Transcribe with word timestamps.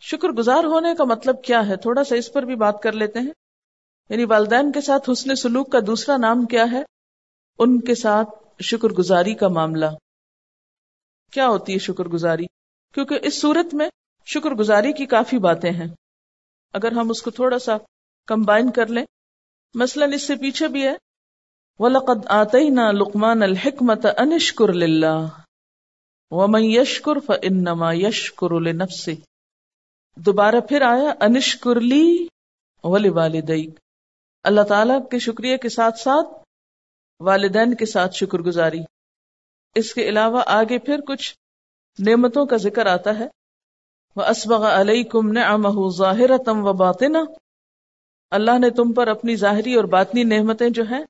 شکر 0.00 0.28
گزار 0.28 0.64
ہونے 0.64 0.88
کا 0.98 1.04
مطلب 1.04 1.44
کیا 1.44 1.68
ہے؟ 1.68 1.76
تھوڑا 1.76 2.04
سا 2.04 2.14
اس 2.14 2.32
پر 2.32 2.42
بھی 2.42 2.56
بات 2.56 2.82
کر 2.82 2.92
لیتے 2.92 3.18
ہیں۔ 3.18 3.30
یعنی 4.08 4.24
والدین 4.24 4.72
کے 4.72 4.80
ساتھ 4.80 5.10
حسن 5.12 5.36
سلوک 5.36 5.72
کا 5.72 5.78
دوسرا 5.86 6.16
نام 6.16 6.46
کیا 6.46 6.64
ہے؟ 6.72 6.82
ان 7.58 7.80
کے 7.80 7.94
ساتھ 7.94 8.28
شکر 8.62 8.88
گزاری 8.88 9.34
کا 9.34 9.48
معاملہ۔ 9.48 9.86
کیا 11.32 11.48
ہوتی 11.48 11.72
ہے 11.72 11.78
شکر 11.78 12.04
گزاری؟ 12.04 12.44
کیونکہ 12.94 13.18
اس 13.22 13.40
صورت 13.40 13.74
میں 13.74 13.88
شکر 14.26 14.50
گزاری 14.50 14.92
کی 14.92 15.06
کافی 15.06 15.38
باتیں 15.38 15.70
ہیں۔ 15.70 15.86
اگر 16.72 16.92
ہم 16.92 17.10
اس 17.10 17.22
کو 17.22 17.30
تھوڑا 17.30 17.58
سا 17.58 17.76
کمبائن 18.26 18.70
کر 18.70 18.86
لیں، 18.86 19.04
مثلا 19.74 20.06
اس 20.14 20.26
سے 20.26 20.36
پیچھے 20.36 20.68
بھی 20.68 20.86
ہے۔ 20.86 20.94
وَلَقَدْ 21.78 22.26
آتَيْنَا 22.26 22.90
لُقْمَانَ 22.90 23.44
الْحِكْمَةَ 23.44 24.08
أَنِشْكُرْ 24.22 24.72
لِلَّهِ 24.72 25.26
وَمَنْ 26.30 26.62
يَشْكُرْ 26.62 27.22
فَإِنَّمَا 27.26 27.92
يَشْكُرُ 27.92 28.60
لِنَفْسِ 28.60 29.14
دوبارہ 30.26 30.60
پھر 30.68 30.82
آیا 30.82 31.14
انشکر 31.20 31.80
لی 31.80 32.26
ولی 32.84 33.08
والدیک 33.08 33.80
اللہ 34.42 34.60
تعالیٰ 34.60 35.08
کے 35.08 35.18
شکریہ 35.18 35.56
کے 35.56 35.68
ساتھ 35.68 35.98
ساتھ 35.98 36.28
والدین 37.20 37.74
کے 37.74 37.86
ساتھ 37.86 38.16
شکر 38.16 38.38
گزاری۔ 38.38 38.78
اس 39.74 39.94
کے 39.94 40.08
علاوہ 40.08 40.42
آگے 40.46 40.78
پھر 40.78 41.00
کچھ 41.00 41.34
نعمتوں 41.98 42.46
کا 42.46 42.56
ذکر 42.56 42.86
آتا 42.86 43.18
ہے۔ 43.18 43.28
وہ 44.16 44.22
اسبغ 44.22 44.66
علیہ 44.66 45.04
کم 45.04 45.32
نے 45.32 45.40
ظاہر 45.96 46.38
تم 46.38 46.66
و 46.66 46.72
باطنا 46.72 47.20
اللہ 48.30 48.58
نے 48.58 48.70
تم 48.70 48.92
پر 48.92 49.08
اپنی 49.08 49.36
ظاہری 49.36 49.74
اور 49.74 49.84
باطنی 49.84 50.22
نعمتیں 50.22 50.70
جو 50.70 50.82
ہیں، 50.90 51.04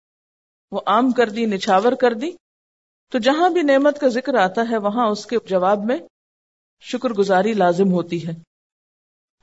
وہ 0.70 0.80
عام 0.86 1.10
کر 1.10 1.28
دی، 1.28 1.46
نچھاور 1.46 1.92
کر 1.92 2.14
دی۔ 2.14 2.30
تو 3.12 3.18
جہاں 3.18 3.50
بھی 3.50 3.62
نعمت 3.62 4.00
کا 4.00 4.08
ذکر 4.08 4.34
آتا 4.34 4.62
ہے، 4.70 4.76
وہاں 4.76 5.06
اس 5.06 5.26
کے 5.26 5.36
جواب 5.46 5.84
میں 5.84 5.98
شکر 6.80 7.08
گزاری 7.08 7.52
لازم 7.52 7.92
ہوتی 7.92 8.26
ہے۔ 8.26 8.47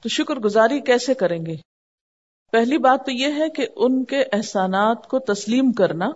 تو 0.06 0.10
شکر 0.10 0.36
گزاری 0.36 0.80
کیسے 0.80 1.14
کریں 1.14 1.46
گے؟ 1.46 1.56
پہلی 2.52 2.78
بات 2.78 3.06
تو 3.06 3.12
یہ 3.12 3.28
ہے 3.38 3.50
کہ 3.50 3.68
ان 3.76 4.06
کے 4.06 4.24
احسانات 4.32 5.08
کو 5.08 5.20
تسلیم 5.20 5.72
کرنا، 5.72 6.10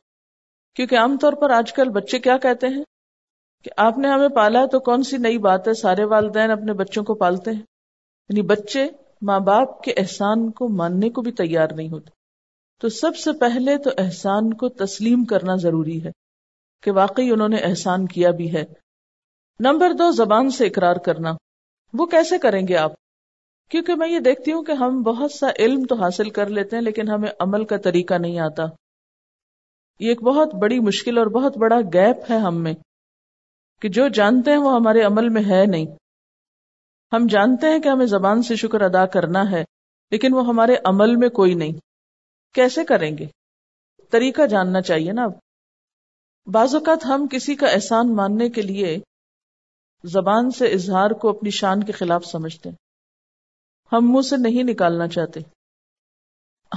کیونکہ 0.76 0.98
عام 0.98 1.18
طور 1.18 1.34
پر 1.34 1.50
آج 1.50 1.73
کل 1.73 1.90
بچے 1.90 2.20
کیا 2.20 2.38
کہتے 2.38 2.67
ہیں؟ 2.67 2.84
کہ 3.64 3.72
آپ 3.78 3.98
نے 3.98 4.08
ہمیں 4.08 4.28
پالا 4.28 4.66
تو 4.66 4.80
کون 4.80 5.04
سی 5.04 5.17
نئی 5.17 5.38
بات 5.38 5.67
ہے؟ 5.67 5.73
سارے 5.73 6.04
والدین 6.04 6.52
اپنے 6.52 6.73
بچوں 6.73 7.04
کو 7.04 7.16
پالتے 7.16 7.52
ہیں۔ 7.52 7.62
یعنی 8.30 8.42
بچے 8.42 8.88
ماں 9.22 9.40
باپ 9.40 9.84
کے 9.84 9.94
احسان 9.98 10.52
کو 10.52 10.67
ماننے 10.67 11.10
کو 11.10 11.22
بھی 11.22 11.32
تیار 11.32 11.67
نہیں 11.76 11.90
ہوتے۔ 11.90 12.10
تو 12.82 12.90
سب 12.90 13.17
سے 13.17 13.32
پہلے 13.32 13.78
تو 13.78 13.90
احسان 13.98 14.54
کو 14.54 14.70
تسلیم 14.70 15.26
کرنا 15.26 15.56
ضروری 15.56 16.04
ہے 16.04 16.12
کہ 16.84 16.92
واقعی 16.92 17.32
انہوں 17.32 17.50
نے 17.50 17.58
احسان 17.58 18.08
کیا 18.08 18.32
بھی 18.32 18.56
ہے۔ 18.56 18.64
نمبر 19.60 19.94
دو، 19.94 20.12
زبان 20.12 20.50
سے 20.50 20.66
اقرار 20.67 20.95
کرنا۔ 20.95 21.34
وہ 21.94 22.06
کیسے 22.06 22.38
کریں 22.38 22.67
گے 22.67 22.78
آپ؟ 22.78 22.92
کیونکہ 23.70 23.95
میں 23.95 24.09
یہ 24.09 24.20
دیکھتی 24.20 24.53
ہوں 24.53 24.64
کہ 24.64 24.72
ہم 24.72 25.02
بہت 25.02 25.31
سا 25.31 25.48
علم 25.59 25.86
تو 25.86 25.95
حاصل 25.95 26.30
کر 26.30 26.50
لیتے 26.50 26.75
ہیں 26.75 26.84
لیکن 26.84 27.09
ہمیں 27.09 27.31
عمل 27.39 27.66
کا 27.66 27.78
طریقہ 27.78 28.14
نہیں 28.14 28.39
آتا۔ 28.39 28.64
یہ 30.00 30.09
ایک 30.09 30.23
بہت 30.23 30.56
بڑی 30.56 30.80
مشکل 30.80 31.17
اور 31.17 31.26
بہت 31.26 31.58
بڑا 31.58 31.80
گیپ 31.94 32.31
ہے 32.31 32.38
ہم 32.38 32.64
میں 32.64 32.73
کہ 33.81 33.89
جو 33.89 34.08
جانتے 34.08 34.52
ہیں 34.52 34.58
وہ 34.58 34.76
ہمارے 34.76 35.02
عمل 35.02 35.30
میں 35.30 35.42
ہے 35.42 35.66
نہیں۔ 35.66 35.86
ہم 37.14 37.28
جانتے 37.30 37.67
ہیں 37.67 37.80
کہ 37.80 37.89
ہمیں 37.89 38.06
زبان 38.06 38.42
سے 38.42 38.56
شکر 38.56 38.81
ادا 38.81 39.06
کرنا 39.06 39.52
ہے، 39.52 39.64
لیکن 40.11 40.33
وہ 40.33 40.48
ہمارے 40.48 40.76
عمل 40.86 41.16
میں 41.16 41.30
کوئی 41.30 41.54
نہیں۔ 41.54 41.72
کیسے 42.54 42.86
کریں 42.86 43.17
گے؟ 43.17 43.26
طریقہ 44.11 44.45
جاننا 44.45 44.81
چاہیے 44.81 45.11
نا 45.11 45.23
اب۔ 45.23 45.31
بعض 46.48 46.76
اوقات 46.76 47.06
ہم 47.06 47.28
کسی 47.31 47.56
کا 47.56 47.67
احسان 47.67 48.16
ماننے 48.16 48.50
کے 48.50 48.61
لیے 48.61 48.98
زبان 50.04 50.52
سے 50.52 50.66
اظہار 50.67 51.11
کو 51.11 51.30
اپنی 51.30 51.50
شان 51.50 51.83
کے 51.83 51.92
خلاف 51.92 52.26
سمجھتے 52.26 52.70
ہیں۔ 52.70 52.89
ہم 53.94 54.12
منہ 54.12 54.22
سے 54.22 54.36
نہیں 54.38 54.64
نکالنا 54.64 55.08
چاہتے۔ 55.08 55.40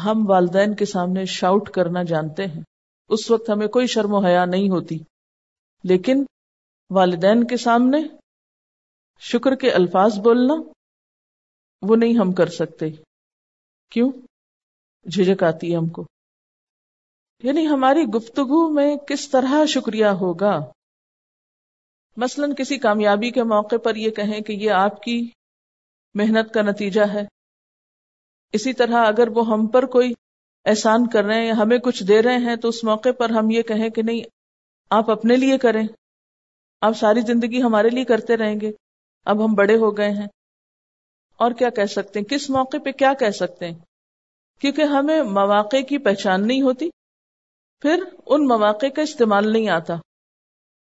ہم 0.05 0.31
والدین 0.31 0.75
کے 0.75 0.85
سامنے 0.85 1.25
شاؤٹ 1.25 1.71
کرنا 1.71 2.03
جانتے 2.03 2.47
ہیں۔ 2.47 2.63
اس 3.09 3.31
وقت 3.31 3.51
ہمیں 3.51 3.69
کوئی 3.69 3.87
شرم 3.87 4.15
و 4.15 4.19
حیا 4.19 4.45
نہیں 4.45 4.69
ہوتی۔ 4.69 4.99
لیکن 5.85 6.25
والدین 6.91 7.47
کے 7.47 7.57
سامنے 7.57 7.99
شکر 9.21 9.55
کے 9.55 9.71
الفاظ 9.71 10.19
بولنا 10.19 10.55
وہ 11.83 11.97
نہیں 11.97 12.19
ہم 12.19 12.33
کر 12.33 12.47
سکتے۔ 12.47 12.87
کیوں؟ 13.91 14.13
جھجک 15.05 15.43
آتی 15.43 15.73
ہے 15.73 15.77
ہم 15.77 15.89
کو۔ 15.89 16.07
یعنی 17.43 17.67
ہماری 17.67 18.01
گفتگو 18.01 18.73
میں 18.73 18.97
کس 18.97 19.31
طرح 19.31 19.65
شکریہ 19.67 20.07
ہوگا؟ 20.07 20.59
مثلا 22.17 22.47
کسی 22.59 22.79
کامیابی 22.79 23.31
کے 23.31 23.43
موقع 23.43 23.77
پر 23.85 23.95
یہ 23.95 24.11
کہیں 24.11 24.41
کہ 24.41 24.53
یہ 24.53 24.71
آپ 24.71 25.03
کی 25.03 25.31
محنت 26.15 26.55
کا 26.55 26.63
نتیجہ 26.63 27.01
ہے۔ 27.01 27.23
اسی 28.53 28.73
طرح 28.73 29.07
اگر 29.07 29.29
وہ 29.29 29.47
ہم 29.47 29.67
پر 29.67 29.87
کوئی 29.87 30.13
احسان 30.65 31.07
کر 31.07 31.25
رہے 31.25 31.41
ہیں 31.41 31.47
یا 31.47 31.55
ہمیں 31.57 31.79
کچھ 31.79 32.05
دے 32.05 32.23
رہے 32.23 32.37
ہیں 32.37 32.57
تو 32.57 32.69
اس 32.69 32.85
موقع 32.85 33.09
پر 33.19 33.31
ہم 33.31 33.51
یہ 33.51 33.63
کہیں 33.63 33.91
کہ 33.91 34.03
نہیں، 34.03 34.21
آپ 34.91 35.11
اپنے 35.11 35.37
لیے 35.37 35.59
کریں۔ 35.59 35.87
آپ 36.81 36.93
ساری 36.93 37.21
زندگی 37.21 37.63
ہمارے 37.63 37.89
لیے 37.89 38.05
کرتے 38.05 38.37
رہیں 38.37 38.61
گے۔ 38.61 38.71
اب 39.25 39.45
ہم 39.45 39.55
بڑے 39.55 39.77
ہو 39.77 39.97
گئے 39.97 40.11
ہیں۔ 40.11 40.27
اور 41.37 41.53
کیا 41.53 41.71
کہہ 41.71 41.85
سکتے 41.85 42.19
ہیں؟ 42.19 42.27
کس 42.27 42.51
موقع 42.51 42.77
پہ 42.85 42.93
کیا 42.93 43.13
کہہ 43.15 43.31
سکتے 43.31 43.69
ہیں؟ 43.69 43.79
کیونکہ 44.61 44.83
ہمیں 44.83 45.23
مواقع 45.23 45.81
کی 45.89 45.99
پہچان 45.99 46.47
نہیں 46.47 46.63
ہوتی۔ 46.63 46.89
پھر 47.81 48.05
ان 48.27 48.47
مواقع 48.47 48.87
کا 48.87 49.03
استعمال 49.03 49.53
نہیں 49.53 49.69
آتا۔ 49.69 49.95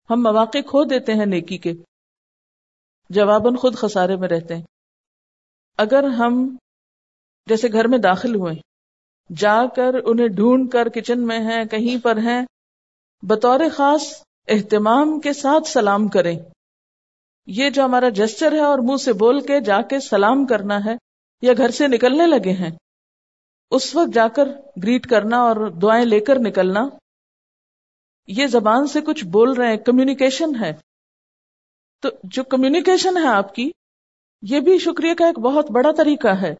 ہم 0.09 0.24
مواقع 0.24 0.58
کھو 0.58 0.84
دیتے 0.84 1.14
ہیں 1.14 1.26
نیکی 1.26 1.58
کے۔ 1.58 1.74
جواباً 3.09 3.56
خود 3.56 3.76
خسارے 3.76 4.16
میں 4.16 4.28
رہتے 4.28 4.56
ہیں۔ 4.56 4.75
اگر 5.78 6.03
ہم 6.03 6.56
جیسے 7.47 7.72
گھر 7.72 7.88
میں 7.88 7.97
داخل 7.97 8.36
ہوئے، 8.36 8.53
جا 9.30 9.56
کر 9.75 9.96
انہیں 10.06 10.28
ڈھونڈ 10.28 10.72
کر 10.72 10.90
کچن 10.90 11.25
میں 11.28 11.40
ہیں، 11.40 11.63
کہیں 11.66 12.03
پر 12.03 12.18
ہیں، 12.18 12.46
بطور 13.24 13.59
خاص 13.74 14.03
اہتمام 14.47 15.19
کے 15.19 15.34
ساتھ 15.34 15.68
سلام 15.68 16.08
کریں۔ 16.08 16.40
یہ 17.47 17.69
جو 17.69 17.84
ہمارا 17.85 18.09
جسچر 18.09 18.52
ہے 18.52 18.59
اور 18.59 18.80
منہ 18.80 18.97
سے 18.97 19.14
بول 19.14 19.40
کے 19.41 19.59
جا 19.62 19.81
کے 19.81 20.00
سلام 20.00 20.46
کرنا 20.46 20.85
ہے، 20.85 20.96
یا 21.41 21.53
گھر 21.58 21.69
سے 21.69 21.88
نکلنے 21.88 22.28
لگے 22.28 22.53
ہیں، 22.53 22.69
اس 23.72 23.96
وقت 23.96 24.14
جا 24.14 24.28
کر 24.28 24.47
گریٹ 24.84 25.08
کرنا 25.08 25.38
اور 25.38 25.69
دعائیں 25.72 26.06
لے 26.06 26.19
کر 26.19 26.40
نکلنا، 26.40 26.88
یہ 28.28 28.47
زبان 28.47 28.88
سے 28.88 29.02
کچھ 29.02 29.25
بول 29.25 29.52
رہے 29.52 29.68
ہیں، 29.68 29.78
کمیونیکیشن 29.78 30.56
ہے۔ 30.59 30.74
تو 32.03 32.09
جو 32.24 32.44
کمیونیکیشن 32.44 33.18
ہے 33.18 33.28
آپ 33.28 33.56
کی 33.56 33.72
یہ 34.50 34.60
بھی 34.60 34.78
شکریہ 34.78 35.14
کا 35.14 35.26
ایک 35.26 35.40
بہت 35.40 35.72
بڑا 35.72 35.92
طریقہ 35.98 36.28
ہے۔ 36.28 36.56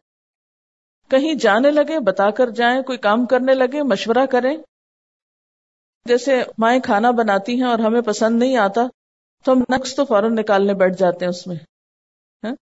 کہیں 1.10 1.34
جانے 1.34 1.70
لگے، 1.70 2.00
بتا 2.00 2.30
کر 2.30 2.50
جائیں، 2.50 2.82
کوئی 2.82 2.98
کام 2.98 3.26
کرنے 3.26 3.54
لگے، 3.54 3.82
مشورہ 3.82 4.26
کریں۔ 4.26 4.56
جیسے 6.04 6.42
مائیں 6.58 6.80
کھانا 6.80 7.10
بناتی 7.10 7.54
ہیں 7.54 7.68
اور 7.68 7.78
ہمیں 7.78 8.00
پسند 8.00 8.38
نہیں 8.38 8.56
آتا، 8.56 8.80
تو 9.44 9.52
ہم 9.52 9.62
نقص 9.74 9.94
تو 9.94 10.04
فوراً 10.04 10.34
نکالنے 10.34 10.74
بیٹھ 10.74 10.98
جاتے 10.98 11.24
ہیں 11.24 11.30
اس 11.30 11.46
میں۔ 11.46 11.56
ہاں؟ 12.44 12.54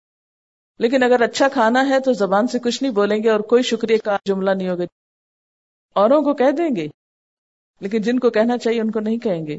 لیکن 0.79 1.03
اگر 1.03 1.23
اچھا 1.23 1.49
کھانا 1.49 1.89
ہے 1.89 2.01
تو 2.01 2.13
زبان 2.13 2.47
سے 2.47 2.59
کچھ 2.59 2.83
نہیں 2.83 2.93
بولیں 2.93 3.23
گے 3.23 3.31
اور 3.31 3.41
کوئی 3.41 3.63
شکریہ 3.63 3.99
کا 4.05 4.17
جملہ 4.25 4.51
نہیں 4.51 4.69
ہوگا۔ 4.69 4.85
اوروں 5.95 6.23
کو 6.23 6.35
کہہ 6.35 6.51
دیں 6.51 6.77
گے، 6.77 6.89
لیکن 7.81 8.03
جن 8.03 8.19
کو 8.19 8.31
کہنا 8.31 8.59
چاہیے 8.59 8.81
ان 8.81 8.91
کو 8.91 9.01
نہیں 9.01 9.19
کہیں 9.19 9.47
گے۔ 9.47 9.59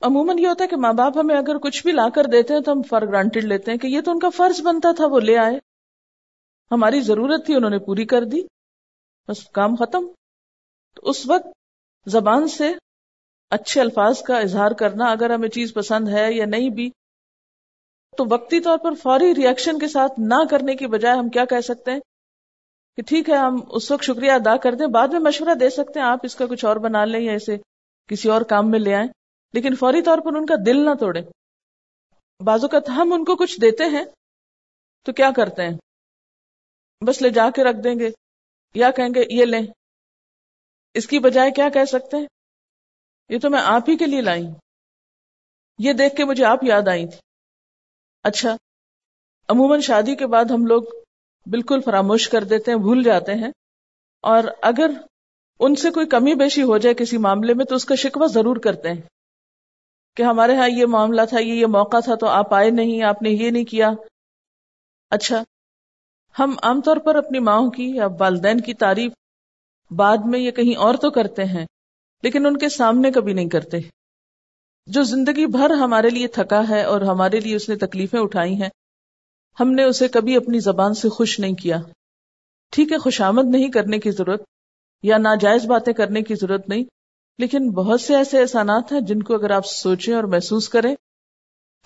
عموماً 0.00 0.38
یہ 0.38 0.46
ہوتا 0.46 0.64
ہے 0.64 0.68
کہ 0.68 0.76
ماں 0.76 0.92
باپ 0.92 1.18
ہمیں 1.18 1.36
اگر 1.36 1.58
کچھ 1.58 1.82
بھی 1.82 1.92
لا 1.92 2.08
کر 2.08 2.24
دیتے 2.24 2.54
ہیں 2.54 2.60
تو 2.60 2.72
ہم 2.72 2.82
فار 2.82 3.02
گرانٹیڈ 3.02 3.44
لیتے 3.44 3.70
ہیں 3.70 3.78
کہ 3.78 3.86
یہ 3.86 4.00
تو 4.00 4.10
ان 4.10 4.18
کا 4.18 4.28
فرض 4.28 4.60
بنتا 4.60 4.92
تھا، 4.92 5.06
وہ 5.06 5.20
لے 5.20 5.38
آئے۔ 5.38 5.58
ہماری 6.70 7.00
ضرورت 7.00 7.46
تھی، 7.46 7.54
انہوں 7.54 7.70
نے 7.70 7.78
پوری 7.78 8.04
کر 8.04 8.24
دی۔ 8.24 8.42
بس 9.28 9.48
کام 9.48 9.76
ختم۔ 9.76 10.06
تو 10.94 11.10
اس 11.10 11.26
وقت 11.26 11.46
زبان 12.06 12.48
سے 12.48 12.72
اچھے 13.50 13.80
الفاظ 13.80 14.22
کا 14.22 14.38
اظہار 14.38 14.70
کرنا 14.70 15.04
اگر 15.04 15.30
ہمیں 15.30 15.48
چیز 15.48 15.74
پسند 15.74 16.08
ہے 16.08 16.32
یا 16.32 16.44
نہیں 16.44 16.70
بھی، 16.70 16.90
تو 18.18 18.24
وقتی 18.30 18.60
طور 18.60 18.78
پر 18.78 18.94
فوری 18.94 19.34
ریئیکشن 19.34 19.78
کے 19.78 19.88
ساتھ 19.88 20.12
نہ 20.18 20.44
کرنے 20.50 20.76
کی 20.76 20.86
بجائے 20.86 21.18
ہم 21.18 21.28
کیا 21.28 21.44
کہہ 21.44 21.60
سکتے 21.60 21.90
ہیں؟ 21.90 22.00
کہ 22.96 23.02
ٹھیک 23.02 23.30
ہے، 23.30 23.36
ہم 23.36 23.56
اس 23.70 23.90
وقت 23.90 24.04
شکریہ 24.04 24.32
ادا 24.32 24.56
کر 24.56 24.74
دیں، 24.74 24.86
بعد 24.86 25.08
میں 25.08 25.20
مشورہ 25.20 25.54
دے 25.54 25.70
سکتے 25.70 26.00
ہیں، 26.00 26.06
آپ 26.06 26.18
اس 26.22 26.36
کا 26.36 26.46
کچھ 26.46 26.64
اور 26.64 26.76
بنا 26.76 27.04
لیں 27.04 27.20
یا 27.20 27.32
اسے 27.32 27.56
کسی 28.06 28.28
اور 28.28 28.42
کام 28.42 28.70
میں 28.70 28.78
لے 28.78 28.94
آئیں۔ 28.94 29.08
لیکن 29.52 29.74
فوری 29.74 30.02
طور 30.02 30.18
پر 30.18 30.36
ان 30.36 30.46
کا 30.46 30.54
دل 30.66 30.84
نہ 30.84 30.94
توڑے۔ 31.00 31.20
بازو 32.44 32.68
کا 32.68 32.78
ہم 32.88 33.12
ان 33.12 33.24
کو 33.24 33.36
کچھ 33.36 33.60
دیتے 33.60 33.84
ہیں، 33.84 34.04
تو 35.02 35.12
کیا 35.12 35.30
کرتے 35.36 35.62
ہیں؟ 35.62 35.78
بس 37.04 37.22
لے 37.22 37.30
جا 37.30 37.50
کے 37.50 37.64
رکھ 37.64 37.76
دیں 37.84 37.98
گے، 37.98 38.10
یا 38.74 38.90
کہیں 38.90 39.08
گے، 39.14 39.24
یہ 39.30 39.44
لیں۔ 39.44 39.66
اس 40.94 41.06
کی 41.06 41.18
بجائے 41.18 41.50
کیا 41.50 41.68
کہہ 41.68 41.84
سکتے 41.84 42.16
ہیں؟ 42.16 42.26
یہ 43.28 43.38
تو 43.38 43.50
میں 43.50 43.60
آپ 43.64 43.82
ہی 43.88 43.96
کے 43.96 44.06
لیے 44.06 44.20
لائی۔ 44.20 44.46
یہ 45.78 45.92
دیکھ 45.92 46.16
کے 46.16 46.24
مجھے 46.24 46.44
آپ 46.44 46.64
یاد 46.64 46.88
آئی 46.88 47.06
تھی۔ 47.06 47.18
اچھا 48.22 48.56
عموماً 49.48 49.80
شادی 49.80 50.16
کے 50.16 50.26
بعد 50.26 50.44
ہم 50.44 50.66
لوگ 50.66 50.82
بالکل 51.46 51.80
فراموش 51.84 52.28
کر 52.28 52.44
دیتے 52.44 52.70
ہیں، 52.70 52.78
بھول 52.78 53.02
جاتے 53.02 53.34
ہیں۔ 53.34 53.50
اور 54.20 54.44
اگر 54.62 54.90
ان 55.58 55.74
سے 55.74 55.90
کوئی 55.90 56.06
کمی 56.06 56.34
بیشی 56.34 56.62
ہو 56.62 56.78
جائے 56.78 56.94
کسی 56.94 57.18
معاملے 57.18 57.54
میں، 57.54 57.64
تو 57.64 57.74
اس 57.74 57.84
کا 57.84 57.94
شکوہ 57.94 58.26
ضرور 58.26 58.56
کرتے 58.56 58.88
ہیں۔ 58.88 59.19
کہ 60.16 60.22
ہمارے 60.22 60.56
ہاں 60.56 60.68
یہ 60.68 60.86
معاملہ 60.86 61.22
تھا، 61.28 61.40
یہ 61.40 61.54
یہ 61.54 61.66
موقع 61.66 62.00
تھا، 62.00 62.14
تو 62.14 62.26
آپ 62.26 62.54
آئے 62.54 62.70
نہیں، 62.70 63.02
آپ 63.02 63.22
نے 63.22 63.30
یہ 63.30 63.50
نہیں 63.50 63.64
کیا۔ 63.64 63.90
اچھا 65.10 65.42
ہم 66.38 66.54
عام 66.62 66.80
طور 66.80 66.96
پر 66.96 67.14
اپنی 67.14 67.38
ماؤں 67.38 67.70
کی 67.70 67.90
یا 67.96 68.06
والدین 68.20 68.60
کی 68.60 68.74
تعریف 68.74 69.12
بعد 69.90 70.16
میں 70.24 70.40
یا 70.40 70.50
کہیں 70.50 70.76
اور 70.76 70.94
تو 70.94 71.10
کرتے 71.10 71.44
ہیں، 71.44 71.66
لیکن 72.22 72.46
ان 72.46 72.56
کے 72.56 72.68
سامنے 72.68 73.10
کبھی 73.10 73.32
نہیں 73.32 73.48
کرتے۔ 73.48 73.78
جو 74.86 75.02
زندگی 75.02 75.46
بھر 75.46 75.70
ہمارے 75.70 76.10
لیے 76.10 76.26
تھکا 76.26 76.62
ہے 76.68 76.82
اور 76.84 77.00
ہمارے 77.00 77.40
لیے 77.40 77.56
اس 77.56 77.68
نے 77.68 77.76
تکلیفیں 77.76 78.20
اٹھائی 78.20 78.62
ہیں، 78.62 78.68
ہم 79.60 79.72
نے 79.72 79.82
اسے 79.82 80.08
کبھی 80.08 80.36
اپنی 80.36 80.60
زبان 80.60 80.94
سے 80.94 81.08
خوش 81.08 81.40
نہیں 81.40 81.54
کیا۔ 81.54 81.76
ٹھیک 82.70 82.92
ہے 82.92 82.98
خوشامد 82.98 83.44
نہیں 83.44 83.68
کرنے 83.68 83.98
کی 83.98 84.10
ضرورت 84.10 84.42
یا 85.02 85.18
ناجائز 85.18 85.66
باتیں 85.66 85.92
کرنے 85.92 86.22
کی 86.22 86.34
ضرورت 86.34 86.68
نہیں 86.68 86.84
لیکن 87.40 87.70
بہت 87.70 88.00
سے 88.00 88.16
ایسے 88.16 88.40
احسانات 88.40 88.92
ہیں 88.92 89.00
جن 89.00 89.22
کو 89.22 89.34
اگر 89.34 89.50
آپ 89.50 89.66
سوچیں 89.66 90.14
اور 90.14 90.24
محسوس 90.24 90.68
کریں، 90.68 90.94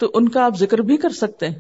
تو 0.01 0.11
ان 0.15 0.29
کا 0.29 0.45
آپ 0.45 0.57
ذکر 0.57 0.79
بھی 0.79 0.97
کر 0.97 1.09
سکتے 1.09 1.49
ہیں۔ 1.49 1.59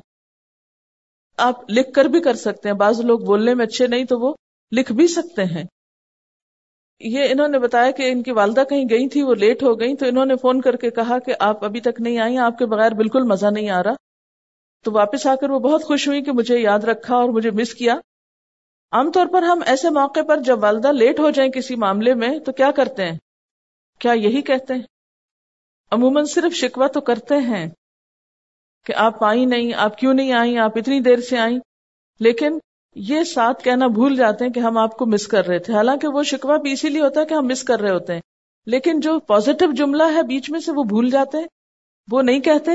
آپ 1.37 1.71
لکھ 1.71 1.93
کر 1.93 2.05
بھی 2.05 2.21
کر 2.21 2.35
سکتے 2.35 2.69
ہیں۔ 2.69 2.77
بعض 2.77 3.01
لوگ 3.01 3.19
بولنے 3.19 3.55
میں 3.55 3.67
اچھے 3.67 3.87
نہیں 3.87 4.05
تو 4.05 4.19
وہ 4.19 4.35
لکھ 4.73 4.93
بھی 4.93 5.07
سکتے 5.07 5.45
ہیں۔ 5.45 5.65
یہ 7.01 7.25
انہوں 7.31 7.49
نے 7.49 7.59
بتایا 7.59 7.91
کہ 7.91 8.03
ان 8.03 8.23
کی 8.23 8.31
والدہ 8.31 8.65
کہیں 8.69 8.85
گئی 8.91 9.09
تھی، 9.09 9.23
وہ 9.23 9.35
لیٹ 9.35 9.63
ہو 9.63 9.81
گئی 9.81 9.97
تو 9.97 10.07
انہوں 10.07 10.27
نے 10.27 10.35
فون 10.37 10.61
کر 10.61 10.77
کے 10.77 10.91
کہا 10.91 11.19
کہ 11.19 11.35
آپ 11.41 11.65
ابھی 11.65 11.81
تک 11.81 12.01
نہیں 12.01 12.19
آئی 12.19 12.39
آپ 12.39 12.59
کے 12.59 12.67
بغیر 12.67 12.93
بالکل 12.93 13.23
مزہ 13.23 13.47
نہیں 13.47 13.71
آ 13.71 13.83
رہا۔ 13.83 13.95
تو 14.85 14.93
واپس 14.93 15.27
آ 15.27 15.35
کر 15.35 15.51
وہ 15.51 15.59
بہت 15.59 15.85
خوش 15.85 16.09
ہوئی 16.09 16.23
کہ 16.23 16.33
مجھے 16.33 16.59
یاد 16.59 16.79
رکھا 16.79 17.15
اور 17.15 17.29
مجھے 17.29 17.51
مس 17.51 17.75
کیا۔ 17.75 17.95
عام 18.93 19.11
طور 19.11 19.27
پر 19.33 19.43
ہم 19.43 19.61
ایسے 19.67 19.91
موقع 19.91 20.21
پر 20.29 20.41
جب 20.41 20.63
والدہ 20.63 20.93
لیٹ 20.93 21.21
ہو 21.21 21.31
جائیں 21.31 21.53
کسی 21.53 21.77
معاملے 21.77 22.15
میں 22.15 22.39
تو 22.39 22.53
کیا 22.53 22.71
کرتے 22.71 23.05
ہیں؟ 23.05 23.19
کیا 23.99 24.13
یہی 24.13 24.43
کہتے 24.43 24.75
ہیں؟ 24.75 24.83
عموماً 25.91 26.25
صرف 26.25 26.55
شکوا 26.55 26.87
تو 26.87 27.01
کرتے 27.01 27.37
ہیں 27.37 27.71
کہ 28.85 28.95
آپ 28.95 29.25
آئی 29.25 29.45
نہیں، 29.45 29.75
آپ 29.75 29.99
کیوں 29.99 30.15
نہیں 30.15 30.33
آئی 30.33 30.59
آپ 30.59 30.79
اتنی 30.79 31.01
دیر 31.01 31.21
سے 31.21 31.39
آئیں۔ 31.39 31.59
لیکن 32.21 32.59
یہ 32.95 33.25
ساتھ 33.25 33.65
کہنا 33.65 33.87
بھول 33.87 34.17
جاتے 34.17 34.45
ہیں 34.45 34.53
کہ 34.53 34.61
ہم 34.61 34.79
آپ 34.79 34.97
کو 34.97 35.07
مس 35.07 35.27
کر 35.27 35.47
رہے 35.47 35.59
تھے۔ 35.59 35.75
حالانکہ 35.75 36.09
وہ 36.09 36.23
شکوا 36.23 36.57
بھی 36.57 36.73
اسی 36.73 36.89
لیے 36.89 37.01
ہوتا 37.01 37.21
ہے 37.21 37.27
کہ 37.27 37.35
ہم 37.35 37.47
مس 37.47 37.63
کر 37.63 37.81
رہے 37.81 37.91
ہوتے 37.91 38.15
ہیں۔ 38.15 38.21
لیکن 38.67 39.01
جو 39.01 39.21
پازیٹو 39.21 39.73
جملہ 39.73 40.03
ہے 40.15 40.23
بیچ 40.23 40.51
میں 40.51 40.61
سے 40.61 40.73
وہ 40.73 40.85
بھول 40.85 41.11
جاتے 41.11 41.39
ہیں۔ 41.39 41.47
وہ 42.11 42.23
نہیں 42.23 42.41
کہتے، 42.41 42.71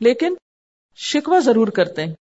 لیکن 0.00 0.34
شکوا 0.96 1.38
ضرور 1.38 1.68
کرتے 1.68 2.04
ہیں۔ 2.04 2.14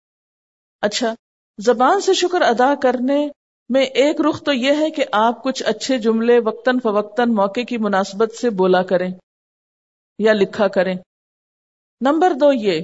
اچھا 0.81 1.15
زبان 1.57 2.01
سے 2.01 2.13
شکر 2.13 2.41
ادا 2.41 2.75
کرنے 2.75 3.29
میں 3.69 3.81
ایک 3.81 4.21
رخ 4.29 4.43
تو 4.43 4.53
یہ 4.53 4.71
ہے 4.79 4.91
کہ 4.91 5.05
آپ 5.11 5.43
کچھ 5.43 5.63
اچھے 5.65 5.97
جملے 5.97 6.39
وقتاً 6.39 6.79
فوقتاً 6.79 7.33
موقع 7.33 7.59
کی 7.61 7.77
مناسبت 7.77 8.33
سے 8.33 8.49
بولا 8.49 8.83
کریں 8.83 9.11
یا 10.19 10.33
لکھا 10.33 10.67
کریں۔ 10.67 10.95
نمبر 12.01 12.33
دو 12.33 12.53
یہ 12.53 12.81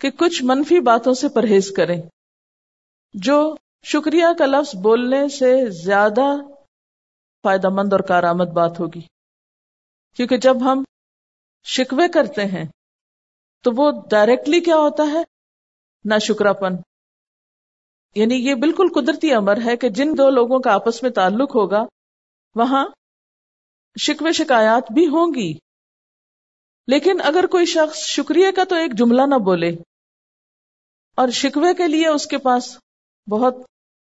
کہ 0.00 0.10
کچھ 0.10 0.44
منفی 0.44 0.80
باتوں 0.80 1.14
سے 1.14 1.28
پرہیز 1.28 1.70
کریں۔ 1.70 2.02
جو 3.14 3.54
شکریہ 3.84 4.26
کا 4.38 4.46
لفظ 4.46 4.74
بولنے 4.74 5.28
سے 5.28 5.70
زیادہ 5.70 6.36
فائدہ 7.42 7.68
مند 7.68 7.92
اور 7.92 8.00
کارآمد 8.00 8.46
بات 8.46 8.80
ہوگی۔ 8.80 9.00
کیونکہ 10.16 10.36
جب 10.36 10.56
ہم 10.60 10.84
شکوے 11.64 12.08
کرتے 12.08 12.44
ہیں 12.44 12.64
تو 13.62 13.70
وہ 13.76 13.90
ڈائریکٹلی 14.10 14.60
کیا 14.60 14.76
ہوتا 14.76 15.02
ہے؟ 15.12 15.22
نہ 16.04 16.18
شکرا 16.18 16.52
پن 16.52 16.76
یعنی 18.16 18.34
یہ 18.34 18.54
بالکل 18.54 18.86
قدرتی 18.94 19.32
امر 19.32 19.58
ہے 19.64 19.76
کہ 19.76 19.88
جن 19.88 20.08
دو 20.18 20.30
لوگوں 20.30 20.58
کا 20.58 20.72
آپس 20.72 21.02
میں 21.02 21.10
تعلق 21.10 21.54
ہوگا، 21.54 21.82
وہاں 22.54 22.86
شکوے 24.00 24.32
شکایات 24.32 24.92
بھی 24.92 25.06
ہوں 25.06 25.34
گی۔ 25.34 25.52
لیکن 26.86 27.20
اگر 27.24 27.46
کوئی 27.46 27.66
شخص 27.66 27.98
شکریہ 27.98 28.50
کا 28.50 28.64
تو 28.64 28.76
ایک 28.76 28.98
جملہ 28.98 29.22
نہ 29.22 29.38
بولے، 29.38 29.70
اور 31.14 31.28
شکوے 31.28 31.74
کے 31.74 31.88
لیے 31.88 32.06
اس 32.06 32.26
کے 32.26 32.38
پاس 32.38 32.78
بہت 33.30 33.54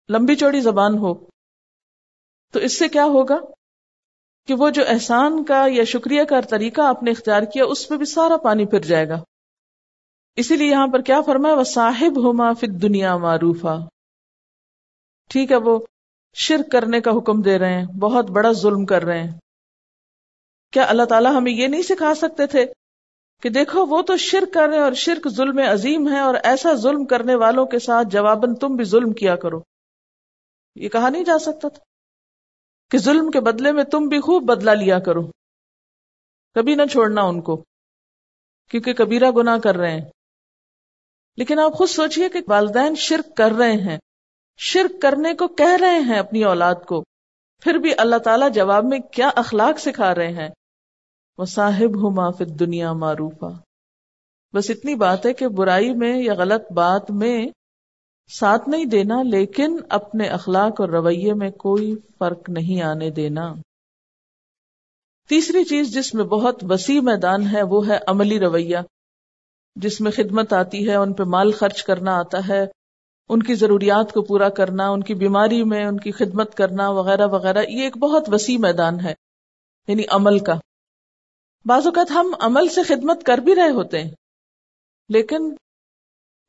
لمبی 0.08 0.36
چوڑی 0.36 0.60
زبان 0.60 0.98
ہو، 0.98 1.14
تو 2.52 2.58
اس 2.58 2.78
سے 2.78 2.88
کیا 2.88 3.04
ہوگا؟ 3.04 3.38
کہ 4.48 4.54
وہ 4.54 4.70
جو 4.70 4.82
احسان 4.88 5.44
کا 5.44 5.64
یا 5.68 5.84
شکریہ 5.84 6.24
کا 6.24 6.40
طریقہ 6.40 6.80
آپ 6.80 7.02
نے 7.02 7.10
اختیار 7.10 7.42
کیا، 7.42 7.64
اس 7.64 7.88
پہ 7.88 7.96
بھی 7.96 8.04
سارا 8.04 8.36
پانی 8.36 8.66
پھر 8.66 8.80
جائے 8.80 9.08
گا۔ 9.08 9.22
اسی 10.36 10.56
لیے 10.56 10.70
یہاں 10.70 10.86
پر 10.86 11.02
کیا 11.02 11.20
فرمایا 11.20 11.54
وہ 11.54 11.64
صاحب 11.64 12.24
ہوما 12.24 12.52
فت 12.52 12.82
دنیا 12.82 13.16
معروف 13.16 13.66
ٹھیک 15.30 15.52
ہے 15.52 15.56
وہ 15.56 15.78
شرک 16.34 16.72
کرنے 16.72 17.00
کا 17.00 17.10
حکم 17.10 17.42
دے 17.42 17.58
رہے 17.58 17.74
ہیں، 17.74 17.86
بہت 17.86 18.30
بڑا 18.30 18.52
ظلم 18.52 18.86
کر 18.86 19.02
رہے 19.02 19.22
ہیں۔ 19.22 19.38
کیا 20.72 20.84
اللہ 20.88 21.02
تعالیٰ 21.02 21.36
ہمیں 21.36 21.52
یہ 21.52 21.66
نہیں 21.66 21.82
سکھا 21.82 22.14
سکتے 22.14 22.46
تھے 22.46 22.66
کہ 23.42 23.48
دیکھو 23.48 23.86
وہ 23.86 24.02
تو 24.02 24.16
شرک 24.16 24.54
کر 24.54 24.68
رہے 24.68 24.78
اور 24.78 24.92
شرک 24.92 25.28
ظلم 25.28 25.58
عظیم 25.58 26.08
ہے 26.08 26.20
اور 26.20 26.34
ایسا 26.34 26.72
ظلم 26.72 27.04
کرنے 27.04 27.34
والوں 27.34 27.66
کے 27.66 27.78
ساتھ 27.78 28.08
جواباً 28.10 28.54
تم 28.54 28.76
بھی 28.76 28.84
ظلم 28.84 29.12
کیا 29.12 29.36
کرو۔ 29.36 29.60
یہ 30.74 30.88
کہا 30.88 31.08
نہیں 31.08 31.24
جا 31.24 31.38
سکتا 31.38 31.68
تھا 31.68 31.84
کہ 32.90 32.98
ظلم 32.98 33.30
کے 33.30 33.40
بدلے 33.40 33.72
میں 33.72 33.84
تم 33.84 34.08
بھی 34.08 34.20
خوب 34.20 34.44
بدلا 34.44 34.74
لیا 34.74 34.98
کرو۔ 34.98 35.22
کبھی 36.54 36.74
نہ 36.74 36.82
چھوڑنا 36.92 37.22
ان 37.22 37.40
کو، 37.40 37.64
کیونکہ 38.70 38.92
کبیرہ 38.92 39.30
گنا 39.30 39.58
کر 39.58 39.76
رہے 39.76 39.90
ہیں۔ 39.90 40.10
لیکن 41.36 41.58
آپ 41.58 41.72
خود 41.72 41.88
سوچئے 41.88 42.28
کہ 42.28 42.40
والدین 42.48 42.94
شرک 42.94 43.36
کر 43.36 43.50
رہے 43.50 43.72
ہیں۔ 43.72 43.98
شرک 44.56 45.02
کرنے 45.02 45.34
کو 45.34 45.48
کہہ 45.48 45.76
رہے 45.80 46.00
ہیں 46.00 46.18
اپنی 46.18 46.44
اولاد 46.44 46.74
کو۔ 46.74 47.04
پھر 47.62 47.74
بھی 47.74 47.90
اللہ 47.98 48.16
تعالیٰ 48.16 48.52
جواب 48.52 48.84
میں 48.84 48.98
کیا 48.98 49.30
اخلاق 49.36 49.78
سکھا 49.78 50.14
رہے 50.14 50.32
ہیں؟ 50.32 50.48
وہ 51.38 51.44
صاحب 51.44 52.02
ہوں 52.02 52.10
معافت 52.10 52.60
دنیا 52.60 52.92
معروفہ 52.92 53.52
بس 54.54 54.70
اتنی 54.70 54.94
بات 54.94 55.26
ہے 55.26 55.32
کہ 55.32 55.48
برائی 55.48 55.94
میں 55.94 56.22
یا 56.22 56.34
غلط 56.34 56.72
بات 56.72 57.10
میں 57.10 57.46
ساتھ 58.28 58.68
نہیں 58.68 58.84
دینا، 58.84 59.22
لیکن 59.22 59.76
اپنے 59.88 60.26
اخلاق 60.26 60.80
اور 60.80 60.88
رویے 60.88 61.34
میں 61.34 61.50
کوئی 61.50 61.94
فرق 62.18 62.50
نہیں 62.50 62.82
آنے 62.82 63.10
دینا۔ 63.10 63.54
تیسری 65.28 65.64
چیز 65.64 65.94
جس 65.94 66.14
میں 66.14 66.24
بہت 66.24 66.64
وسیع 66.68 67.00
میدان 67.00 67.46
ہے، 67.52 67.62
وہ 67.62 67.88
ہے 67.88 67.98
عملی 68.06 68.40
رویہ۔ 68.40 68.78
جس 69.76 70.00
میں 70.00 70.10
خدمت 70.10 70.52
آتی 70.52 70.88
ہے، 70.88 70.94
ان 70.94 71.12
پہ 71.12 71.22
مال 71.22 71.52
خرچ 71.52 71.82
کرنا 71.82 72.18
آتا 72.18 72.48
ہے۔ 72.48 72.66
ان 73.30 73.42
کی 73.42 73.54
ضروریات 73.54 74.12
کو 74.12 74.22
پورا 74.22 74.48
کرنا، 74.48 74.88
ان 74.88 75.02
کی 75.02 75.14
بیماری 75.14 75.62
میں 75.64 75.84
ان 75.84 75.98
کی 76.00 76.10
خدمت 76.12 76.54
کرنا 76.54 76.88
وغیرہ 76.90 77.26
وغیرہ، 77.26 77.62
یہ 77.68 77.82
ایک 77.82 77.96
بہت 77.98 78.28
وسیع 78.32 78.58
میدان 78.58 79.00
ہے 79.00 79.14
یعنی 79.88 80.02
عمل 80.10 80.38
کا۔ 80.38 80.54
بعض 81.66 81.86
اوقات 81.86 82.10
ہم 82.10 82.34
عمل 82.40 82.68
سے 82.68 82.82
خدمت 82.82 83.24
کر 83.24 83.38
بھی 83.38 83.54
رہے 83.54 83.70
ہوتے 83.70 84.02
ہیں، 84.02 84.10
لیکن 85.10 85.54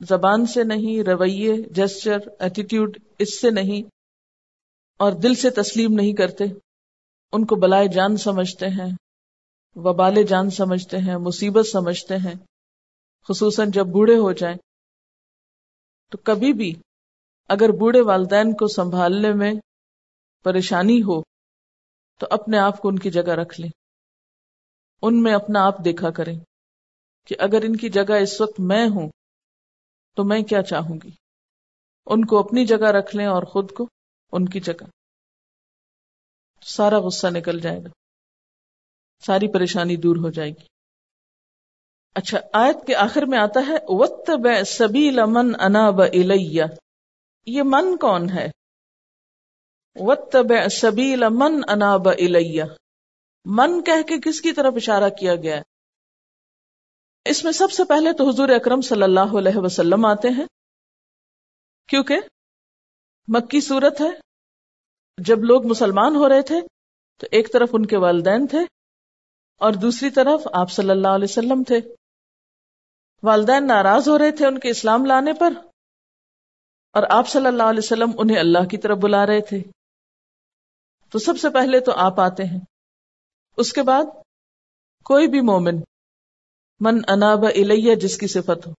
زبان 0.01 0.45
سے 0.45 0.63
نہیں، 0.63 1.01
رویے 1.03 1.55
جسچر 1.71 2.17
ایٹیٹیوڈ 2.39 2.97
اس 3.19 3.39
سے 3.41 3.49
نہیں، 3.49 3.87
اور 4.99 5.11
دل 5.11 5.35
سے 5.35 5.49
تسلیم 5.49 5.93
نہیں 5.93 6.13
کرتے۔ 6.13 6.45
ان 7.33 7.45
کو 7.45 7.55
بلائے 7.55 7.87
جان 7.87 8.17
سمجھتے 8.17 8.67
ہیں 8.69 8.91
وبال 9.75 10.23
جان 10.23 10.49
سمجھتے 10.49 10.97
ہیں، 10.97 11.17
مصیبت 11.17 11.67
سمجھتے 11.67 12.17
ہیں، 12.17 12.33
خصوصاً 13.29 13.71
جب 13.71 13.87
بوڑھے 13.87 14.17
ہو 14.17 14.31
جائیں۔ 14.31 14.55
تو 16.09 16.17
کبھی 16.17 16.53
بھی 16.53 16.81
اگر 17.47 17.69
بوڑھے 17.69 18.01
والدین 18.01 18.53
کو 18.53 18.67
سنبھالنے 18.67 19.33
میں 19.33 19.53
پریشانی 20.43 21.01
ہو، 21.01 21.21
تو 22.19 22.27
اپنے 22.29 22.57
آپ 22.57 22.77
کو 22.77 22.87
ان 22.87 22.99
کی 22.99 23.11
جگہ 23.11 23.31
رکھ 23.31 23.61
لیں۔ 23.61 23.69
ان 25.01 25.23
میں 25.23 25.33
اپنا 25.33 25.65
آپ 25.65 25.85
دیکھا 25.85 26.09
کریں 26.09 26.39
کہ 27.25 27.35
اگر 27.39 27.61
ان 27.61 27.75
کی 27.75 27.89
جگہ 27.89 28.13
اس 28.21 28.41
وقت 28.41 28.59
میں 28.59 28.87
ہوں، 28.87 29.09
تو 30.15 30.23
میں 30.23 30.41
کیا 30.41 30.61
چاہوں 30.61 30.97
گی؟ 31.03 31.09
ان 32.05 32.25
کو 32.25 32.39
اپنی 32.39 32.65
جگہ 32.65 32.87
رکھ 32.87 33.15
لیں 33.15 33.25
اور 33.25 33.43
خود 33.43 33.71
کو 33.71 33.89
ان 34.31 34.49
کی 34.49 34.59
جگہ۔ 34.59 34.83
سارا 36.61 36.99
غصہ 36.99 37.27
نکل 37.27 37.59
جائے 37.59 37.83
گا۔ 37.83 37.89
ساری 39.25 39.53
پریشانی 39.53 39.95
دور 39.95 40.15
ہو 40.15 40.29
جائے 40.29 40.49
گی۔ 40.49 40.76
اچھا 42.13 42.37
آیت 42.53 42.87
کے 42.87 42.95
آخر 42.95 43.25
میں 43.25 43.39
آتا 43.39 43.59
ہے 43.67 43.75
وط 43.87 44.29
سبھی 44.67 45.11
لمن 45.11 45.51
انا 45.59 45.89
بلیہ 45.89 46.63
یہ 47.45 47.63
من 47.65 47.97
کون 47.97 48.29
ہے؟ 48.29 48.47
وط 49.95 50.35
سبھی 50.71 51.15
لمن 51.15 51.61
انا 51.67 51.97
بلیہ 51.97 52.63
من 53.45 53.83
کہہ 53.83 54.01
کے 54.01 54.15
کس 54.19 54.41
کی 54.41 54.51
طرف 54.51 54.73
اشارہ 54.75 55.09
کیا 55.09 55.35
گیا؟ 55.35 55.57
ہے 55.57 55.77
اس 57.25 57.43
میں 57.43 57.51
سب 57.51 57.71
سے 57.71 57.83
پہلے 57.83 58.13
تو 58.13 58.29
حضور 58.29 58.49
اکرم 58.49 58.81
صلی 58.81 59.03
اللہ 59.03 59.37
علیہ 59.37 59.57
وسلم 59.57 60.05
آتے 60.05 60.29
ہیں۔ 60.29 60.45
کیونکہ 61.87 62.15
مکی 63.27 63.61
صورت 63.61 64.01
ہے۔ 64.01 64.09
جب 65.17 65.37
لوگ 65.39 65.65
مسلمان 65.65 66.15
ہو 66.15 66.29
رہے 66.29 66.41
تھے 66.41 66.61
تو 67.17 67.27
ایک 67.31 67.53
طرف 67.53 67.69
ان 67.73 67.85
کے 67.85 67.97
والدین 67.97 68.47
تھے۔ 68.47 68.76
اور 69.57 69.73
دوسری 69.73 70.09
طرف 70.09 70.47
آپ 70.53 70.71
صلی 70.71 70.89
اللہ 70.89 71.07
علیہ 71.07 71.27
وسلم 71.29 71.63
تھے۔ 71.63 71.75
والدین 73.23 73.67
ناراض 73.67 74.09
ہو 74.09 74.17
رہے 74.17 74.31
تھے 74.31 74.47
ان 74.47 74.59
کے 74.59 74.69
اسلام 74.69 75.05
لانے 75.05 75.33
پر۔ 75.33 75.53
اور 76.93 77.03
آپ 77.09 77.29
صلی 77.29 77.45
اللہ 77.45 77.63
علیہ 77.63 77.81
وسلم 77.83 78.11
انہیں 78.17 78.39
اللہ 78.39 78.67
کی 78.67 78.77
طرف 78.77 78.97
بلا 78.97 79.25
رہے 79.25 79.41
تھے۔ 79.41 79.63
تو 81.09 81.19
سب 81.19 81.39
سے 81.39 81.49
پہلے 81.49 81.79
تو 81.79 81.91
آپ 81.95 82.19
آتے 82.19 82.43
ہیں۔ 82.43 82.59
اس 83.57 83.73
کے 83.73 83.83
بعد 83.83 84.03
کوئی 85.03 85.27
بھی 85.27 85.41
مومن، 85.41 85.75
من 86.79 87.01
اناب 87.07 87.45
الیہ، 87.45 87.95
جس 87.95 88.17
کی 88.17 88.27
صفت 88.27 88.67
ہو، 88.67 88.73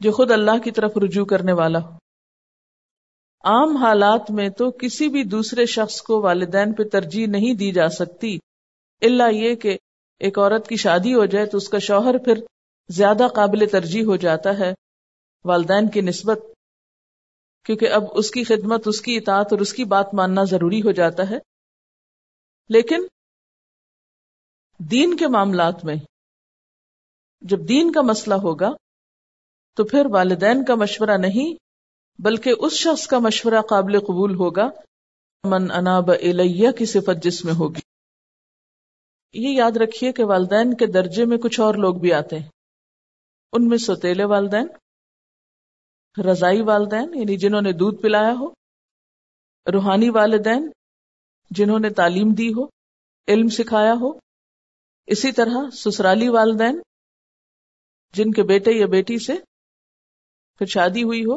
جو 0.00 0.12
خود 0.12 0.30
اللہ 0.30 0.58
کی 0.64 0.70
طرف 0.70 0.90
رجوع 1.04 1.24
کرنے 1.24 1.52
والا 1.52 1.78
ہو۔ 1.78 1.90
عام 3.44 3.76
حالات 3.76 4.30
میں 4.30 4.48
تو 4.48 4.70
کسی 4.70 5.08
بھی 5.08 5.24
دوسرے 5.24 5.66
شخص 5.66 6.02
کو 6.02 6.22
والدین 6.22 6.72
پہ 6.72 6.82
ترجیح 6.92 7.26
نہیں 7.26 7.54
دی 7.54 7.72
جا 7.72 7.88
سکتی۔ 7.88 8.38
اللہ 9.02 9.32
یہ 9.32 9.54
کہ 9.54 9.78
ایک 10.18 10.38
عورت 10.38 10.68
کی 10.68 10.76
شادی 10.76 11.14
ہو 11.14 11.24
جائے 11.26 11.46
تو 11.46 11.56
اس 11.56 11.68
کا 11.68 11.78
شوہر 11.78 12.18
پھر 12.18 12.34
زیادہ 12.88 13.26
قابل 13.34 13.66
ترجیح 13.72 14.02
ہو 14.02 14.16
جاتا 14.16 14.58
ہے 14.58 14.72
والدین 15.44 15.88
کی 15.88 16.00
نسبت، 16.00 16.38
کیونکہ 17.62 17.88
اب 17.88 18.02
اس 18.12 18.30
کی 18.30 18.44
خدمت، 18.44 18.82
اس 18.86 19.00
کی 19.00 19.16
اطاعت 19.16 19.46
اور 19.50 19.60
اس 19.60 19.72
کی 19.72 19.84
بات 19.84 20.14
ماننا 20.14 20.44
ضروری 20.44 20.80
ہو 20.80 20.92
جاتا 20.92 21.30
ہے۔ 21.30 21.38
لیکن 22.68 23.06
دین 24.78 25.16
کے 25.16 25.28
معاملات 25.28 25.84
میں 25.84 25.94
جب 27.40 27.68
دین 27.68 27.92
کا 27.92 28.00
مسئلہ 28.00 28.34
ہوگا 28.34 28.70
تو 29.74 29.84
پھر 29.84 30.06
والدین 30.10 30.64
کا 30.64 30.74
مشورہ 30.74 31.16
نہیں، 31.18 31.54
بلکہ 32.22 32.52
اس 32.58 32.72
شخص 32.72 33.06
کا 33.06 33.18
مشورہ 33.18 33.60
قابل 33.60 34.00
قبول 34.00 34.34
ہوگا، 34.34 34.70
من 35.44 35.70
اناب 35.70 36.10
الیہ 36.10 36.70
کی 36.70 36.86
صفت 36.86 37.22
جس 37.22 37.44
میں 37.44 37.54
ہوگی۔ 37.54 37.93
یہ 39.34 39.48
یاد 39.48 39.76
رکھیے 39.76 40.12
کہ 40.12 40.24
والدین 40.24 40.74
کے 40.74 40.86
درجے 40.86 41.24
میں 41.24 41.36
کچھ 41.36 41.60
اور 41.60 41.74
لوگ 41.74 41.94
بھی 41.94 42.12
آتے 42.12 42.38
ہیں۔ 42.38 42.48
ان 43.52 43.68
میں 43.68 43.78
سوتےلے 43.78 44.24
والدین، 44.24 44.66
رضائی 46.24 46.62
والدین 46.62 47.14
یعنی 47.14 47.36
جنہوں 47.36 47.62
نے 47.62 47.72
دودھ 47.72 48.02
پلایا 48.02 48.34
ہو، 48.40 48.50
روحانی 49.72 50.10
والدین، 50.10 50.70
جنہوں 51.50 51.78
نے 51.78 51.90
تعلیم 51.90 52.34
دی 52.34 52.48
ہو، 52.48 52.64
علم 53.28 53.48
سکھایا 53.48 53.92
ہو۔ 54.00 54.18
اسی 55.06 55.32
طرح 55.32 55.70
سسرالی 55.72 56.28
والدین، 56.28 56.80
جن 58.12 58.30
کے 58.30 58.42
بیٹے 58.42 58.70
یا 58.72 58.86
بیٹی 58.86 59.18
سے 59.18 59.32
پھر 60.58 60.66
شادی 60.66 61.02
ہوئی 61.02 61.24
ہو 61.24 61.34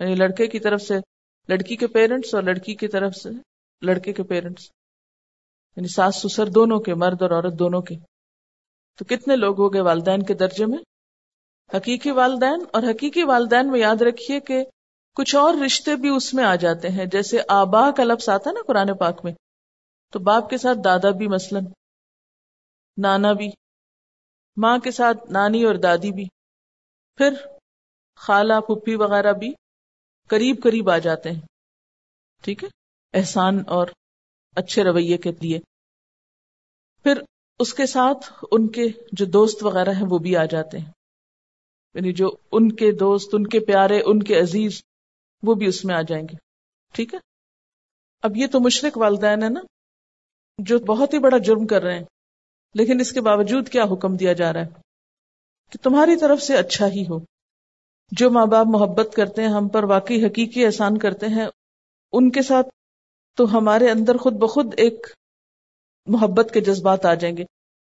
یعنی 0.00 0.14
لڑکے 0.14 0.46
کی 0.46 0.58
طرف 0.58 0.82
سے، 0.82 0.94
لڑکی 1.48 1.76
کے 1.76 1.86
پیرنٹس 1.86 2.34
اور 2.34 2.42
لڑکی 2.42 2.74
کی 2.74 2.88
طرف 2.88 3.14
سے، 3.14 3.28
لڑکے 3.82 4.12
کے 4.12 4.22
پیرنٹس۔ 4.22 4.70
یعنی 5.76 5.88
ساس 5.88 6.16
سسر 6.16 6.46
دونوں 6.46 6.80
کے، 6.80 6.94
مرد 6.94 7.22
اور 7.22 7.30
عورت 7.30 7.58
دونوں 7.58 7.82
کے۔ 7.82 7.94
تو 8.98 9.04
کتنے 9.04 9.36
لوگ 9.36 9.60
ہو 9.60 9.72
گئے 9.72 9.80
والدین 9.80 10.22
کے 10.22 10.34
درجے 10.34 10.66
میں؟ 10.66 10.78
حقیقی 11.76 12.10
والدین، 12.10 12.64
اور 12.72 12.82
حقیقی 12.82 13.24
والدین 13.24 13.70
میں 13.70 13.80
یاد 13.80 14.02
رکھیے 14.02 14.40
کہ 14.40 14.64
کچھ 15.14 15.36
اور 15.36 15.54
رشتے 15.54 15.96
بھی 15.96 16.08
اس 16.08 16.34
میں 16.34 16.44
آ 16.44 16.54
جاتے 16.54 16.88
ہیں، 16.88 17.06
جیسے 17.06 17.38
آبا 17.48 17.90
کا 17.90 18.04
لفظ 18.04 18.28
آتا 18.28 18.50
نا 18.52 18.60
قرآن 18.66 18.96
پاک 18.96 19.24
میں۔ 19.24 19.32
تو 20.12 20.18
باپ 20.18 20.50
کے 20.50 20.58
ساتھ 20.58 20.78
دادا 20.84 21.10
بھی 21.10 21.28
مثلا، 21.28 21.60
نانا 22.96 23.32
بھی، 23.32 23.50
ماں 24.56 24.78
کے 24.78 24.90
ساتھ 24.90 25.30
نانی 25.30 25.64
اور 25.64 25.74
دادی 25.74 26.12
بھی۔ 26.12 26.24
پھر 27.16 27.34
خالہ 28.16 28.60
پھپھی 28.60 28.94
وغیرہ 28.94 29.32
بھی 29.32 29.52
قریب 30.28 30.56
قریب 30.62 30.90
آ 30.90 30.98
جاتے 30.98 31.30
ہیں۔ 31.30 31.40
ٹھیک 32.42 32.64
ہے؟ 32.64 32.68
احسان 33.14 33.62
اور 33.66 33.86
اچھے 34.54 34.84
رویے 34.84 35.16
کے 35.16 35.30
لیے۔ 35.40 35.58
پھر 37.02 37.22
اس 37.58 37.74
کے 37.74 37.86
ساتھ 37.86 38.44
ان 38.50 38.68
کے 38.68 38.82
جو 39.12 39.24
دوست 39.24 39.64
وغیرہ 39.64 39.90
ہیں 39.90 40.06
وہ 40.10 40.18
بھی 40.18 40.36
آ 40.36 40.44
جاتے 40.44 40.78
ہیں۔ 40.78 40.92
یعنی 41.94 42.12
جو 42.12 42.28
ان 42.52 42.72
کے 42.72 42.92
دوست، 42.92 43.28
ان 43.32 43.46
کے 43.46 43.60
پیارے، 43.60 44.00
ان 44.04 44.22
کے 44.22 44.40
عزیز، 44.40 44.82
وہ 45.42 45.54
بھی 45.54 45.66
اس 45.66 45.84
میں 45.84 45.94
آ 45.94 46.02
جائیں 46.02 46.24
گے۔ 46.24 46.36
ٹھیک 46.92 47.14
ہے؟ 47.14 47.18
اب 48.22 48.36
یہ 48.36 48.46
تو 48.46 48.60
مشرق 48.60 48.98
والدین 48.98 49.42
ہے 49.42 49.48
نا، 49.48 49.60
جو 50.58 50.78
بہت 50.78 51.14
ہی 51.14 51.18
بڑا 51.18 51.38
جرم 51.38 51.66
کر 51.66 51.82
رہے 51.82 51.98
ہیں۔ 51.98 52.04
لیکن 52.74 53.00
اس 53.00 53.12
کے 53.12 53.20
باوجود 53.20 53.68
کیا 53.68 53.82
حکم 53.82 54.16
دیا 54.16 54.32
جا 54.32 54.52
رہا 54.52 54.60
ہے؟ 54.60 54.68
کہ 55.72 55.78
تمہاری 55.82 56.20
طرف 56.20 56.42
سے 56.42 56.56
اچھا 56.56 56.86
ہی 56.86 57.02
ہو۔ 57.02 57.18
جو 58.10 58.30
ماں 58.30 58.46
باپ 58.46 58.66
محبت 58.66 59.14
کرتے 59.16 59.42
ہیں، 59.42 59.48
ہم 59.48 59.68
پر 59.68 59.84
واقعی 59.84 60.26
حقیقی 60.26 60.66
احسان 60.66 60.98
کرتے 60.98 61.26
ہیں، 61.26 61.46
ان 62.12 62.30
کے 62.30 62.42
ساتھ 62.42 62.66
تو 63.34 63.58
ہمارے 63.58 63.90
اندر 63.90 64.16
خود 64.16 64.32
بخود 64.32 64.74
ایک 64.76 65.06
محبت 66.06 66.50
کے 66.54 66.60
جذبات 66.60 67.04
آ 67.04 67.14
جائیں 67.14 67.36
گے۔ 67.36 67.44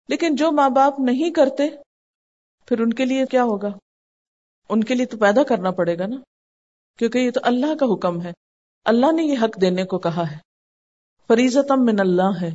لیکن 0.09 0.37
جو 0.37 0.53
ماں 0.53 0.71
باپ 0.71 0.95
نہیں 0.99 1.31
کرتے، 1.31 1.63
پھر 2.67 2.81
ان 2.81 2.93
کے 2.93 3.05
لیے 3.05 3.27
کیا 3.27 3.43
ہوگا؟ 3.43 3.69
ان 4.69 4.85
کے 4.85 4.95
لیے 4.95 5.07
تو 5.07 5.19
پیدا 5.19 5.43
کرنا 5.43 5.71
پڑے 5.71 5.99
گا 5.99 6.07
نا۔ 6.07 6.17
کیونکہ 6.99 7.19
یہ 7.19 7.31
تو 7.31 7.41
اللہ 7.43 7.75
کا 7.75 7.95
حکم 7.95 8.23
ہے۔ 8.23 8.31
اللہ 8.85 9.07
نے 9.13 9.23
یہ 9.23 9.39
حق 9.43 9.61
دینے 9.61 9.85
کو 9.85 9.99
کہا 9.99 10.31
ہے۔ 10.31 10.37
فریضتم 11.29 11.85
من 11.85 12.01
اللہ 12.01 12.43
ہے۔ 12.43 12.51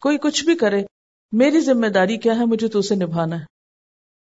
کوئی 0.00 0.18
کچھ 0.18 0.44
بھی 0.44 0.56
کرے، 0.56 0.84
میری 1.32 1.60
ذمہ 1.60 1.86
داری 1.86 2.16
کیا 2.16 2.32
ہے؟ 2.38 2.44
مجھے 2.44 2.68
تو 2.68 2.78
اسے 2.78 2.94
نبھانا 2.94 3.36
ہے۔ 3.36 3.44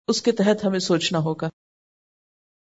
اس 0.09 0.23
کے 0.23 0.33
تحت 0.33 0.65
ہمیں 0.65 0.79
سوچنا 0.79 1.19
ہوگا۔ 1.19 1.49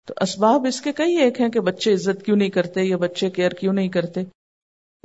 تو 0.07 0.13
اسباب 0.21 0.65
اس 0.67 0.81
کے 0.81 0.93
کئی 0.93 1.17
ایک 1.17 1.41
ہیں 1.41 1.49
کہ 1.49 1.59
بچے 1.59 1.93
عزت 1.93 2.25
کیوں 2.25 2.37
نہیں 2.37 2.49
کرتے 2.49 2.81
یا 2.81 2.97
بچے 2.97 3.29
کیئر 3.29 3.51
کیوں 3.51 3.73
نہیں 3.73 3.89
کرتے۔ 3.89 4.21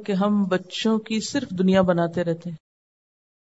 کہ 0.07 0.13
ہم 0.13 0.43
بچوں 0.45 0.99
کی 0.99 1.21
صرف 1.21 1.51
دنیا 1.51 1.83
بناتے 1.83 2.25
رہتے 2.25 2.51
ہیں 2.51 2.57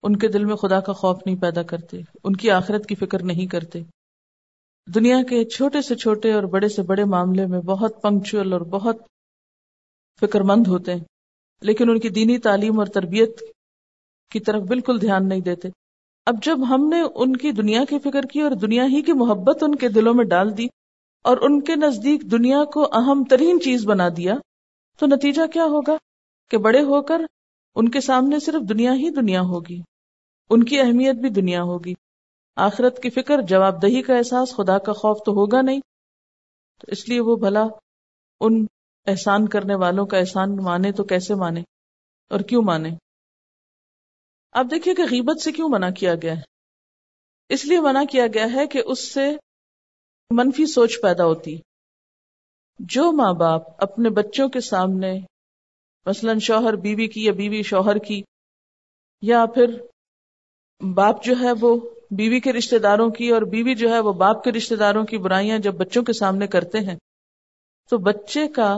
ان 0.04 0.16
کے 0.16 0.28
دل 0.28 0.46
میں 0.46 0.56
خدا 0.56 0.80
کا 0.80 0.94
خوف 0.94 1.18
نہیں 1.26 1.36
پیدا 1.36 1.64
کرتے، 1.64 2.02
ان 2.24 2.36
کی 2.36 2.52
آخرت 2.52 2.86
کی 2.86 2.96
فکر 2.96 3.24
نہیں 3.24 3.48
کرتے۔ 3.48 3.82
دنیا 4.88 5.22
کے 5.24 5.44
چھوٹے 5.46 5.82
سے 5.82 5.96
چھوٹے 5.96 6.32
اور 6.34 6.44
بڑے 6.44 6.70
سے 6.70 6.82
بڑے 6.82 7.04
معاملے 7.04 7.46
میں 7.46 7.60
بہت 7.62 8.02
پنکچل 8.02 8.54
اور 8.54 8.62
بہت 8.62 9.02
فکر 10.22 10.42
مند 10.42 10.68
ہوتے 10.68 10.94
ہیں، 10.96 11.04
لیکن 11.62 11.90
ان 11.90 12.00
کی 12.00 12.10
دینی 12.10 12.38
تعلیم 12.38 12.80
اور 12.80 12.88
تربیت 12.88 13.44
کی 14.32 14.40
طرف 14.40 14.64
بالکل 14.64 15.02
دھیان 15.02 15.28
نہیں 15.30 15.42
دیتے۔ 15.42 15.70
اب 16.28 16.44
جب 16.44 16.68
ہم 16.70 16.88
نے 16.90 17.02
ان 17.16 17.36
کی 17.38 17.52
دنیا 17.52 17.84
کی 17.90 18.00
فکر 18.00 18.22
کی 18.22 18.42
اور 18.42 18.52
دنیا 18.52 18.86
ہی 18.86 19.02
کی 19.02 19.14
محبت 19.14 19.64
ان 19.64 19.76
کے 19.76 19.90
دلوں 19.90 20.14
میں 20.14 20.26
ڈال 20.26 20.58
دی 20.58 20.66
اور 21.26 21.38
ان 21.42 21.62
کے 21.62 21.76
نزدیک 21.76 22.32
دنیا 22.32 22.64
کو 22.64 22.88
اہم 22.94 23.24
ترین 23.30 23.62
چیز 23.62 23.86
بنا 23.86 24.08
دیا، 24.18 24.36
تو 25.00 25.06
نتیجہ 25.06 25.46
کیا 25.48 25.66
ہوگا؟ 25.66 25.96
کہ 26.50 26.58
بڑے 26.58 26.82
ہو 26.82 27.02
کر 27.02 27.22
ان 27.76 27.90
کے 27.90 28.02
سامنے 28.02 28.40
صرف 28.40 28.70
دنیا 28.70 28.92
ہی 28.92 29.10
دنیا 29.10 29.42
ہوگی، 29.42 29.82
ان 30.50 30.64
کی 30.64 30.80
اہمیت 30.80 31.16
بھی 31.16 31.30
دنیا 31.30 31.62
ہوگی۔ 31.62 31.94
آخرت 32.56 33.02
کی 33.04 33.10
فکر 33.10 33.42
جواب 33.42 33.82
دہی 33.82 34.02
کا 34.02 34.18
احساس 34.18 34.56
خدا 34.56 34.78
کا 34.78 34.94
خوف 34.94 35.18
تو 35.26 35.32
ہوگا 35.32 35.62
نہیں۔ 35.62 35.80
تو 36.80 36.86
اس 36.88 37.10
لیے 37.10 37.20
وہ 37.20 37.36
بھلا 37.36 37.64
ان 38.40 38.66
احسان 39.06 39.48
کرنے 39.48 39.76
والوں 39.76 40.06
کا 40.06 40.18
احسان 40.18 40.56
مانے 40.64 40.92
تو 40.92 41.04
کیسے 41.04 41.36
مانے؟ 41.36 41.62
اور 42.30 42.40
کیوں 42.40 42.62
مانے؟ 42.62 42.90
آپ 44.52 44.66
دیکھیے 44.72 44.96
کہ 44.96 45.04
غیبت 45.04 45.42
سے 45.42 45.52
کیوں 45.52 45.70
منع 45.70 45.90
کیا 45.90 46.16
گیا 46.16 46.34
ہے۔ 46.34 46.42
اس 47.50 47.66
لیے 47.66 47.80
منع 47.80 48.04
کیا 48.12 48.28
گیا 48.34 48.48
ہے 48.54 48.68
کہ 48.68 48.82
اس 48.86 49.14
سے 49.14 49.36
منفی 50.32 50.66
سوچ 50.66 51.02
پیدا 51.02 51.26
ہوتی۔ 51.26 51.58
جو 52.80 53.12
ماں 53.12 53.34
باپ 53.34 53.62
اپنے 53.78 54.10
بچوں 54.10 54.50
کے 54.50 54.60
سامنے 54.60 55.20
مثلا 56.08 56.34
شوہر 56.42 56.76
بیوی 56.76 57.08
کی 57.08 57.26
یا 57.26 57.32
بیوی 57.32 57.62
شوہر 57.62 57.98
کی، 57.98 58.22
یا 59.22 59.46
پھر 59.46 59.78
باپ 60.82 61.24
جو 61.24 61.34
ہے 61.42 61.52
وہ 61.62 61.76
بیوی 62.12 62.40
کے 62.40 62.54
رشتہ 62.54 62.76
داروں 62.76 63.10
کی 63.10 63.30
اور 63.30 63.42
بیوی 63.42 63.76
جو 63.76 63.90
ہے 63.90 64.00
وہ 64.00 64.14
باپ 64.14 64.44
کے 64.44 64.52
رشتہ 64.52 64.76
داروں 64.76 65.04
کی 65.06 65.18
برائیاں 65.18 65.58
جب 65.60 65.76
بچوں 65.76 66.04
کے 66.04 66.14
سامنے 66.14 66.48
کرتے 66.48 66.80
ہیں، 66.80 66.96
تو 67.92 67.98
بچے 67.98 68.48
کا 68.48 68.76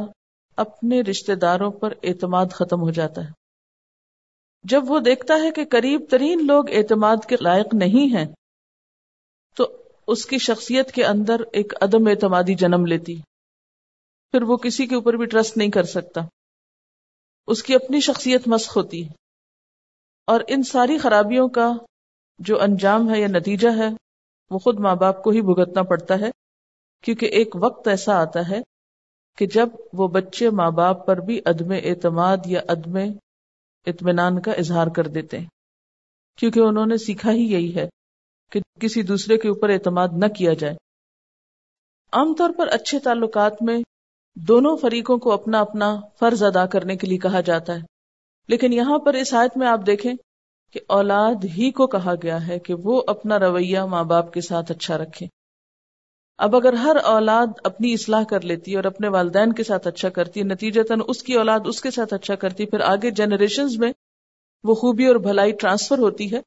اپنے 0.56 1.02
رشتہ 1.02 1.32
داروں 1.32 1.72
پر 1.72 1.94
اعتماد 2.04 2.46
ختم 2.52 2.82
ہو 2.82 2.90
جاتا 2.90 3.24
ہے۔ 3.24 3.32
جب 4.64 4.84
وہ 4.88 5.00
دیکھتا 5.00 5.34
ہے 5.44 5.52
کہ 5.52 5.66
قریب 5.66 6.06
ترین 6.10 6.48
لوگ 6.48 6.70
اعتماد 6.70 7.26
کے 7.30 7.36
لائق 7.42 7.74
نہیں 7.74 8.16
ہیں، 8.16 8.26
تو 9.56 9.68
اس 10.08 10.26
کی 10.26 10.38
شخصیت 10.38 10.92
کے 10.92 11.06
اندر 11.06 11.42
ایک 11.54 11.74
عدم 11.82 12.08
اعتمادی 12.08 12.56
جنم 12.56 12.86
لیتی۔ 12.86 13.16
پھر 14.34 14.42
وہ 14.42 14.58
کسی 14.58 14.88
کے 14.88 14.96
اوپر 14.96 15.14
بھی 15.14 15.26
ٹرسٹ 15.26 15.58
نہیں 15.58 15.72
کر 15.72 15.84
سکتا۔ 15.84 16.22
اس 17.50 17.64
کی 17.64 17.76
اپنی 17.76 18.00
شخصیت 18.00 18.48
مسخ 18.48 18.78
ہوتی 18.78 19.08
ہے۔ 19.08 19.14
اور 20.28 20.40
ان 20.48 20.64
ساری 20.64 20.98
خرابیوں 20.98 21.50
کا 21.50 21.72
جو 22.40 22.62
انجام 22.62 23.14
ہے 23.14 23.20
یا 23.20 23.28
نتیجہ 23.28 23.70
ہے، 23.78 23.88
وہ 24.50 24.60
خود 24.60 24.80
ماں 24.80 24.96
باپ 24.96 25.24
کو 25.24 25.30
ہی 25.30 25.42
بھگتنا 25.42 25.84
پڑتا 25.84 26.20
ہے۔ 26.20 26.30
کیونکہ 27.04 27.26
ایک 27.26 27.56
وقت 27.56 27.88
ایسا 27.88 28.22
آتا 28.22 28.50
ہے 28.50 28.62
کہ 29.38 29.46
جب 29.46 29.70
وہ 29.94 30.08
بچے 30.08 30.50
ماں 30.50 30.72
باپ 30.72 31.08
پر 31.08 31.18
بھی 31.18 31.42
عدم 31.46 31.72
اعتماد 31.72 32.38
یا 32.46 32.62
عدم 32.70 32.98
اطمینان 33.86 34.42
کا 34.42 34.52
اظہار 34.52 34.88
کر 34.88 35.08
دیتے 35.08 35.40
ہیں۔ 35.40 35.48
کیونکہ 36.38 36.60
انہوں 36.60 36.86
نے 36.86 36.98
سیکھا 36.98 37.32
ہی 37.32 37.44
یہی 37.44 37.76
ہے 37.76 37.90
کہ 38.52 38.62
کسی 38.80 39.02
دوسرے 39.02 39.38
کے 39.38 39.48
اوپر 39.48 39.70
اعتماد 39.70 40.08
نہ 40.14 40.28
کیا 40.28 40.54
جائے۔ 40.54 40.74
عام 42.12 42.36
طور 42.36 42.50
پر 42.58 42.68
اچھے 42.68 43.00
تعلقات 43.00 43.54
میں 43.62 43.80
دونوں 44.36 44.78
فریقوں 44.78 45.18
کو 45.18 45.32
اپنا 45.32 45.60
اپنا 45.60 46.00
فرض 46.20 46.44
ادا 46.44 46.66
کرنے 46.66 46.98
کے 46.98 47.08
لیے 47.08 47.18
کہا 47.18 47.42
جاتا 47.42 47.74
ہے۔ 47.74 47.80
لیکن 48.48 48.74
یہاں 48.74 49.00
پر 49.00 49.14
اس 49.14 49.34
آیت 49.34 49.58
میں 49.58 49.68
آپ 49.68 49.80
دیکھیں 49.88 50.14
کہ 50.74 50.80
اولاد 50.88 51.44
ہی 51.44 51.72
کو 51.72 51.88
کہا 51.88 52.14
گیا 52.24 52.48
ہے 52.48 52.60
کہ 52.60 52.74
وہ 52.74 53.04
اپنا 53.08 53.40
رویہ 53.40 53.80
ماں 53.80 54.04
باپ 54.04 54.34
کے 54.34 54.42
ساتھ 54.42 54.72
اچھا 54.72 54.98
رکھے۔ 54.98 55.28
اب 56.38 56.56
اگر 56.56 56.74
ہر 56.74 56.96
اولاد 56.96 57.48
اپنی 57.64 57.94
اصلاح 57.94 58.24
کر 58.24 58.42
لیتی 58.42 58.76
اور 58.76 58.84
اپنے 58.84 59.08
والدین 59.08 59.54
کے 59.54 59.64
ساتھ 59.64 59.88
اچھا 59.88 60.10
کرتی، 60.10 60.42
نتیجتاً 60.42 61.00
اس 61.08 61.24
کی 61.24 61.34
اولاد 61.34 61.60
اس 61.66 61.82
کے 61.82 61.92
ساتھ 61.92 62.14
اچھا 62.14 62.36
کرتی، 62.36 62.66
پھر 62.66 62.80
آگے 62.80 63.12
جنریشن 63.12 63.66
میں 63.78 63.92
وہ 64.64 64.76
خوبی 64.76 65.06
اور 65.06 65.16
بھلائی 65.16 65.52
ٹرانسفر 65.52 65.98
ہوتی 65.98 66.34
ہے، 66.34 66.42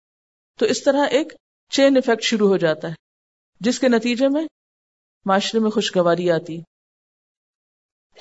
تو 0.59 0.67
اس 0.67 0.85
طرح 0.85 1.07
ایک 1.11 1.33
چین 1.71 1.97
افیکٹ 1.97 2.23
شروع 2.23 2.49
ہو 2.49 2.57
جاتا 2.57 2.89
ہے، 2.89 2.95
جس 3.61 3.79
کے 3.79 3.89
نتیجے 3.89 4.29
میں 4.29 4.45
معاشرے 5.25 5.61
میں 5.61 5.71
خوشگواری 5.71 6.31
آتی۔ 6.31 6.61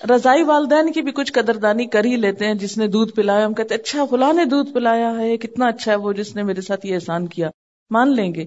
رضائی 0.10 0.44
والدین 0.44 0.92
کی 0.92 1.02
بھی 1.02 1.12
کچھ 1.12 1.34
قدردانی 1.34 1.88
کر 1.88 2.06
ہی 2.06 2.16
لیتے 2.18 2.46
ہیں، 2.46 2.54
جس 2.54 2.78
نے 2.78 2.88
دودھ 2.88 3.12
پلایا، 3.12 3.46
ہم 3.46 3.54
کہتے 3.54 3.76
اچھا 3.76 4.06
فلاں 4.06 4.34
نے 4.34 4.46
دودھ 4.46 4.74
پلایا 4.74 5.14
ہے 5.20 5.38
کتنا 5.38 5.68
اچھا 5.68 5.92
ہے، 5.92 5.98
وہ 5.98 6.14
جس 6.14 6.36
نے 6.36 6.44
میرے 6.44 6.62
ساتھ 6.62 6.86
یہ 6.86 6.96
احسان 6.96 7.28
کیا، 7.28 7.50
مان 7.90 8.16
لیں 8.16 8.36
گے۔ 8.36 8.46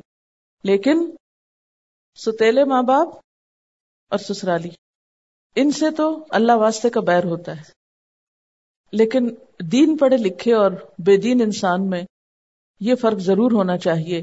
لیکن 0.64 1.10
ستیلے 2.14 2.64
ماں 2.64 2.82
باپ 2.82 3.08
اور 4.10 4.18
سسرالی، 4.18 4.68
ان 5.56 5.70
سے 5.70 5.90
تو 5.90 6.26
اللہ 6.30 6.52
واسطے 6.52 6.90
کا 6.90 7.00
بیر 7.00 7.24
ہوتا 7.24 7.56
ہے۔ 7.56 7.62
لیکن 8.92 9.34
دین 9.72 9.96
پڑھے 9.96 10.16
لکھے 10.16 10.54
اور 10.54 10.72
بے 10.98 11.16
دین 11.16 11.42
انسان 11.42 11.90
میں 11.90 12.02
یہ 12.80 12.94
فرق 12.94 13.18
ضرور 13.18 13.52
ہونا 13.52 13.78
چاہیے 13.78 14.22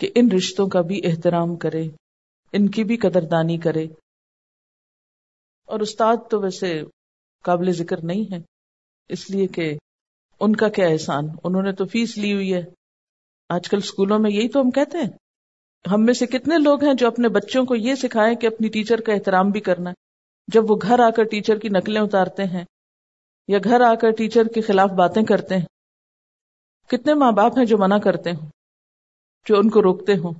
کہ 0.00 0.10
ان 0.14 0.28
رشتوں 0.32 0.68
کا 0.68 0.80
بھی 0.80 1.00
احترام 1.04 1.56
کرے، 1.56 1.88
ان 2.52 2.68
کی 2.68 2.84
بھی 2.84 2.96
قدردانی 2.96 3.58
کرے۔ 3.58 3.86
اور 5.66 5.80
استاد 5.80 6.16
تو 6.30 6.40
ویسے 6.40 6.82
قابل 7.42 7.72
ذکر 7.72 8.04
نہیں 8.04 8.34
ہے 8.34 8.38
اس 9.08 9.30
لیے 9.30 9.46
کہ 9.46 9.78
ان 10.40 10.56
کا 10.56 10.68
کیا 10.68 10.86
احسان؟ 10.86 11.24
انہوں 11.44 11.62
نے 11.62 11.72
تو 11.72 11.84
فیس 11.84 12.18
لی 12.18 12.32
ہوئی 12.32 12.54
ہے۔ 12.54 12.64
آج 13.48 13.68
کل 13.68 13.76
اسکولوں 13.76 14.18
میں 14.18 14.30
یہی 14.30 14.48
تو 14.48 14.60
ہم 14.60 14.70
کہتے 14.70 14.98
ہیں۔ 14.98 15.10
ہم 15.92 16.04
میں 16.04 16.14
سے 16.14 16.26
کتنے 16.26 16.54
لوگ 16.58 16.84
ہیں 16.84 16.94
جو 16.94 17.06
اپنے 17.06 17.28
بچوں 17.28 17.64
کو 17.64 17.74
یہ 17.74 17.94
سکھائیں 17.94 18.34
کہ 18.34 18.46
اپنی 18.46 18.68
ٹیچر 18.68 19.00
کا 19.00 19.12
احترام 19.12 19.50
بھی 19.50 19.60
کرنا۔ 19.60 19.90
ہے 19.90 19.94
جب 20.48 20.70
وہ 20.70 20.76
گھر 20.82 21.00
آ 21.00 21.10
کر 21.10 21.24
ٹیچر 21.24 21.58
کی 21.58 21.68
نقلیں 21.68 22.00
اتارتے 22.00 22.44
ہیں 22.44 22.64
یا 23.48 23.58
گھر 23.64 23.80
آ 23.80 23.94
کر 23.94 24.10
ٹیچر 24.10 24.44
کے 24.44 24.60
خلاف 24.60 24.90
باتیں 24.90 25.22
کرتے 25.22 25.56
ہیں، 25.56 25.66
کتنے 26.88 27.14
ماں 27.14 27.32
باپ 27.32 27.58
ہیں 27.58 27.64
جو 27.64 27.78
منع 27.78 27.98
کرتے 27.98 28.30
ہوں، 28.30 28.48
جو 29.46 29.58
ان 29.58 29.70
کو 29.70 29.82
روکتے 29.82 30.12
ہوں۔ 30.12 30.32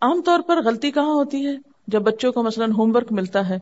عام 0.00 0.22
طور 0.22 0.40
پر 0.48 0.64
غلطی 0.64 0.90
کہاں 0.90 1.14
ہوتی 1.14 1.46
ہے؟ 1.46 1.52
جب 1.86 2.02
بچوں 2.02 2.32
کو 2.32 2.42
مثلاً 2.42 2.70
ہوم 2.70 2.96
ورک 2.96 3.12
ملتا 3.12 3.48
ہے۔ 3.48 3.56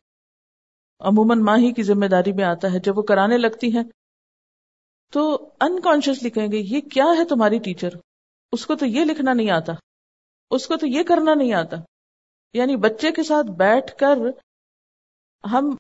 عموماً 1.05 1.39
ماں 1.39 1.59
ہی 1.59 1.73
کی 1.73 1.83
ذمہ 1.83 2.07
داری 2.07 2.33
میں 2.33 2.45
آتا 2.45 2.69
ہے، 2.73 2.79
جب 2.79 2.99
وہ 2.99 3.03
کرانے 3.03 3.39
لگتی 3.39 3.77
ہیں 3.77 3.85
تو 5.13 5.51
انکانشیسلی 5.61 6.31
کہیں 6.31 6.53
گے، 6.53 6.57
یہ 6.57 6.81
کیا 6.81 7.05
ہے 7.19 7.25
تمہاری 7.25 7.59
ٹیچر 7.59 7.89
اس 8.53 8.67
کو 8.67 8.75
تو 8.75 8.87
یہ 8.87 9.05
لکھنا 9.05 9.33
نہیں 9.33 9.51
آتا۔ 9.51 9.73
اس 10.51 10.67
کو 10.67 10.77
تو 10.77 10.87
یہ 10.87 11.03
کرنا 11.03 11.35
نہیں 11.35 11.53
آتا۔ 11.53 11.77
یعنی 12.53 12.77
بچے 12.77 13.13
کے 13.13 13.23
ساتھ 13.23 13.47
بیٹھ 13.47 13.97
کر 13.97 14.17
ہم 15.53 15.77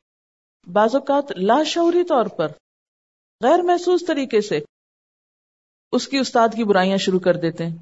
بعض 0.72 0.94
اوقات 0.94 1.32
لاشعوری 1.32 2.04
طور 2.04 2.26
پر 2.26 2.48
غیر 3.42 3.62
محسوس 3.62 4.04
طریقے 4.06 4.40
سے 4.40 4.60
اس 5.92 6.08
کی 6.08 6.18
استاد 6.18 6.48
کی 6.48 6.64
برائیاں 6.64 6.96
شروع 6.96 7.20
کر 7.20 7.34
دیتے 7.34 7.66
ہیں۔ 7.66 7.76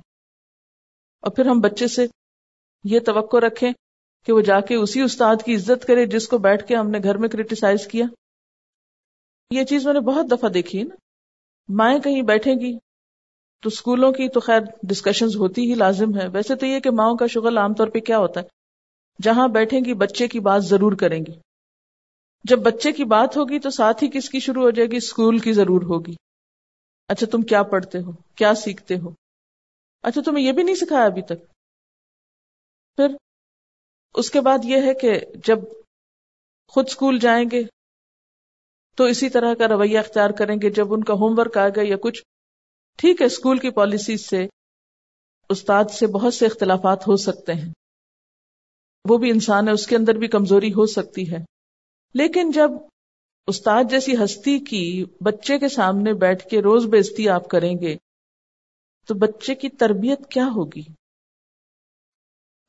اور 1.21 1.31
پھر 1.31 1.47
ہم 1.47 1.61
بچے 1.61 1.89
سے 1.89 2.07
یہ 2.85 3.01
توقع 3.01 3.37
رکھیں 3.37 3.73
کہ 4.25 4.33
وہ 4.33 4.41
جا 4.41 4.61
کے 4.61 4.75
اسی 4.75 5.00
استاد 5.00 5.37
کی 5.45 5.55
عزت 5.55 5.87
کرے 5.87 6.07
جس 6.07 6.29
کو 6.29 6.38
بیٹھ 6.38 6.67
کے 6.67 6.76
ہم 6.76 6.91
نے 6.91 6.99
گھر 7.02 7.19
میں 7.19 7.29
کریٹیسائز 7.29 7.87
کیا۔ 7.87 8.07
یہ 9.50 9.64
چیز 9.64 9.85
میں 9.87 9.95
نے 9.95 10.00
بہت 10.00 10.31
دفعہ 10.31 10.49
دیکھی 10.49 10.79
ہے 10.79 10.85
نا۔ 10.85 10.95
مائیں 11.69 11.99
کہیں 11.99 12.23
بیٹھیں 12.23 12.55
گی 12.55 12.79
تو 13.62 13.69
اسکولوں 13.69 14.12
کی 14.12 14.29
تو 14.29 14.41
خیر 14.41 14.61
ڈسکشنز 14.83 15.37
ہوتی 15.37 15.71
ہی 15.71 15.75
لازم 15.75 16.19
ہے۔ 16.19 16.29
ویسے 16.29 16.57
تو 16.57 16.67
یہ 16.67 16.81
کہ 16.81 16.91
ماؤں 16.91 17.17
کا 17.17 17.26
شغل 17.26 17.59
عام 17.59 17.75
طور 17.75 17.88
پہ 17.88 17.99
کیا 17.99 18.19
ہوتا 18.19 18.41
ہے؟ 18.41 18.47
جہاں 19.23 19.49
بیٹھیں 19.49 19.81
گی 19.85 19.95
بچے 19.95 20.29
کی 20.29 20.41
بات 20.41 20.64
ضرور 20.64 20.93
کریں 20.93 21.21
گی۔ 21.21 21.33
جب 22.45 22.59
بچے 22.59 22.93
کی 22.93 23.05
بات 23.05 23.37
ہوگی 23.37 23.59
تو 23.59 23.71
ساتھ 23.71 24.05
ہی 24.05 24.09
کس 24.09 24.31
کی 24.31 24.41
شروع 24.41 24.62
ہو 24.62 24.71
جائے 24.71 24.88
گی؟ 24.91 24.97
اسکول 24.97 25.38
کی 25.38 25.52
ضرور 25.52 25.83
ہوگی۔ 25.83 26.12
اچھا 27.09 27.26
تم 27.33 27.43
کیا 27.43 27.62
پڑھتے 27.62 27.99
ہو؟ 27.99 28.12
کیا 28.35 28.55
سیکھتے 28.55 28.99
ہو؟ 28.99 29.11
اچھا 30.02 30.21
تمہیں 30.25 30.45
یہ 30.45 30.52
بھی 30.52 30.62
نہیں 30.62 30.75
سکھایا 30.75 31.05
ابھی 31.05 31.23
تک۔ 31.23 31.47
پھر 32.97 33.07
اس 34.14 34.31
کے 34.31 34.40
بعد 34.40 34.59
یہ 34.64 34.76
ہے 34.83 34.95
کہ 34.95 35.21
جب 35.45 35.59
خود 36.69 36.87
اسکول 36.88 37.19
جائیں 37.19 37.45
گے 37.52 37.62
تو 38.97 39.04
اسی 39.04 39.28
طرح 39.28 39.54
کا 39.54 39.69
رویہ 39.69 39.99
اختیار 39.99 40.31
کریں 40.31 40.57
گے، 40.62 40.70
جب 40.70 40.94
ان 40.94 41.05
کا 41.05 41.14
ہوم 41.14 41.38
ورک 41.38 41.59
آ 41.59 41.68
گیا 41.68 41.85
یا 41.87 41.96
کچھ۔ 41.96 42.22
ٹھیک 42.98 43.20
ہے 43.20 43.27
اسکول 43.27 43.59
کی 43.59 43.70
پالیسی 43.70 44.16
سے، 44.16 44.46
استاد 45.51 45.85
سے 45.90 46.07
بہت 46.07 46.35
سے 46.35 46.46
اختلافات 46.46 47.09
ہو 47.09 47.16
سکتے 47.16 47.53
ہیں۔ 47.55 47.72
وہ 49.09 49.18
بھی 49.18 49.31
انسان 49.31 49.68
ہے، 49.68 49.72
اس 49.72 49.87
کے 49.87 49.96
اندر 49.96 50.14
بھی 50.14 50.29
کمزوری 50.29 50.72
ہو 50.72 50.87
سکتی 50.87 51.33
ہے۔ 51.33 51.38
لیکن 52.14 52.51
جب 52.51 52.70
استاد 53.46 53.85
جیسی 53.90 54.25
ہستی 54.25 54.59
کی 54.59 55.05
بچے 55.20 55.59
کے 55.59 55.68
سامنے 55.68 56.12
بیٹھ 56.12 56.48
کے 56.48 56.62
روز 56.62 56.87
بےزتی 56.87 57.29
آپ 57.29 57.48
کریں 57.48 57.75
گے، 57.81 57.96
تو 59.07 59.14
بچے 59.14 59.55
کی 59.55 59.68
تربیت 59.68 60.31
کیا 60.31 60.46
ہوگی؟ 60.57 61.02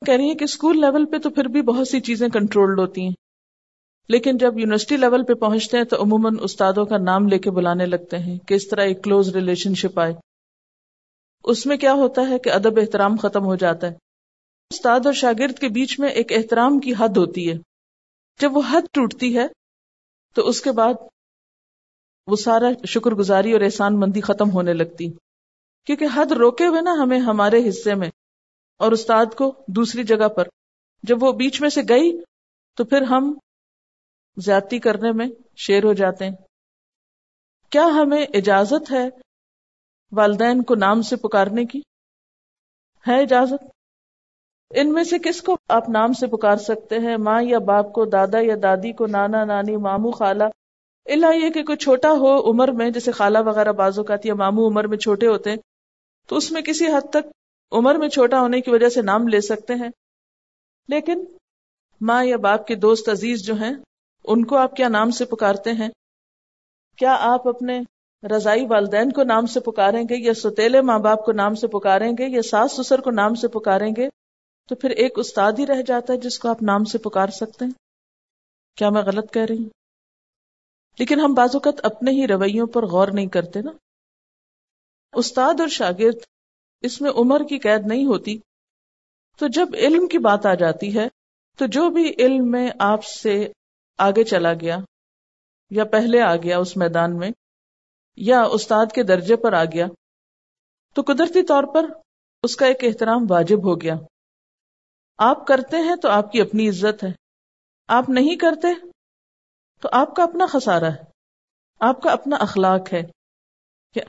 کہہ 0.06 0.14
رہی 0.14 0.24
ہیں 0.24 0.34
کہ 0.34 0.44
اسکول 0.44 0.80
لیول 0.80 1.06
پہ 1.06 1.18
تو 1.18 1.30
پھر 1.30 1.44
بھی 1.44 1.62
بہت 1.62 1.88
سی 1.88 2.00
چیزیں 2.00 2.28
کنٹرولڈ 2.28 2.80
ہوتی 2.80 3.00
ہیں۔ 3.02 3.12
لیکن 4.08 4.36
جب 4.36 4.58
یونیورسٹی 4.58 4.96
لیول 4.96 5.24
پہ 5.24 5.34
پہنچتے 5.34 5.76
ہیں 5.76 5.84
تو 5.84 6.02
عموماً 6.02 6.36
استادوں 6.40 6.84
کا 6.84 6.98
نام 6.98 7.28
لے 7.28 7.38
کے 7.38 7.50
بلانے 7.50 7.86
لگتے 7.86 8.18
ہیں 8.18 8.38
کہ 8.38 8.54
اس 8.54 8.68
طرح 8.68 8.80
ایک 8.80 9.04
کلوز 9.04 9.28
ریلیشن 9.28 9.74
شپ 9.74 10.00
آئے۔ 10.00 10.14
اس 11.44 11.66
میں 11.66 11.76
کیا 11.76 11.92
ہوتا 11.92 12.28
ہے 12.28 12.38
کہ 12.38 12.50
ادب 12.50 12.78
احترام 12.78 13.16
ختم 13.16 13.44
ہو 13.44 13.54
جاتا 13.54 13.86
ہے۔ 13.86 13.92
استاد 14.70 15.00
اور 15.04 15.12
شاگرد 15.12 15.58
کے 15.58 15.68
بیچ 15.68 16.00
میں 16.00 16.08
ایک 16.08 16.32
احترام 16.32 16.80
کی 16.80 16.92
حد 16.98 17.16
ہوتی 17.16 17.52
ہے۔ 17.52 17.58
جب 18.40 18.56
وہ 18.56 18.62
حد 18.70 18.82
ٹوٹتی 18.92 19.38
ہے 19.38 19.46
تو 20.34 20.48
اس 20.48 20.60
کے 20.60 20.72
بعد 20.72 20.94
وہ 22.26 22.36
سارا 22.36 22.66
شکر 22.86 23.10
گزاری 23.10 23.52
اور 23.52 23.60
احسان 23.60 24.00
مندی 24.00 24.20
ختم 24.20 24.50
ہونے 24.50 24.72
لگتی۔ 24.72 25.12
کیونکہ 25.86 26.06
حد 26.14 26.32
روکے 26.32 26.66
ہوئے 26.66 26.80
نا 26.80 26.92
ہمیں 27.02 27.18
ہمارے 27.18 27.68
حصے 27.68 27.94
میں۔ 27.94 28.10
اور 28.78 28.92
استاد 28.92 29.26
کو 29.36 29.64
دوسری 29.68 30.04
جگہ 30.04 30.28
پر۔ 30.28 30.48
جب 31.02 31.22
وہ 31.22 31.32
بیچ 31.32 31.60
میں 31.60 31.68
سے 31.68 31.80
گئی 31.88 32.22
تو 32.76 32.84
پھر 32.84 33.02
ہم 33.02 33.38
زیادتی 34.36 34.78
کرنے 34.78 35.12
میں 35.12 35.26
شیر 35.56 35.84
ہو 35.84 35.92
جاتے 35.92 36.24
ہیں۔ 36.24 36.36
کیا 37.70 37.86
ہمیں 37.86 38.26
اجازت 38.34 38.92
ہے 38.92 39.08
والدین 40.12 40.62
کو 40.62 40.74
نام 40.74 41.02
سے 41.02 41.16
پکارنے 41.16 41.64
کی؟ 41.64 41.80
ہے 43.08 43.22
اجازت؟ 43.22 43.64
ان 44.70 44.92
میں 44.92 45.04
سے 45.04 45.18
کس 45.18 45.42
کو 45.42 45.56
آپ 45.68 45.88
نام 45.88 46.12
سے 46.12 46.26
پکار 46.26 46.56
سکتے 46.56 46.98
ہیں؟ 46.98 47.16
ماں 47.16 47.42
یا 47.42 47.58
باپ 47.58 47.92
کو، 47.92 48.04
دادا 48.04 48.38
یا 48.40 48.54
دادی 48.62 48.92
کو، 48.92 49.06
نانا، 49.06 49.44
نانی 49.44 49.76
مامو 49.76 50.10
خالہ؟ 50.10 50.44
اللہ 51.04 51.26
یہ 51.36 51.50
کہ 51.50 51.62
کوئی 51.62 51.78
چھوٹا 51.78 52.10
ہو 52.10 52.50
عمر 52.50 52.68
میں، 52.68 52.90
جیسے 52.90 53.12
خالہ 53.12 53.38
وغیرہ 53.46 53.72
بازو 53.72 54.04
کا 54.04 54.14
یا 54.24 54.34
مامو 54.34 54.68
عمر 54.68 54.86
میں 54.86 54.98
چھوٹے 54.98 55.26
ہوتے 55.26 55.50
ہیں، 55.50 55.56
تو 56.26 56.36
اس 56.36 56.52
میں 56.52 56.62
کسی 56.62 56.86
حد 56.86 57.10
تک 57.10 57.43
عمر 57.72 57.94
میں 57.94 58.08
چھوٹا 58.08 58.40
ہونے 58.40 58.60
کی 58.60 58.70
وجہ 58.70 58.88
سے 58.88 59.02
نام 59.02 59.28
لے 59.28 59.40
سکتے 59.40 59.74
ہیں۔ 59.74 59.88
لیکن 60.88 61.24
ماں 62.00 62.24
یا 62.24 62.36
باپ 62.36 62.66
کے 62.66 62.74
دوست 62.74 63.08
عزیز 63.08 63.46
جو 63.46 63.54
ہیں، 63.54 63.74
ان 64.24 64.44
کو 64.44 64.56
آپ 64.56 64.76
کیا 64.76 64.88
نام 64.88 65.10
سے 65.10 65.24
پکارتے 65.24 65.72
ہیں؟ 65.72 65.88
کیا 66.96 67.16
آپ 67.20 67.48
اپنے 67.48 67.80
رضائی 68.36 68.66
والدین 68.66 69.12
کو 69.12 69.22
نام 69.22 69.46
سے 69.46 69.60
پکاریں 69.60 70.02
گے 70.02 70.24
یا 70.24 70.34
ستیلے 70.34 70.80
ماں 70.80 70.98
باپ 70.98 71.24
کو 71.24 71.32
نام 71.32 71.54
سے 71.54 71.66
پکاریں 71.66 72.12
گے 72.12 72.28
یا 72.28 72.42
ساس 72.42 72.72
سسر 72.72 73.00
کو 73.00 73.10
نام 73.10 73.34
سے 73.34 73.48
پکاریں 73.48 73.92
گے؟ 73.96 74.08
تو 74.68 74.74
پھر 74.74 74.90
ایک 74.90 75.12
استاد 75.16 75.52
ہی 75.58 75.66
رہ 75.66 75.82
جاتا 75.82 76.12
ہے 76.12 76.18
جس 76.18 76.38
کو 76.38 76.48
آپ 76.48 76.62
نام 76.62 76.84
سے 76.84 76.98
پکار 76.98 77.26
سکتے 77.26 77.64
ہیں۔ 77.64 77.72
کیا 78.76 78.90
میں 78.90 79.02
غلط 79.02 79.32
کہہ 79.32 79.42
رہی 79.42 79.58
ہوں؟ 79.58 79.70
لیکن 80.98 81.20
ہم 81.20 81.34
بعض 81.34 81.50
اوقات 81.54 81.74
اپنے 81.82 82.10
ہی 82.10 82.26
رویوں 82.26 82.66
پر 82.66 82.86
غور 82.86 83.08
نہیں 83.08 83.26
کرتے 83.26 83.60
نا۔ 83.60 83.70
استاد 85.14 85.60
اور 85.60 85.68
شاگرد 85.68 86.16
اس 86.84 87.00
میں 87.00 87.10
عمر 87.10 87.40
کی 87.48 87.58
قید 87.58 87.86
نہیں 87.86 88.06
ہوتی۔ 88.06 88.38
تو 89.38 89.46
جب 89.48 89.68
علم 89.74 90.08
کی 90.08 90.18
بات 90.18 90.46
آ 90.46 90.54
جاتی 90.54 90.98
ہے، 90.98 91.08
تو 91.56 91.66
جو 91.66 91.90
بھی 91.90 92.14
علم 92.18 92.50
میں 92.50 92.70
آپ 92.78 93.04
سے 93.04 93.52
آگے 93.98 94.24
چلا 94.24 94.52
گیا، 94.52 94.78
یا 95.70 95.84
پہلے 95.84 96.20
آ 96.20 96.36
گیا 96.36 96.58
اس 96.58 96.76
میدان 96.76 97.16
میں، 97.16 97.30
یا 98.16 98.42
استاد 98.42 98.86
کے 98.94 99.02
درجے 99.02 99.36
پر 99.36 99.52
آ 99.52 99.64
گیا، 99.64 99.86
تو 100.94 101.02
قدرتی 101.02 101.42
طور 101.42 101.64
پر 101.74 101.90
اس 102.42 102.56
کا 102.56 102.66
ایک 102.66 102.76
احترام 102.82 103.26
واجب 103.30 103.58
ہو 103.64 103.80
گیا۔ 103.80 103.94
آپ 105.18 105.46
کرتے 105.46 105.76
ہیں 105.76 105.96
تو 105.96 106.08
آپ 106.08 106.32
کی 106.32 106.40
اپنی 106.40 106.68
عزت 106.68 107.04
ہے۔ 107.04 107.12
آپ 107.88 108.08
نہیں 108.08 108.36
کرتے 108.36 108.86
تو 109.80 109.88
آپ 109.92 110.16
کا 110.16 110.22
اپنا 110.22 110.46
خسارہ 110.46 110.84
ہے۔ 110.84 111.04
آپ 111.80 112.02
کا 112.02 112.10
اپنا 112.10 112.36
اخلاق 112.36 112.92
ہے 112.92 113.02
کہ 113.94 114.00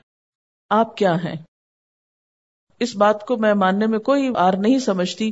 آپ 0.70 0.96
کیا 0.96 1.14
ہیں۔ 1.14 1.55
اس 2.80 2.96
بات 2.96 3.26
کو 3.26 3.36
میں 3.36 3.54
ماننے 3.54 3.86
میں 3.86 3.98
کوئی 3.98 4.32
آر 4.36 4.52
نہیں 4.58 4.78
سمجھتی 4.78 5.30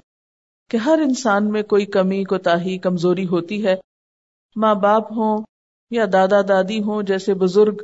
کہ 0.70 0.76
ہر 0.76 0.98
انسان 0.98 1.50
میں 1.50 1.62
کوئی 1.62 1.87
کمی، 1.87 2.24
کوتاہی، 2.24 2.78
کمزوری 2.78 3.26
ہوتی 3.26 3.66
ہے۔ 3.66 3.74
ماں 4.57 4.74
باپ 4.74 5.12
ہوں 5.12 5.44
یا 5.90 6.04
دادا 6.12 6.40
دادی 6.48 6.78
ہوں، 6.78 7.02
جیسے 7.02 7.35
بزرگ 7.35 7.83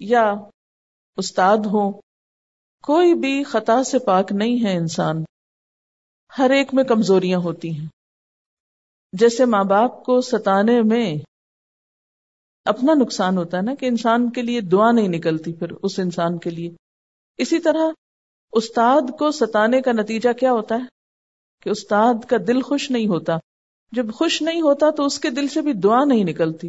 یا 0.00 0.34
استاد 1.16 1.56
ہوں، 1.56 1.92
کوئی 2.82 3.14
بھی 3.14 3.44
خطا 3.44 3.84
سے 3.84 3.98
پاک 3.98 4.32
نہیں 4.32 4.64
ہے 4.64 4.76
انسان۔ 4.76 5.24
ہر 6.38 6.50
ایک 6.50 6.74
میں 6.74 6.84
کمزوریاں 6.84 7.38
ہوتی 7.38 7.78
ہیں۔ 7.78 7.86
جیسے 9.12 9.44
ماں 9.44 9.64
باپ 9.64 10.04
کو 10.04 10.20
ستانے 10.20 10.82
میں 10.82 11.16
اپنا 12.64 12.94
نقصان 12.94 13.38
ہوتا 13.38 13.56
ہے 13.56 13.62
نا 13.62 13.74
کہ 13.74 13.86
انسان 13.86 14.30
کے 14.30 14.42
لیے 14.42 14.60
دعا 14.60 14.92
نہیں 14.92 15.08
نکلتی 15.08 15.52
پھر 15.52 15.70
اس 15.70 15.98
انسان 15.98 16.38
کے 16.38 16.50
لیے۔ 16.50 16.70
اسی 17.38 17.58
طرح 17.58 17.90
استاد 18.52 19.18
کو 19.18 19.30
ستانے 19.30 19.82
کا 19.82 19.92
نتیجہ 19.92 20.32
کیا 20.32 20.52
ہوتا 20.52 20.74
ہے؟ 20.74 20.84
کہ 21.62 21.70
استاد 21.70 22.24
کا 22.24 22.36
دل 22.46 22.62
خوش 22.62 22.90
نہیں 22.90 23.06
ہوتا۔ 23.06 23.36
جب 23.92 24.14
خوش 24.14 24.42
نہیں 24.42 24.60
ہوتا 24.60 24.90
تو 24.90 25.04
اس 25.04 25.18
کے 25.18 25.30
دل 25.30 25.48
سے 25.48 25.62
بھی 25.62 25.72
دعا 25.72 26.04
نہیں 26.04 26.24
نکلتی۔ 26.24 26.68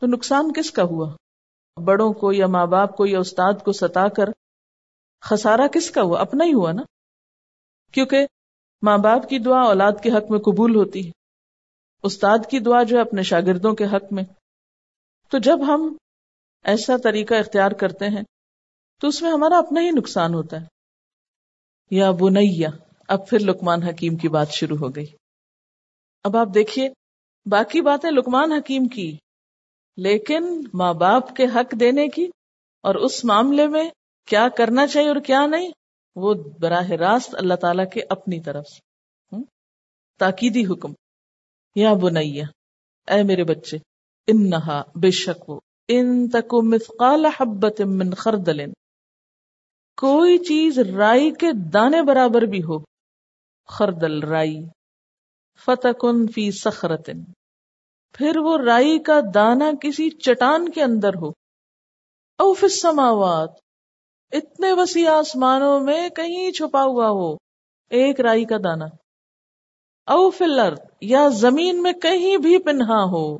تو 0.00 0.06
نقصان 0.06 0.52
کس 0.52 0.70
کا 0.70 0.82
ہوا؟ 0.82 1.16
بڑوں 1.84 2.12
کو 2.12 2.32
یا 2.32 2.46
ماں 2.46 2.66
باپ 2.66 2.96
کو 2.96 3.06
یا 3.06 3.18
استاد 3.18 3.52
کو 3.64 3.72
ستا 3.72 4.08
کر 4.08 4.24
خسارہ 5.20 5.66
کس 5.72 5.90
کا 5.90 6.02
ہوا؟ 6.02 6.20
اپنا 6.20 6.44
ہی 6.44 6.52
ہوا 6.52 6.72
نا۔ 6.72 6.82
کیونکہ 7.92 8.26
ماں 8.82 8.98
باپ 8.98 9.28
کی 9.28 9.38
دعا 9.38 9.60
اولاد 9.60 9.92
کے 10.02 10.10
حق 10.10 10.30
میں 10.30 10.38
قبول 10.38 10.76
ہوتی 10.76 11.06
ہے۔ 11.06 11.10
استاد 12.02 12.38
کی 12.50 12.58
دعا 12.58 12.82
جو 12.82 12.96
ہے 12.96 13.00
اپنے 13.02 13.22
شاگردوں 13.22 13.72
کے 13.72 13.84
حق 13.84 14.12
میں۔ 14.12 14.24
تو 15.28 15.38
جب 15.38 15.74
ہم 15.74 15.96
ایسا 16.64 16.96
طریقہ 17.04 17.34
اختیار 17.34 17.70
کرتے 17.70 18.08
ہیں 18.08 18.22
تو 19.00 19.08
اس 19.08 19.22
میں 19.22 19.30
ہمارا 19.30 19.58
اپنا 19.58 19.80
ہی 19.80 19.90
نقصان 19.90 20.34
ہوتا 20.34 20.60
ہے۔ 20.60 20.66
یا 21.90 22.10
بنیا 22.10 22.68
اب 23.08 23.28
پھر 23.28 23.38
لکمان 23.38 23.82
حکیم 23.82 24.16
کی 24.16 24.28
بات 24.28 24.50
شروع 24.50 24.76
ہو 24.76 24.88
گئی۔ 24.88 25.06
اب 26.24 26.36
آپ 26.36 26.48
دیکھیے، 26.54 26.88
باقی 27.46 27.80
باتیں 27.80 28.10
لکمان 28.10 28.52
حکیم 28.52 28.88
کی، 28.88 29.16
لیکن 29.96 30.62
ماں 30.74 30.94
باپ 30.94 31.36
کے 31.36 31.44
حق 31.44 31.80
دینے 31.80 32.08
کی 32.08 32.26
اور 32.82 32.94
اس 32.94 33.24
معاملے 33.24 33.66
میں 33.66 33.90
کیا 34.26 34.48
کرنا 34.48 34.86
چاہیے 34.86 35.08
اور 35.08 35.20
کیا 35.20 35.46
نہیں، 35.46 35.70
وہ 36.16 36.34
براہ 36.34 36.90
راست 36.90 37.34
اللہ 37.34 37.54
تعالی 37.54 37.82
کے 37.92 38.00
اپنی 38.08 38.40
طرف 38.40 38.66
سے۔ 38.66 38.90
تاکیدی 40.18 40.72
حکم۔ 40.72 40.92
یا 41.74 41.92
بنیا 41.94 42.44
اے 43.14 43.22
میرے 43.22 43.44
بچے، 43.44 43.76
انہا 44.26 44.82
بے 44.94 45.10
شک 45.10 45.50
وہ، 45.50 45.60
ان 45.88 46.28
تکو 46.28 46.62
مثقال 46.62 47.26
حبت 47.26 47.80
من 47.80 48.14
خردل۔ 48.14 48.60
کوئی 50.00 50.38
چیز 50.38 50.78
رائی 50.78 51.30
کے 51.30 51.52
دانے 51.52 52.02
برابر 52.02 52.42
بھی 52.42 52.62
ہو۔ 52.62 52.78
خردل 53.68 54.22
رائی، 54.22 54.58
فتکن 55.64 56.26
فی 56.26 56.50
سخرتن 56.50 57.24
پھر 58.14 58.36
وہ 58.36 58.58
رائی 58.58 58.98
کا 58.98 59.20
دانا 59.34 59.70
کسی 59.80 60.10
چٹان 60.10 60.68
کے 60.68 60.82
اندر 60.82 61.08
ہو۔ 61.08 61.28
او 62.38 62.54
فی 62.54 62.66
السماوات، 62.66 63.50
اتنے 64.32 64.72
وسیع 64.72 65.10
آسمانوں 65.10 65.80
میں 65.80 66.08
کہیں 66.08 66.50
چھپا 66.50 66.82
ہوا 66.82 67.08
ہو۔ 67.08 67.34
ایک 67.90 68.20
رائی 68.20 68.44
کا 68.44 68.56
دانا 68.64 68.84
او 70.06 70.30
فی 70.30 70.44
الارض، 70.44 70.78
یا 71.00 71.28
زمین 71.28 71.82
میں 71.82 71.92
کہیں 71.92 72.36
بھی 72.36 72.58
پنہا 72.58 73.04
ہو۔ 73.04 73.38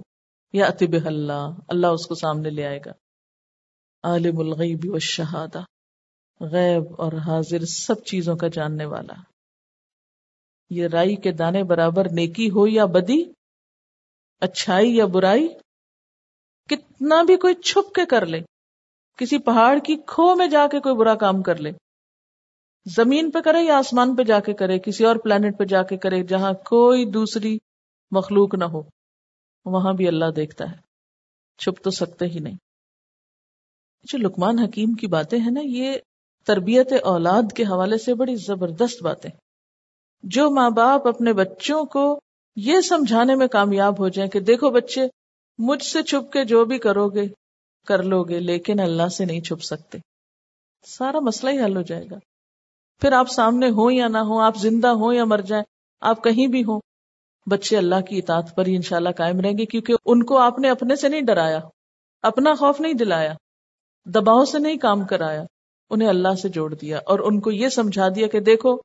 یا 0.52 0.66
اتب 0.66 1.06
اللہ 1.06 1.48
اللہ 1.68 1.86
اس 1.86 2.06
کو 2.06 2.14
سامنے 2.14 2.50
لے 2.50 2.66
آئے 2.66 2.78
گا۔ 2.86 2.90
عالم 4.02 4.38
الغیب 4.38 4.80
والشہادہ۔ 4.84 5.62
غیب 6.40 6.84
اور 6.98 7.12
حاضر 7.12 7.64
سب 7.64 8.04
چیزوں 8.04 8.36
کا 8.36 8.48
جاننے 8.48 8.84
والا۔ 8.84 9.14
یہ 10.70 10.86
رائی 10.86 11.16
کے 11.16 11.32
دانے 11.32 11.64
برابر 11.64 12.04
نیکی 12.12 12.50
ہو 12.50 12.66
یا 12.66 12.84
بدی، 12.84 13.32
اچھائی 14.40 14.96
یا 14.96 15.06
برائی، 15.06 15.48
کتنا 16.68 17.22
بھی 17.22 17.36
کوئی 17.36 17.54
چھپ 17.54 17.94
کے 17.94 18.06
کر 18.06 18.26
لے، 18.26 18.38
کسی 19.16 19.38
پہاڑ 19.38 19.78
کی 19.78 19.96
کھو 20.06 20.34
میں 20.34 20.46
جا 20.46 20.66
کے 20.66 20.80
کوئی 20.80 20.94
برا 20.94 21.14
کام 21.14 21.42
کر 21.42 21.56
لے۔ 21.56 21.70
زمین 22.96 23.30
پہ 23.30 23.38
کرے 23.40 23.62
یا 23.62 23.78
آسمان 23.78 24.16
پہ 24.16 24.22
جا 24.22 24.40
کے 24.40 24.54
کرے، 24.54 24.78
کسی 24.78 25.04
اور 25.04 25.16
پلانٹ 25.16 25.58
پہ 25.58 25.64
جا 25.64 25.82
کے 25.82 25.96
کرے، 25.96 26.22
جہاں 26.22 26.52
کوئی 26.52 27.10
دوسری 27.10 27.58
مخلوق 28.10 28.54
نہ 28.54 28.64
ہو، 28.64 28.82
وہاں 29.64 29.92
بھی 29.92 30.08
اللہ 30.08 30.30
دیکھتا 30.36 30.64
ہے۔ 30.70 30.76
چھپ 31.58 31.84
تو 31.84 31.90
سکتے 31.90 32.26
ہی 32.26 32.38
نہیں۔ 32.38 32.56
جو 34.02 34.18
لکمان 34.18 34.58
حکیم 34.58 34.92
کی 34.92 35.06
باتیں 35.06 35.38
ہیں 35.38 35.50
نا، 35.50 35.60
یہ 35.64 35.92
تربیت 36.46 36.92
اولاد 37.02 37.52
کے 37.56 37.62
حوالے 37.62 37.98
سے 37.98 38.14
بڑی 38.14 38.36
زبردست 38.36 39.02
باتیں۔ 39.02 39.30
جو 40.22 40.50
ماں 40.50 40.70
باپ 40.70 41.08
اپنے 41.08 41.32
بچوں 41.32 41.84
کو 41.84 42.20
یہ 42.56 42.80
سمجھانے 42.80 43.34
میں 43.34 43.46
کامیاب 43.46 43.98
ہو 43.98 44.08
جائیں 44.08 44.30
کہ 44.30 44.40
دیکھو 44.40 44.70
بچے، 44.70 45.00
مجھ 45.58 45.82
سے 45.82 46.02
چھپ 46.02 46.32
کے 46.32 46.44
جو 46.44 46.64
بھی 46.64 46.78
کرو 46.78 47.08
گے، 47.08 47.28
کر 47.86 48.02
لو 48.02 48.24
گے، 48.24 48.40
لیکن 48.40 48.80
اللہ 48.80 49.08
سے 49.08 49.24
نہیں 49.24 49.40
چھپ 49.40 49.62
سکتے۔ 49.62 49.98
سارا 50.86 51.20
مسئلہ 51.20 51.50
ہی 51.50 51.64
حل 51.64 51.76
ہو 51.76 51.82
جائے 51.82 52.04
گا۔ 52.10 52.16
پھر 53.00 53.12
آپ 53.12 53.30
سامنے 53.30 53.68
ہو 53.68 53.90
یا 53.90 54.08
نہ 54.08 54.18
ہو 54.18 54.40
آپ 54.40 54.56
زندہ 54.56 54.88
ہو 54.88 55.12
یا 55.12 55.24
مر 55.24 55.38
جائیں، 55.38 55.64
آپ 56.00 56.24
کہیں 56.24 56.46
بھی 56.46 56.64
ہوں، 56.64 56.80
بچے 57.46 57.76
اللہ 57.76 58.00
کی 58.00 58.18
اطاعت 58.18 58.56
پر 58.56 58.66
ہی 58.66 58.76
انشاءاللہ 58.76 59.08
قائم 59.16 59.40
رہیں 59.40 59.58
گے، 59.58 59.64
کیونکہ 59.64 59.94
ان 60.06 60.22
کو 60.22 60.38
آپ 60.38 60.58
نے 60.58 60.70
اپنے 60.70 60.96
سے 60.96 61.08
نہیں 61.08 61.20
ڈرایا، 61.20 61.58
اپنا 62.22 62.54
خوف 62.54 62.80
نہیں 62.80 62.92
دلایا، 62.92 63.34
دباؤ 64.06 64.44
سے 64.44 64.58
نہیں 64.58 64.76
کام 64.76 65.04
کرایا۔ 65.04 65.44
انہیں 65.90 66.08
اللہ 66.08 66.34
سے 66.34 66.48
جوڑ 66.48 66.72
دیا 66.74 66.98
اور 67.06 67.18
ان 67.18 67.40
کو 67.40 67.50
یہ 67.50 67.68
سمجھا 67.68 68.08
دیا 68.08 68.26
کہ 68.26 68.40
دیکھو، 68.40 68.76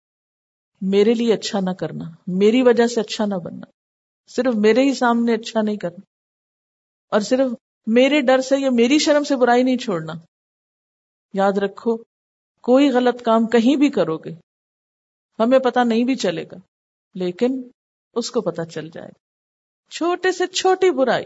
میرے 0.81 1.13
لیے 1.13 1.33
اچھا 1.33 1.59
نہ 1.59 1.73
کرنا، 1.79 2.05
میری 2.35 2.61
وجہ 2.61 2.87
سے 2.87 3.01
اچھا 3.01 3.25
نہ 3.25 3.35
بننا، 3.35 3.65
صرف 4.29 4.55
میرے 4.55 4.81
ہی 4.81 4.93
سامنے 4.93 5.33
اچھا 5.33 5.61
نہیں 5.61 5.77
کرنا، 5.77 6.05
اور 7.11 7.21
صرف 7.21 7.51
میرے 7.87 8.21
ڈر 8.21 8.41
سے 8.41 8.57
یا 8.59 8.69
میری 8.69 8.97
شرم 8.99 9.23
سے 9.23 9.35
برائی 9.35 9.63
نہیں 9.63 9.77
چھوڑنا۔ 9.77 10.13
یاد 11.33 11.57
رکھو، 11.57 11.95
کوئی 12.63 12.89
غلط 12.89 13.21
کام 13.21 13.47
کہیں 13.47 13.75
بھی 13.75 13.89
کرو 13.89 14.17
گے، 14.17 14.33
ہمیں 15.39 15.59
پتا 15.59 15.83
نہیں 15.83 16.03
بھی 16.03 16.15
چلے 16.15 16.43
گا، 16.43 16.57
لیکن 17.15 17.61
اس 18.15 18.31
کو 18.31 18.41
پتا 18.41 18.65
چل 18.65 18.89
جائے 18.89 19.07
گا۔ 19.07 19.23
چھوٹے 19.91 20.31
سے 20.31 20.47
چھوٹی 20.47 20.91
برائی، 20.91 21.25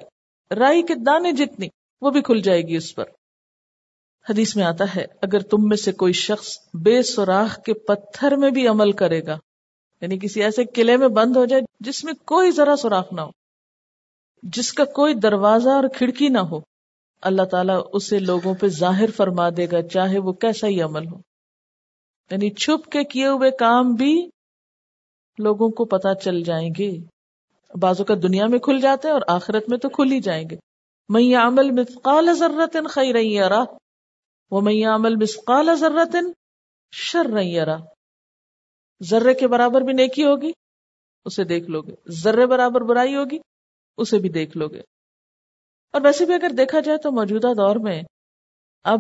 رائی 0.52 0.82
کے 0.82 0.96
دانے 0.96 1.32
جتنی، 1.32 1.68
وہ 2.02 2.10
بھی 2.12 2.22
کھل 2.22 2.42
جائے 2.42 2.62
گی 2.62 2.76
اس 2.76 2.94
پر۔ 2.96 3.04
حدیث 4.30 4.56
میں 4.56 4.63
آتا 4.63 4.96
ہے، 4.96 5.06
اگر 5.22 5.39
تم 5.39 5.58
میں 5.62 5.78
سے 5.78 5.92
کوئی 5.92 6.13
شخص 6.13 6.48
بے 6.74 7.04
سوراخ 7.04 7.62
کے 7.62 7.74
پتھر 7.74 8.36
میں 8.36 8.52
بھی 8.52 8.68
عمل 8.68 8.92
کرے 8.92 9.26
گا 9.26 9.38
یعنی 10.02 10.20
کسی 10.20 10.44
ایسے 10.44 10.65
قلعے 10.65 10.98
میں 10.98 11.08
بند 11.08 11.38
ہو 11.38 11.46
جائے 11.46 11.62
جس 11.80 12.04
میں 12.04 12.13
کوئی 12.13 12.52
ذرا 12.52 12.76
سوراخ 12.76 13.13
نہ 13.13 13.22
ہو، 13.22 13.30
جس 14.44 14.74
کا 14.74 14.86
کوئی 14.86 15.13
دروازہ 15.13 15.70
اور 15.70 15.84
کھڑکی 15.96 16.28
نہ 16.28 16.39
ہو، 16.39 16.60
اللہ 17.22 17.42
تعالیٰ 17.42 17.82
اسے 17.94 18.20
لوگوں 18.20 18.54
پہ 18.54 18.68
ظاہر 18.68 19.12
فرما 19.12 19.50
دے 19.58 19.68
گا، 19.72 19.82
چاہے 19.82 20.20
وہ 20.20 20.34
کیسا 20.34 20.68
ہی 20.68 20.82
عمل 20.82 21.08
ہو۔ 21.08 21.18
یعنی 22.32 22.50
چھپ 22.50 22.92
کے 22.92 23.04
کیے 23.04 23.28
ہوئے 23.28 23.52
کام 23.52 23.94
بھی 23.94 24.30
لوگوں 25.38 25.70
کو 25.70 25.86
پتا 25.86 26.15
چل 26.15 26.44
جائیں 26.44 26.70
گے۔ 26.80 26.92
بازو 27.80 28.04
کا 28.04 28.13
دنیا 28.24 28.48
میں 28.48 28.60
کھل 28.60 28.82
جاتے 28.82 29.08
ہیں 29.08 29.13
اور 29.13 29.22
آخرت 29.28 29.70
میں 29.70 29.78
تو 29.78 29.89
کھل 29.89 30.12
ہی 30.12 30.20
جائیں 30.20 30.50
گے۔ 30.52 30.56
میں 31.10 31.36
عمل 31.36 31.72
مثقال 31.72 32.34
ضرورت 32.34 32.78
خی 32.89 33.13
رہی 33.13 33.39
وہ 34.52 34.62
میں 34.62 34.74
عمل 34.86 35.16
مثقال 35.16 35.76
ضرورت 35.76 36.16
شر 36.94 37.26
رہی 37.34 37.58
ذرے 39.02 39.34
کے 39.34 39.48
برابر 39.48 39.82
بھی 39.82 39.94
نیکی 39.94 40.26
ہوگی، 40.26 40.52
اسے 41.26 41.44
دیکھ 41.44 41.70
لو 41.70 41.82
گے 41.82 41.96
ذرے 42.12 42.46
برابر 42.46 42.82
برائی 42.82 43.16
ہوگی، 43.16 43.38
اسے 43.98 44.18
بھی 44.18 44.30
دیکھ 44.30 44.58
لو 44.58 44.68
گے 44.68 44.82
اور 45.94 46.02
ویسے 46.02 46.26
بھی 46.26 46.34
اگر 46.34 46.56
دیکھا 46.58 46.80
جائے 46.80 46.98
تو 46.98 47.12
موجودہ 47.12 47.54
دور 47.54 47.76
میں 47.76 48.02
اب 48.86 49.00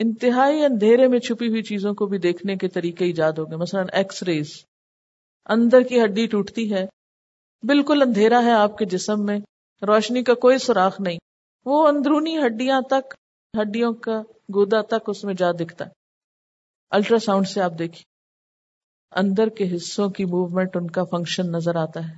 انتہائی 0.00 0.64
اندھیرے 0.64 1.06
میں 1.08 1.18
چھپی 1.18 1.48
ہوئی 1.48 1.62
چیزوں 1.62 1.94
کو 1.94 2.06
بھی 2.06 2.18
دیکھنے 2.18 2.56
کے 2.56 2.68
طریقے 2.68 3.04
ایجاد 3.04 3.38
ہو 3.38 3.44
گئے۔ 3.44 3.56
مثلا 3.56 3.82
ایکس 3.92 4.22
ریز 4.22 4.52
اندر 5.46 5.82
کی 5.82 6.02
ہڈی 6.02 6.26
ٹوٹتی 6.26 6.72
ہے، 6.74 6.84
بالکل 7.62 8.02
اندھیرا 8.02 8.42
ہے 8.42 8.52
آپ 8.52 8.78
کے 8.78 8.84
جسم 8.84 9.24
میں، 9.24 9.38
روشنی 9.82 10.22
کا 10.24 10.34
کوئی 10.34 10.58
سوراخ 10.58 11.00
نہیں۔ 11.00 11.18
وہ 11.66 11.86
اندرونی 11.88 12.36
ہڈیاں 12.38 12.80
تک 12.80 13.14
ہڈیوں 13.60 13.92
کا 13.92 14.22
گودا 14.54 14.80
تک 14.82 15.02
اس 15.06 15.24
میں 15.24 15.34
جا 15.34 15.52
دکھتا 15.52 15.84
ہے۔ 15.84 15.90
الٹرا 16.90 17.18
ساؤنڈ 17.18 17.48
سے 17.48 17.62
آپ 17.62 17.72
دیکھیے 17.78 18.02
اندر 19.20 19.48
کے 19.48 19.76
حصوں 19.76 20.08
کی 20.08 20.24
موومنٹ 20.24 20.76
ان 20.76 20.90
کا 20.90 21.04
فنکشن 21.04 21.46
نظر 21.46 21.76
آتا 21.76 22.08
ہے۔ 22.08 22.14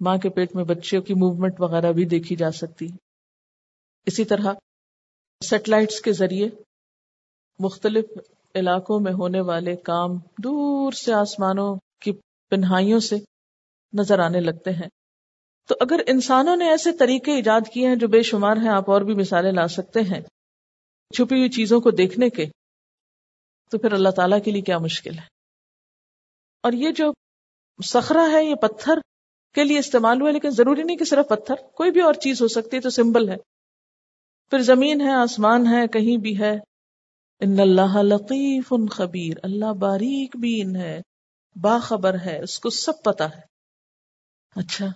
ماں 0.00 0.16
کے 0.16 0.28
پیٹ 0.28 0.54
میں 0.54 0.64
بچوں 0.64 1.02
کی 1.02 1.14
موومنٹ 1.14 1.60
وغیرہ 1.60 1.92
بھی 1.92 2.04
دیکھی 2.04 2.36
جا 2.36 2.50
سکتی 2.50 2.92
ہے۔ 2.92 2.96
اسی 4.06 4.24
طرح 4.24 4.52
سیٹلائٹس 5.44 6.00
کے 6.00 6.12
ذریعے 6.12 6.48
مختلف 7.58 8.04
علاقوں 8.54 9.00
میں 9.00 9.12
ہونے 9.12 9.40
والے 9.40 9.76
کام 9.76 10.16
دور 10.16 10.92
سے 10.92 11.12
آسمانوں 11.12 11.76
کی 12.00 12.12
پنہائیوں 12.50 13.00
سے 13.00 13.16
نظر 13.92 14.18
آنے 14.18 14.40
لگتے 14.40 14.70
ہیں۔ 14.70 14.88
تو 15.68 15.74
اگر 15.80 16.00
انسانوں 16.06 16.56
نے 16.56 16.70
ایسے 16.70 16.92
طریقے 16.92 17.32
ایجاد 17.32 17.60
کیے 17.72 17.88
ہیں 17.88 17.96
جو 17.96 18.08
بے 18.08 18.22
شمار 18.22 18.56
ہیں، 18.56 18.68
آپ 18.68 18.90
اور 18.90 19.00
بھی 19.00 19.14
مثالیں 19.14 19.52
لا 19.52 19.68
سکتے 19.68 20.00
ہیں۔ 20.00 20.20
چھپی 21.12 21.38
ہوئی 21.38 21.48
چیزوں 21.48 21.80
کو 21.80 21.90
دیکھنے 21.90 22.30
کے 22.30 22.46
تو 23.70 23.78
پھر 23.78 23.92
اللہ 23.92 24.08
تعالیٰ 24.08 24.38
کے 24.44 24.50
لیے 24.50 24.62
کیا 24.62 24.78
مشکل 24.78 25.18
ہے؟ 25.18 25.26
اور 26.62 26.72
یہ 26.72 26.90
جو 26.90 27.12
سخرا 27.84 28.26
ہے، 28.32 28.44
یہ 28.44 28.54
پتھر 28.54 28.94
کے 29.54 29.64
لیے 29.64 29.78
استعمال 29.78 30.20
ہوا، 30.20 30.30
لیکن 30.30 30.50
ضروری 30.50 30.82
نہیں 30.82 30.96
کہ 30.96 31.04
صرف 31.04 31.28
پتھر، 31.28 31.54
کوئی 31.54 31.90
بھی 31.90 32.00
اور 32.00 32.14
چیز 32.14 32.42
ہو 32.42 32.48
سکتی 32.48 32.76
ہے 32.76 32.82
تو 32.82 32.90
سمبل 32.90 33.28
ہے۔ 33.28 33.36
پھر 34.50 34.58
زمین 34.58 35.00
ہے، 35.00 35.12
آسمان 35.12 35.66
ہے، 35.66 35.88
کہیں 35.88 36.16
بھی 36.16 36.38
ہے۔ 36.38 36.52
ان 37.40 37.60
اللہ 37.60 38.02
لطیف 38.02 38.64
ان 38.70 38.88
خبیر، 38.88 39.36
اللہ 39.42 39.72
باریک 39.72 40.36
بین 40.36 40.76
ہے، 40.76 41.00
باخبر 41.60 42.14
ہے، 42.14 42.42
اس 42.42 42.58
کو 42.58 42.70
سب 42.70 42.92
پتا 43.04 43.30
ہے۔ 43.30 43.40
اچھا۔ 44.56 44.86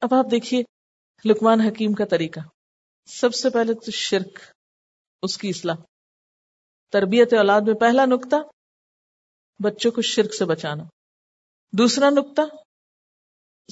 اب 0.00 0.14
آپ 0.14 0.26
دیکھیے 0.30 0.62
لکمان 1.24 1.60
حکیم 1.60 1.92
کا 1.92 2.04
طریقہ۔ 2.04 2.40
سب 3.06 3.34
سے 3.34 3.50
پہلے 3.50 3.74
تو 3.74 3.90
شرک۔ 3.90 4.51
اس 5.22 5.38
کی 5.38 5.48
اصلاح۔ 5.48 5.76
تربیت 6.92 7.34
اولاد 7.34 7.60
میں 7.60 7.74
پہلا 7.74 8.04
نقطہ، 8.04 8.36
بچوں 9.62 9.90
کو 9.90 10.02
شرک 10.02 10.34
سے 10.34 10.44
بچانا۔ 10.44 10.84
دوسرا 11.72 12.10
نقطہ، 12.10 12.42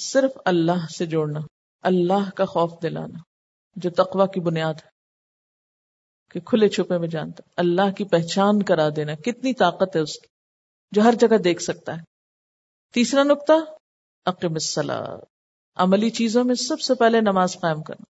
صرف 0.00 0.30
اللہ 0.44 0.86
سے 0.98 1.06
جوڑنا، 1.06 1.40
اللہ 1.80 2.30
کا 2.30 2.44
خوف 2.44 2.82
دلانا، 2.82 3.18
جو 3.76 3.90
تقوی 3.90 4.24
کی 4.34 4.40
بنیاد 4.40 4.74
ہے۔ 4.74 4.90
کہ 6.30 6.40
کھلے 6.40 6.68
چھپے 6.68 6.98
میں 6.98 7.08
جانتا، 7.08 7.42
اللہ 7.56 7.92
کی 7.92 8.04
پہچان 8.04 8.62
کرا 8.62 8.88
دینا، 8.96 9.14
کتنی 9.14 9.54
طاقت 9.54 9.96
ہے 9.96 10.00
اس 10.00 10.18
کی، 10.18 10.26
جو 10.90 11.02
ہر 11.02 11.14
جگہ 11.20 11.38
دیکھ 11.38 11.62
سکتا 11.62 11.92
ہے۔ 11.92 12.02
تیسرا 12.94 13.22
نقطہ 13.22 13.52
عقیم 14.26 14.52
الصلاح 14.52 15.16
عملی 15.74 16.10
چیزوں 16.10 16.44
میں 16.44 16.54
سب 16.54 16.80
سے 16.80 16.94
پہلے 16.94 17.20
نماز 17.20 17.56
قائم 17.62 17.82
کرنا۔ 17.82 18.04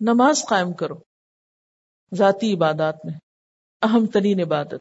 نماز 0.00 0.44
قائم 0.48 0.72
کرو۔ 0.72 1.13
ذاتی 2.14 2.54
عبادات 2.54 2.94
میں، 3.04 3.14
اہم 3.82 4.06
ترین 4.06 4.40
عبادت۔ 4.40 4.74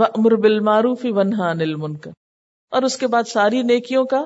و 0.00 0.04
امر 0.04 0.36
بالمعروف 0.36 0.98
ونہا 1.04 1.50
انل 1.50 1.74
منکر 1.74 2.10
اور 2.70 2.82
اس 2.82 2.96
کے 2.96 3.06
بعد 3.06 3.22
ساری 3.22 3.62
نیکیوں 3.62 4.04
کا 4.04 4.24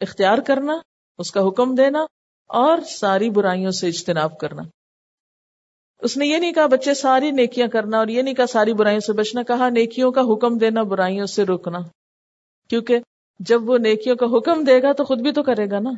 اختیار 0.00 0.38
کرنا، 0.46 0.72
اس 1.18 1.30
کا 1.30 1.48
حکم 1.48 1.74
دینا 1.74 1.98
اور 2.46 2.78
ساری 2.80 3.30
برائیوں 3.30 3.70
سے 3.70 3.88
اجتناب 3.88 4.38
کرنا۔ 4.38 4.62
اس 5.98 6.16
نے 6.16 6.26
یہ 6.26 6.36
نہیں 6.36 6.52
کہا 6.52 6.66
بچے 6.66 6.94
ساری 6.94 7.30
نیکیاں 7.30 7.68
کرنا 7.68 7.98
اور 7.98 8.08
یہ 8.08 8.22
نہیں 8.22 8.34
کہا 8.34 8.46
ساری 8.46 8.72
برائیوں 8.72 9.00
سے 9.00 9.12
بچنا، 9.12 9.42
کہا 9.42 9.68
نیکیوں 9.68 10.12
کا 10.12 10.20
حکم 10.20 10.58
دینا، 10.58 10.82
برائیوں 10.82 11.26
سے 11.26 11.44
روکنا 11.44 11.78
کیونکہ 12.68 12.98
جب 13.38 13.70
وہ 13.70 13.78
نیکیوں 13.78 14.16
کا 14.16 14.26
حکم 14.26 14.64
دے 14.64 14.82
گا 14.82 14.92
تو 14.92 15.04
خود 15.04 15.20
بھی 15.20 15.32
تو 15.32 15.42
کرے 15.42 15.70
گا 15.70 15.80
نا۔ 15.80 15.90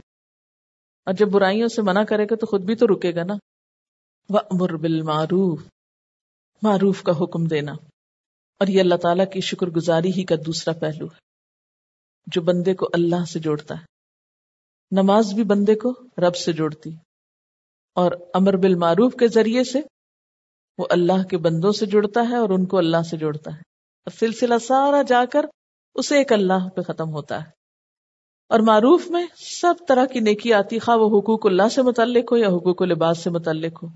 اور 1.07 1.15
جب 1.15 1.29
برائیوں 1.29 1.69
سے 1.69 1.83
منع 1.83 2.03
کرے 2.03 2.25
گا 2.25 2.35
تو 2.35 2.47
خود 2.47 2.61
بھی 2.61 2.75
تو 2.75 2.87
رکے 2.87 3.15
گا 3.15 3.25
نا۔ 3.25 3.35
امر 4.37 4.77
بالمعروف، 4.77 5.63
معروف 6.63 7.03
کا 7.03 7.13
حکم 7.13 7.45
دینا۔ 7.45 7.73
اور 8.59 8.67
یہ 8.67 8.81
اللہ 8.81 8.95
تعالیٰ 8.95 9.31
کی 9.33 9.41
شکر 9.41 9.67
گزاری 9.67 10.09
ہی 10.09 10.25
کا 10.25 10.35
دوسرا 10.47 10.79
پہلو 10.79 11.07
ہے، 11.07 11.21
جو 12.27 12.41
بندے 12.41 12.75
کو 12.75 12.89
اللہ 12.93 13.25
سے 13.25 13.39
جوڑتا 13.39 13.75
ہے۔ 13.75 13.93
نماز 14.91 15.35
بھی 15.35 15.45
بندے 15.45 15.75
کو 15.75 15.93
رب 16.19 16.37
سے 16.37 16.53
جوڑتی۔ 16.53 16.91
اور 17.95 18.13
امر 18.35 18.57
بالمعروف 18.57 19.15
کے 19.15 19.29
ذریعے 19.29 19.65
سے 19.65 19.81
وہ 20.79 20.87
اللہ 20.91 21.23
کے 21.23 21.37
بندوں 21.39 21.73
سے 21.73 21.87
جڑتا 21.87 22.21
ہے 22.31 22.37
اور 22.37 22.51
ان 22.51 22.67
کو 22.67 22.79
اللہ 22.79 23.03
سے 23.11 23.17
جوڑتا 23.17 23.51
ہے۔ 23.51 23.59
اور 23.59 24.11
سلسلہ 24.19 24.59
سارا 24.59 25.03
جا 25.03 25.25
کر 25.33 25.47
اسے 25.95 26.19
ایک 26.19 26.33
اللہ 26.33 26.69
پہ 26.69 26.81
ختم 26.83 27.11
ہوتا 27.11 27.45
ہے۔ 27.45 27.51
اور 28.49 28.61
معروف 28.61 29.11
میں 29.11 29.27
سب 29.37 29.75
طرح 29.89 30.07
کی 30.07 30.21
نیکی 30.21 30.53
آتی، 30.53 30.79
خواہ 30.79 30.97
وہ 30.97 31.19
حقوق 31.19 31.47
اللہ 31.47 31.69
سے 31.69 31.83
متعلق 31.83 32.33
ہو 32.33 32.37
یا 32.37 32.49
حقوق 32.49 32.83
لباس 32.83 33.19
سے 33.19 33.31
متعلق 33.31 33.83
ہو۔ 33.83 33.89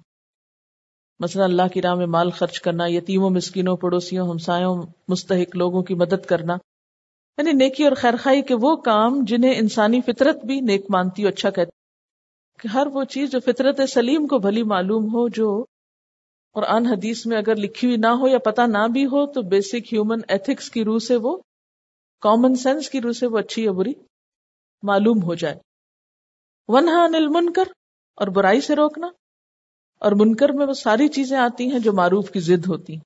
مثلا 1.20 1.44
اللہ 1.44 1.68
کی 1.74 1.82
راہ 1.82 1.94
میں 1.94 2.06
مال 2.06 2.30
خرچ 2.30 2.60
کرنا، 2.60 2.84
یتیموں، 2.86 3.30
مسکینوں، 3.30 3.76
پڑوسیوں، 3.76 4.28
ہمسایوں، 4.28 4.82
مستحق 5.08 5.56
لوگوں 5.56 5.82
کی 5.82 5.94
مدد 5.94 6.26
کرنا۔ 6.26 6.56
یعنی 7.38 7.52
نیکی 7.52 7.84
اور 7.84 7.92
خیرخائی 7.96 8.42
کے 8.42 8.54
وہ 8.54 8.76
کام 8.76 9.24
جنہیں 9.26 9.58
انسانی 9.58 10.00
فطرت 10.00 10.44
بھی 10.44 10.60
نیک 10.60 10.86
مانتی 10.90 11.24
اور 11.24 11.32
اچھا 11.32 11.50
کہتی۔ 11.50 11.70
کہ 12.62 12.68
ہر 12.68 12.86
وہ 12.86 13.04
چیز 13.04 13.30
جو 13.30 13.40
فطرت 13.40 13.80
سلیم 13.88 14.26
کو 14.26 14.38
بھلی 14.38 14.62
معلوم 14.62 15.04
ہو، 15.04 15.28
جو 15.28 15.64
قرآن 16.52 16.86
حدیث 16.86 17.26
میں 17.26 17.38
اگر 17.38 17.56
لکھی 17.56 17.88
ہوئی 17.88 17.96
نہ 17.96 18.06
ہو 18.06 18.28
یا 18.28 18.38
پتہ 18.38 18.62
نہ 18.62 18.88
بھی 18.92 19.06
ہو، 19.06 19.32
تو 19.32 19.42
بیسک 19.42 19.92
ہیومن 19.92 20.18
ایتھکس 20.28 20.70
کی 20.70 20.84
روح 20.84 20.98
سے 20.98 21.16
وہ 21.16 21.38
کامن 22.20 22.54
سینس 22.54 22.90
کی 22.90 23.00
روح 23.00 23.12
سے 23.12 23.26
وہ 23.26 23.38
اچھی 23.38 23.64
یا 23.64 23.72
بری 23.72 23.92
معلوم 24.82 25.22
ہو 25.22 25.34
جائے۔ 25.34 25.54
ونہا 26.68 27.04
انل 27.04 27.26
منکر 27.28 27.64
اور 28.16 28.26
برائی 28.26 28.60
سے 28.60 28.74
روکنا۔ 28.76 29.06
اور 29.98 30.12
منکر 30.12 30.48
میں 30.48 30.66
وہ 30.66 30.72
ساری 30.72 31.08
چیزیں 31.08 31.38
آتی 31.38 31.72
ہیں 31.72 31.78
جو 31.78 31.92
معروف 31.92 32.30
کی 32.30 32.40
ضد 32.40 32.66
ہوتی 32.66 32.96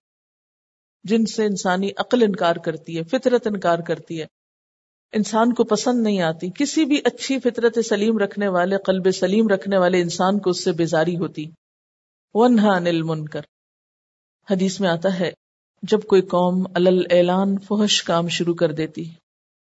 جن 1.05 1.26
سے 1.26 1.44
انسانی 1.44 1.90
عقل 1.96 2.22
انکار 2.22 2.57
کرتی 2.57 2.98
ہے، 2.98 3.03
فطرت 3.03 3.46
انکار 3.46 3.79
کرتی 3.79 4.20
ہے۔ 4.20 4.26
انسان 5.12 5.55
کو 5.55 5.64
پسند 5.64 6.03
نہیں 6.03 6.20
آتی۔ 6.20 6.50
کسی 6.59 6.85
بھی 6.85 7.00
اچھی 7.05 7.38
فطرت 7.38 7.79
سلیم 7.88 8.18
رکھنے 8.18 8.48
والے، 8.48 8.76
قلب 8.87 9.11
سلیم 9.11 9.48
رکھنے 9.48 9.79
والے 9.79 10.00
انسان 10.00 10.38
کو 10.38 10.50
اس 10.50 10.64
سے 10.64 10.72
بیزاری 10.72 11.16
ہوتی۔ 11.16 11.50
ونہا 12.35 12.76
انل 12.76 13.03
منکر 13.03 13.40
حدیث 14.50 14.81
میں 14.81 14.88
آتا 14.88 15.20
ہے، 15.20 15.33
جب 15.83 16.03
کوئی 16.03 16.22
قوم 16.22 16.66
الل 16.74 17.03
اعلان 17.11 17.59
فحش 17.59 18.03
کام 18.03 18.29
شروع 18.29 18.55
کر 18.55 18.72
دیتی، 18.72 19.05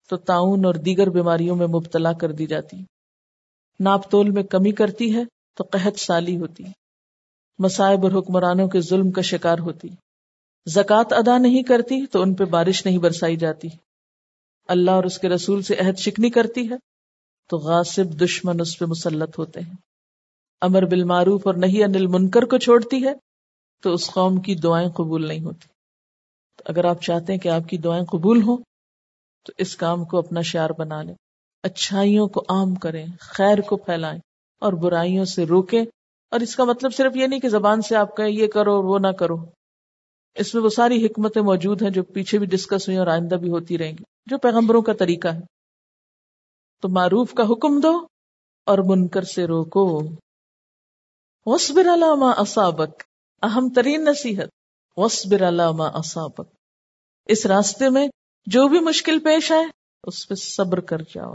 تو 0.09 0.17
تعاون 0.17 0.65
اور 0.65 0.73
دیگر 0.73 1.09
بیماریوں 1.09 1.55
میں 1.55 1.67
مبتلا 1.67 2.13
کر 2.13 2.31
دی 2.31 2.45
جاتی۔ 2.45 2.77
ناپ 3.79 4.11
تول 4.11 4.29
میں 4.29 4.43
کمی 4.43 4.71
کرتی 4.71 5.15
ہے، 5.15 5.23
تو 5.55 5.63
قحط 5.71 5.97
سالی 5.97 6.37
ہوتی۔ 6.37 6.63
مسائب 7.59 8.05
اور 8.05 8.11
حکمرانوں 8.11 8.67
کے 8.67 8.81
ظلم 8.81 9.11
کا 9.11 9.21
شکار 9.21 9.59
ہوتی۔ 9.59 9.87
زکوٰۃ 10.65 11.03
ادا 11.11 11.37
نہیں 11.37 11.63
کرتی 11.63 12.05
تو 12.05 12.21
ان 12.21 12.33
پہ 12.33 12.43
بارش 12.43 12.85
نہیں 12.85 12.97
برسائی 12.97 13.35
جاتی۔ 13.35 13.67
اللہ 14.67 14.91
اور 14.91 15.03
اس 15.03 15.19
کے 15.19 15.29
رسول 15.29 15.61
سے 15.61 15.75
عہد 15.75 15.97
شکنی 15.97 16.29
کرتی 16.29 16.69
ہے 16.71 16.77
تو 17.49 17.57
غاصب 17.57 18.21
دشمن 18.23 18.61
اس 18.61 18.79
پہ 18.79 18.85
مسلط 18.85 19.39
ہوتے 19.39 19.59
ہیں۔ 19.59 19.73
امر 20.61 20.85
بالمعروف 20.85 21.41
اور 21.45 21.55
نہیں 21.55 21.83
انل 21.83 22.07
منکر 22.07 22.41
کو 22.41 22.57
چھوڑتی 22.57 23.05
ہے 23.05 23.13
تو 23.83 23.93
اس 23.93 24.09
قوم 24.09 24.41
کی 24.41 24.55
دعائیں 24.55 24.89
قبول 24.89 25.27
نہیں 25.27 25.41
ہوتی۔ 25.41 25.67
اگر 26.65 26.85
آپ 26.85 27.01
چاہتے 27.01 27.33
ہیں 27.33 27.39
کہ 27.39 27.49
آپ 27.49 27.69
کی 27.69 27.77
دعائیں 27.77 28.05
قبول 28.05 28.41
ہوں، 28.41 28.57
تو 29.45 29.53
اس 29.57 29.75
کام 29.75 30.05
کو 30.05 30.17
اپنا 30.17 30.41
شعر 30.41 30.69
بنا 30.77 31.01
لیں۔ 31.01 31.15
اچھائیوں 31.63 32.27
کو 32.27 32.39
عام 32.49 32.75
کریں، 32.75 33.05
خیر 33.19 33.61
کو 33.61 33.77
پھیلائیں 33.77 34.19
اور 34.59 34.73
برائیوں 34.73 35.25
سے 35.25 35.45
روکیں 35.45 35.85
اور 36.29 36.39
اس 36.39 36.55
کا 36.55 36.63
مطلب 36.63 36.93
صرف 36.93 37.15
یہ 37.15 37.27
نہیں 37.27 37.39
کہ 37.39 37.49
زبان 37.49 37.81
سے 37.81 37.95
آپ 37.95 38.17
کہیں 38.17 38.29
یہ 38.29 38.47
کرو 38.47 38.75
اور 38.75 38.83
وہ 38.83 38.99
نہ 38.99 39.07
کرو۔ 39.07 39.35
اس 40.35 40.53
میں 40.53 40.63
وہ 40.63 40.69
ساری 40.69 41.05
حکمتیں 41.05 41.41
موجود 41.41 41.81
ہیں 41.81 41.89
جو 41.89 42.03
پیچھے 42.03 42.37
بھی 42.37 42.47
ڈسکس 42.47 42.87
ہوئی 42.87 42.97
اور 42.97 43.07
آئندہ 43.07 43.35
بھی 43.35 43.49
ہوتی 43.49 43.77
رہیں 43.77 43.91
گی، 43.91 44.03
جو 44.25 44.37
پیغمبروں 44.37 44.81
کا 44.81 44.93
طریقہ 44.93 45.27
ہے۔ 45.27 45.39
تو 46.81 46.89
معروف 46.89 47.33
کا 47.33 47.43
حکم 47.43 47.79
دو 47.79 48.07
اور 48.65 48.77
منکر 48.77 49.21
سے 49.21 49.45
روکو۔ 49.45 50.01
وسبر 51.45 51.93
علامہ 51.93 52.25
اسابک 52.25 53.03
اہم 53.43 53.69
ترین 53.75 54.03
نصیحت 54.03 54.47
وسبر 54.97 55.47
علامہ 55.47 55.83
اسابک 55.83 56.55
اس 57.25 57.45
راستے 57.45 57.89
میں 57.89 58.07
جو 58.45 58.67
بھی 58.67 58.79
مشکل 58.79 59.19
پیش 59.19 59.51
آئے، 59.51 59.65
اس 60.03 60.27
پہ 60.27 60.35
صبر 60.35 60.79
کر 60.79 60.97
جاؤ۔ 60.97 61.33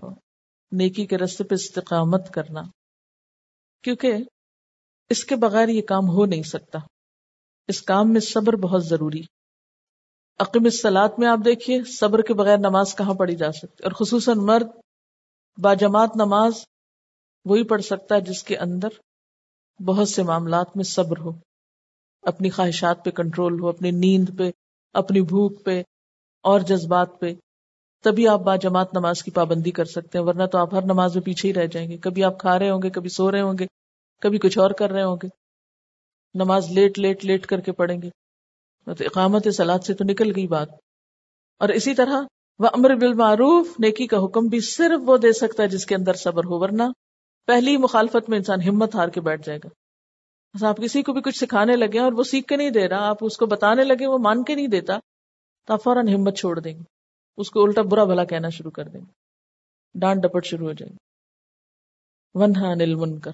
نیکی 0.72 1.06
کے 1.06 1.18
راستے 1.18 1.44
پہ 1.44 1.54
استقامت 1.54 2.30
کرنا۔ 2.34 2.60
کیونکہ 3.82 4.14
اس 5.12 5.24
کے 5.24 5.36
بغیر 5.36 5.68
یہ 5.68 5.82
کام 5.82 6.08
ہو 6.08 6.26
نہیں 6.26 6.42
سکتا۔ 6.42 6.78
اس 7.68 7.82
کام 7.82 8.12
میں 8.12 8.20
صبر 8.20 8.56
بہت 8.56 8.84
ضروری۔ 8.84 9.22
عقیم 10.38 10.68
سلاد 10.68 11.08
میں 11.18 11.28
آپ 11.28 11.38
دیکھیے، 11.44 11.84
صبر 11.84 12.22
کے 12.22 12.34
بغیر 12.34 12.58
نماز 12.58 12.94
کہاں 12.94 13.14
پڑھی 13.14 13.36
جا 13.36 13.52
سکتی 13.52 13.84
اور 13.84 13.92
خصوصاً 13.92 14.38
مرد 14.38 14.66
باجماعت 15.58 16.16
نماز 16.16 16.52
وہی 17.44 17.64
پڑھ 17.64 17.82
سکتا 17.82 18.14
ہے 18.14 18.20
جس 18.20 18.44
کے 18.44 18.56
اندر 18.56 18.88
بہت 19.82 20.08
سے 20.08 20.22
معاملات 20.22 20.76
میں 20.76 20.84
صبر 20.84 21.18
ہو۔ 21.18 21.30
اپنی 22.22 22.50
خواہشات 22.50 23.04
پہ 23.04 23.10
کنٹرول 23.10 23.60
ہو، 23.60 23.68
اپنی 23.68 23.90
نیند 23.90 24.38
پہ، 24.38 24.50
اپنی 24.92 25.20
بھوک 25.20 25.64
پہ، 25.64 25.82
اور 26.42 26.60
جذبات 26.60 27.20
پہ۔ 27.20 27.34
تبھی 28.04 28.28
آپ 28.28 28.40
با 28.40 28.56
جماعت 28.56 28.94
نماز 28.94 29.22
کی 29.22 29.30
پابندی 29.30 29.70
کر 29.70 29.84
سکتے 29.84 30.18
ہیں، 30.18 30.24
ورنہ 30.24 30.46
تو 30.52 30.58
آپ 30.58 30.74
ہر 30.74 30.82
نماز 30.82 31.14
میں 31.14 31.24
پیچھے 31.24 31.48
ہی 31.48 31.54
رہ 31.54 31.66
جائیں 31.66 31.90
گے۔ 31.90 31.98
کبھی 31.98 32.24
آپ 32.24 32.38
کھا 32.38 32.58
رہے 32.58 32.70
ہوں 32.70 32.82
گے، 32.82 32.90
کبھی 32.90 33.08
سو 33.08 33.30
رہے 33.30 33.40
ہوں 33.40 33.58
گے۔ 33.58 33.66
کبھی 34.22 34.38
کچھ 34.38 34.58
اور 34.58 34.70
کر 34.70 34.90
رہے 34.90 35.02
ہوں 35.02 35.16
گے؟ 35.22 35.28
نماز 36.34 36.70
لیٹ 36.70 36.98
لیٹ 36.98 37.24
لیٹ 37.24 37.46
کر 37.46 37.60
کے 37.60 37.72
پڑھیں 37.72 38.02
گے۔ 38.02 38.10
تو 38.84 39.04
اقامت 39.04 39.48
سلاد 39.56 39.78
سے 39.78 39.94
تو 39.94 40.04
نکل 40.04 40.36
گئی 40.36 40.46
بات۔ 40.46 40.68
اور 41.58 41.68
اسی 41.68 41.94
طرح 41.94 42.22
وہ 42.58 42.66
امر 42.72 42.94
بالمعروف، 42.94 43.68
نیکی 43.78 44.06
کا 44.06 44.24
حکم 44.24 44.46
بھی 44.46 44.60
صرف 44.60 45.00
وہ 45.06 45.16
دے 45.16 45.32
سکتا 45.32 45.62
ہے 45.62 45.68
جس 45.68 45.86
کے 45.86 45.94
اندر 45.94 46.14
صبر 46.14 46.44
ہو، 46.44 46.60
ورنہ 46.60 46.82
پہلی 47.46 47.76
مخالفت 47.76 48.28
میں 48.28 48.38
انسان 48.38 48.62
ہمت 48.62 48.94
ہار 48.94 49.08
کے 49.08 49.20
بیٹھ 49.20 49.46
جائے 49.46 49.58
گا۔ 49.64 49.68
آپ 50.68 50.76
کسی 50.76 51.02
کو 51.02 51.12
بھی 51.12 51.20
کچھ 51.20 51.38
سکھانے 51.38 51.76
لگے 51.76 51.98
اور 51.98 52.12
وہ 52.12 52.22
سیکھ 52.22 52.46
کے 52.46 52.56
نہیں 52.56 52.70
دے 52.70 52.88
رہا، 52.88 53.08
آپ 53.08 53.16
اس 53.20 53.36
کو 53.36 53.46
بتانے 53.46 53.84
لگے، 53.84 54.06
وہ 54.06 54.18
مان 54.18 54.44
کے 54.44 54.54
نہیں 54.54 54.66
دیتا، 54.66 54.98
تو 55.66 55.72
آپ 55.72 55.82
فوراً 55.84 56.08
ہمت 56.08 56.38
چھوڑ 56.38 56.60
دیں 56.60 56.72
گے۔ 56.72 56.82
اس 57.36 57.50
کو 57.50 57.62
الٹا 57.62 57.82
برا 57.82 58.04
بھلا 58.04 58.24
کہنا 58.24 58.48
شروع 58.48 58.70
کر 58.70 58.88
دیں 58.88 59.00
گے۔ 59.00 59.12
ڈانٹ 59.94 60.22
ڈپٹ 60.22 60.46
شروع 60.46 60.66
ہو 60.66 60.72
جائے 60.72 60.92
گی۔ 60.92 60.96
ونہا 62.34 62.74
نل 62.74 62.94
منکر 62.94 63.32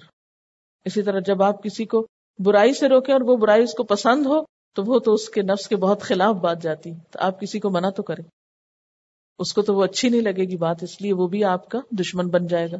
اسی 0.85 1.03
طرح 1.03 1.19
جب 1.19 1.43
آپ 1.43 1.63
کسی 1.63 1.85
کو 1.85 2.07
برائی 2.39 2.73
سے 2.73 2.89
روکیں 2.89 3.13
اور 3.13 3.21
وہ 3.21 3.37
برائی 3.37 3.63
اس 3.63 3.73
کو 3.73 3.83
پسند 3.83 4.25
ہو، 4.25 4.43
تو 4.75 4.83
وہ 4.83 4.99
تو 4.99 5.13
اس 5.13 5.29
کے 5.29 5.41
نفس 5.41 5.67
کے 5.67 5.75
بہت 5.75 6.01
خلاف 6.01 6.35
بات 6.35 6.61
جاتی۔ 6.61 6.91
تو 7.11 7.19
آپ 7.21 7.39
کسی 7.39 7.59
کو 7.59 7.69
منع 7.69 7.89
تو 7.89 8.03
کریں۔ 8.03 8.23
اس 9.39 9.53
کو 9.53 9.61
تو 9.61 9.75
وہ 9.75 9.83
اچھی 9.83 10.09
نہیں 10.09 10.21
لگے 10.21 10.43
گی 10.43 10.57
بات، 10.57 10.75
اس 10.81 11.01
لیے 11.01 11.13
وہ 11.13 11.27
بھی 11.27 11.43
آپ 11.43 11.69
کا 11.69 11.79
دشمن 11.91 12.27
بن 12.27 12.47
جائے 12.47 12.71
گا۔ 12.71 12.77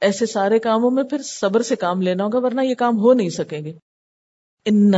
ایسے 0.00 0.26
سارے 0.26 0.58
کاموں 0.58 0.90
میں 0.90 1.02
پھر 1.02 1.22
صبر 1.22 1.62
سے 1.62 1.76
کام 1.76 2.02
لینا 2.02 2.24
ہوگا، 2.24 2.38
ورنہ 2.38 2.60
یہ 2.60 2.74
کام 2.74 2.98
ہو 2.98 3.14
نہیں 3.14 3.30
سکیں 3.30 3.60
گے۔ 3.60 3.72
ان 4.64 4.90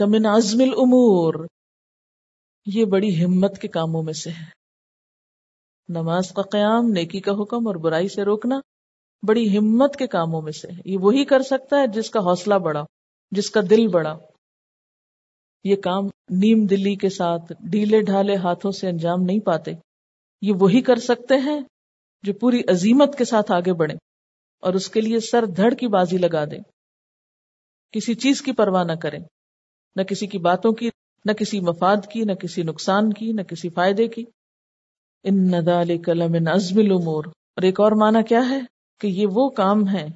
من 0.00 0.26
عزم 0.26 0.60
الامور۔ 0.60 1.46
یہ 2.66 2.84
بڑی 2.84 3.24
ہمت 3.24 3.58
کے 3.58 3.68
کاموں 3.68 4.02
میں 4.02 4.12
سے 4.12 4.30
ہے۔ 4.30 4.58
نماز 5.88 6.28
کا 6.28 6.42
قیام، 6.42 6.90
نیکی 6.90 7.20
کا 7.20 7.32
حکم 7.32 7.66
اور 7.66 7.74
برائی 7.74 8.08
سے 8.08 8.22
روکنا 8.22 8.60
بڑی 9.22 9.58
ہمت 9.58 9.96
کے 9.96 10.06
کاموں 10.06 10.42
میں 10.42 10.52
سے 10.52 10.68
یہ 10.84 10.98
وہی 10.98 11.24
کر 11.24 11.42
سکتا 11.42 11.76
ہے 11.80 11.86
جس 11.86 12.10
کا 12.10 12.20
حوصلہ 12.20 12.54
بڑا 12.54 12.84
جس 13.30 13.50
کا 13.50 13.60
دل 13.70 13.88
بڑا 13.88 14.18
یہ 15.64 15.76
کام 15.76 16.06
نیم 16.30 16.66
دلی 16.66 16.94
کے 16.94 17.08
ساتھ 17.08 17.52
ڈھیلے 17.70 18.00
ڈھالے 18.00 18.36
ہاتھوں 18.36 18.70
سے 18.70 18.88
انجام 18.88 19.22
نہیں 19.22 19.40
پاتے۔ 19.40 19.72
یہ 20.42 20.52
وہی 20.60 20.80
کر 20.80 20.96
سکتے 20.96 21.34
ہیں 21.36 21.60
جو 22.22 22.32
پوری 22.32 22.62
عظیمت 22.68 23.18
کے 23.18 23.24
ساتھ 23.24 23.52
آگے 23.52 23.72
بڑھے 23.72 23.94
اور 24.60 24.74
اس 24.74 24.88
کے 24.88 25.00
لیے 25.00 25.20
سر 25.20 25.44
دھڑ 25.46 25.74
کی 25.74 25.88
بازی 25.88 26.18
لگا 26.18 26.44
دیں۔ 26.44 26.58
کسی 27.92 28.14
چیز 28.14 28.42
کی 28.42 28.52
پرواہ 28.52 28.84
نہ 28.84 28.92
کریں۔ 28.92 29.18
نہ 29.96 30.02
کسی 30.02 30.26
کی 30.26 30.38
باتوں 30.38 30.72
کی، 30.72 30.90
نہ 31.24 31.32
کسی 31.32 31.60
مفاد 31.60 31.96
کی، 32.12 32.20
نہ 32.20 32.32
کسی 32.32 32.62
نقصان 32.62 33.12
کی، 33.12 33.32
نہ 33.32 33.42
کسی 33.42 33.68
فائدے 33.68 34.08
کی۔ 34.08 34.24
ان 35.22 35.46
ندال 35.50 36.02
کلم 36.02 36.48
ازم 36.52 36.78
الامور۔ 36.78 37.24
اور 37.26 37.62
ایک 37.62 37.80
اور 37.80 37.92
معنی 37.92 38.24
کیا 38.28 38.48
ہے؟ 38.48 38.77
کہ 38.98 39.06
یہ 39.06 39.26
وہ 39.26 39.48
کام 39.48 39.88
ہے 39.88 40.06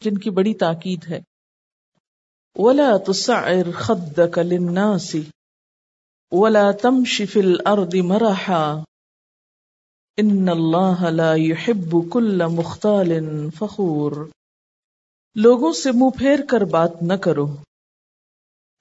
جن 0.00 0.18
کی 0.18 0.30
بڑی 0.30 0.54
تاکید 0.54 1.04
ہے۔ 1.10 1.20
ولا 2.54 2.96
تصعر 3.06 3.70
خدك 3.70 4.38
للناس 4.38 5.16
ولا 6.30 6.70
تمشي 6.82 7.24
في 7.24 7.40
الارض 7.40 7.94
مرحا 7.94 8.82
ان 10.16 10.48
اللہ 10.48 11.10
لا 11.10 11.34
يحب 11.34 12.12
كل 12.12 12.42
مختال 12.46 13.12
فخور 13.50 14.12
لوگوں 15.34 15.72
سے 15.72 15.92
منہ 15.92 16.18
پھیر 16.18 16.38
کر 16.50 16.60
بات 16.60 16.90
نہ 17.02 17.12
کرو، 17.12 17.56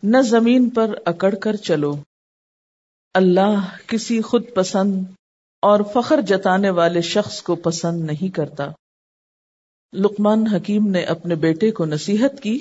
نہ 0.04 0.18
زمین 0.22 0.70
پر 0.70 0.96
اکڑ 1.06 1.36
کر 1.36 1.56
چلو۔ 1.56 1.96
اللہ 3.14 3.78
کسی 3.88 4.22
خود 4.22 4.44
پسند 4.56 5.06
اور 5.62 5.80
فخر 5.94 6.22
جتانے 6.22 6.70
والے 6.70 7.02
شخص 7.02 7.42
کو 7.42 7.56
پسند 7.56 8.00
نہیں 8.00 8.36
کرتا۔ 8.36 8.66
لقمان 9.94 10.48
حکیم 10.48 10.88
نے 10.88 11.04
اپنے 11.04 11.36
بیٹے 11.36 11.72
کو 11.72 11.86
نصیحت 11.86 12.44
کی 12.44 12.60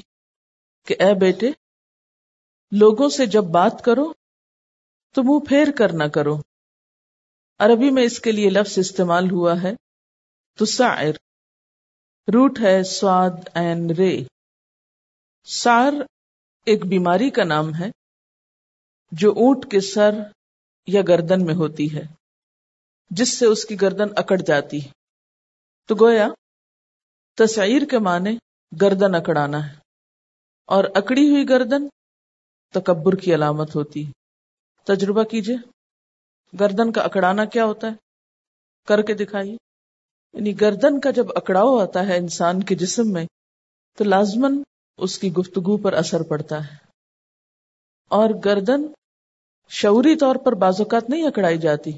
کہ 0.87 0.97
اے 0.99 1.15
بیٹے، 1.15 1.51
لوگوں 2.71 3.09
سے 3.09 3.27
جب 3.27 3.45
بات 3.45 3.85
کرو، 3.85 4.13
تو 5.13 5.23
منہ 5.23 5.49
پھیر 5.49 5.67
کر 5.79 5.93
نہ 5.93 6.05
کرو۔ 6.05 6.37
عربی 7.59 7.91
میں 7.91 8.03
اس 8.03 8.21
کے 8.21 8.33
لیے 8.33 8.51
لفظ 8.51 8.79
استعمال 8.79 9.31
ہوا 9.31 9.63
ہے، 9.63 9.75
تسعر۔ 10.59 11.13
روٹ 12.33 12.59
ہے 12.61 12.83
سواد 12.83 13.49
این 13.55 13.91
رے۔ 13.91 14.23
سار 15.45 15.93
ایک 16.67 16.87
بیماری 16.87 17.31
کا 17.31 17.45
نام 17.45 17.75
ہے، 17.75 17.91
جو 19.13 19.31
اونٹ 19.31 19.71
کے 19.71 19.81
سر 19.81 20.11
یا 20.87 21.03
گردن 21.09 21.45
میں 21.47 21.55
ہوتی 21.55 21.95
ہے، 21.95 22.03
جس 23.11 23.39
سے 23.39 23.47
اس 23.47 23.65
کی 23.65 23.81
گردن 23.81 24.07
اکڑ 24.17 24.37
جاتی۔ 24.37 24.85
ہے 24.85 24.91
تو 25.87 25.95
گویا 26.01 26.29
تصعیر 27.37 27.83
کے 27.91 27.99
معنی 27.99 28.39
گردن 28.81 29.15
اکڑانا 29.15 29.69
ہے۔ 29.69 29.75
اور 30.67 30.85
اکڑی 30.95 31.31
ہوئی 31.31 31.49
گردن 31.49 31.89
تکبر 32.73 33.15
کی 33.15 33.35
علامت 33.35 33.77
ہوتی 33.77 34.07
ہے۔ 34.07 34.13
تجربہ 34.85 35.23
کیجیے۔ 35.23 35.57
گردن 36.61 36.93
کا 36.93 37.03
اکڑانا 37.03 37.45
کیا 37.45 37.65
ہوتا 37.65 37.87
ہے؟ 37.87 37.93
کر 38.89 39.03
کے 39.03 39.15
دکھائیے۔ 39.15 39.57
یعنی 40.33 40.61
گردن 40.61 41.01
کا 41.01 41.11
جب 41.11 41.27
اکڑاؤ 41.35 41.79
آتا 41.79 42.07
ہے 42.07 42.17
انسان 42.17 42.63
کے 42.63 42.75
جسم 42.75 43.13
میں، 43.13 43.27
تو 43.99 44.05
لازمن 44.05 44.63
اس 44.99 45.19
کی 45.19 45.33
گفتگو 45.33 45.77
پر 45.77 45.93
اثر 45.93 46.23
پڑتا 46.23 46.67
ہے۔ 46.67 46.77
اور 48.09 48.31
گردن 48.45 48.83
شعوری 49.69 50.17
طور 50.17 50.37
پر 50.37 50.53
بازوقات 50.53 51.11
نہیں 51.11 51.27
اکڑائی 51.27 51.59
جاتی۔ 51.59 51.91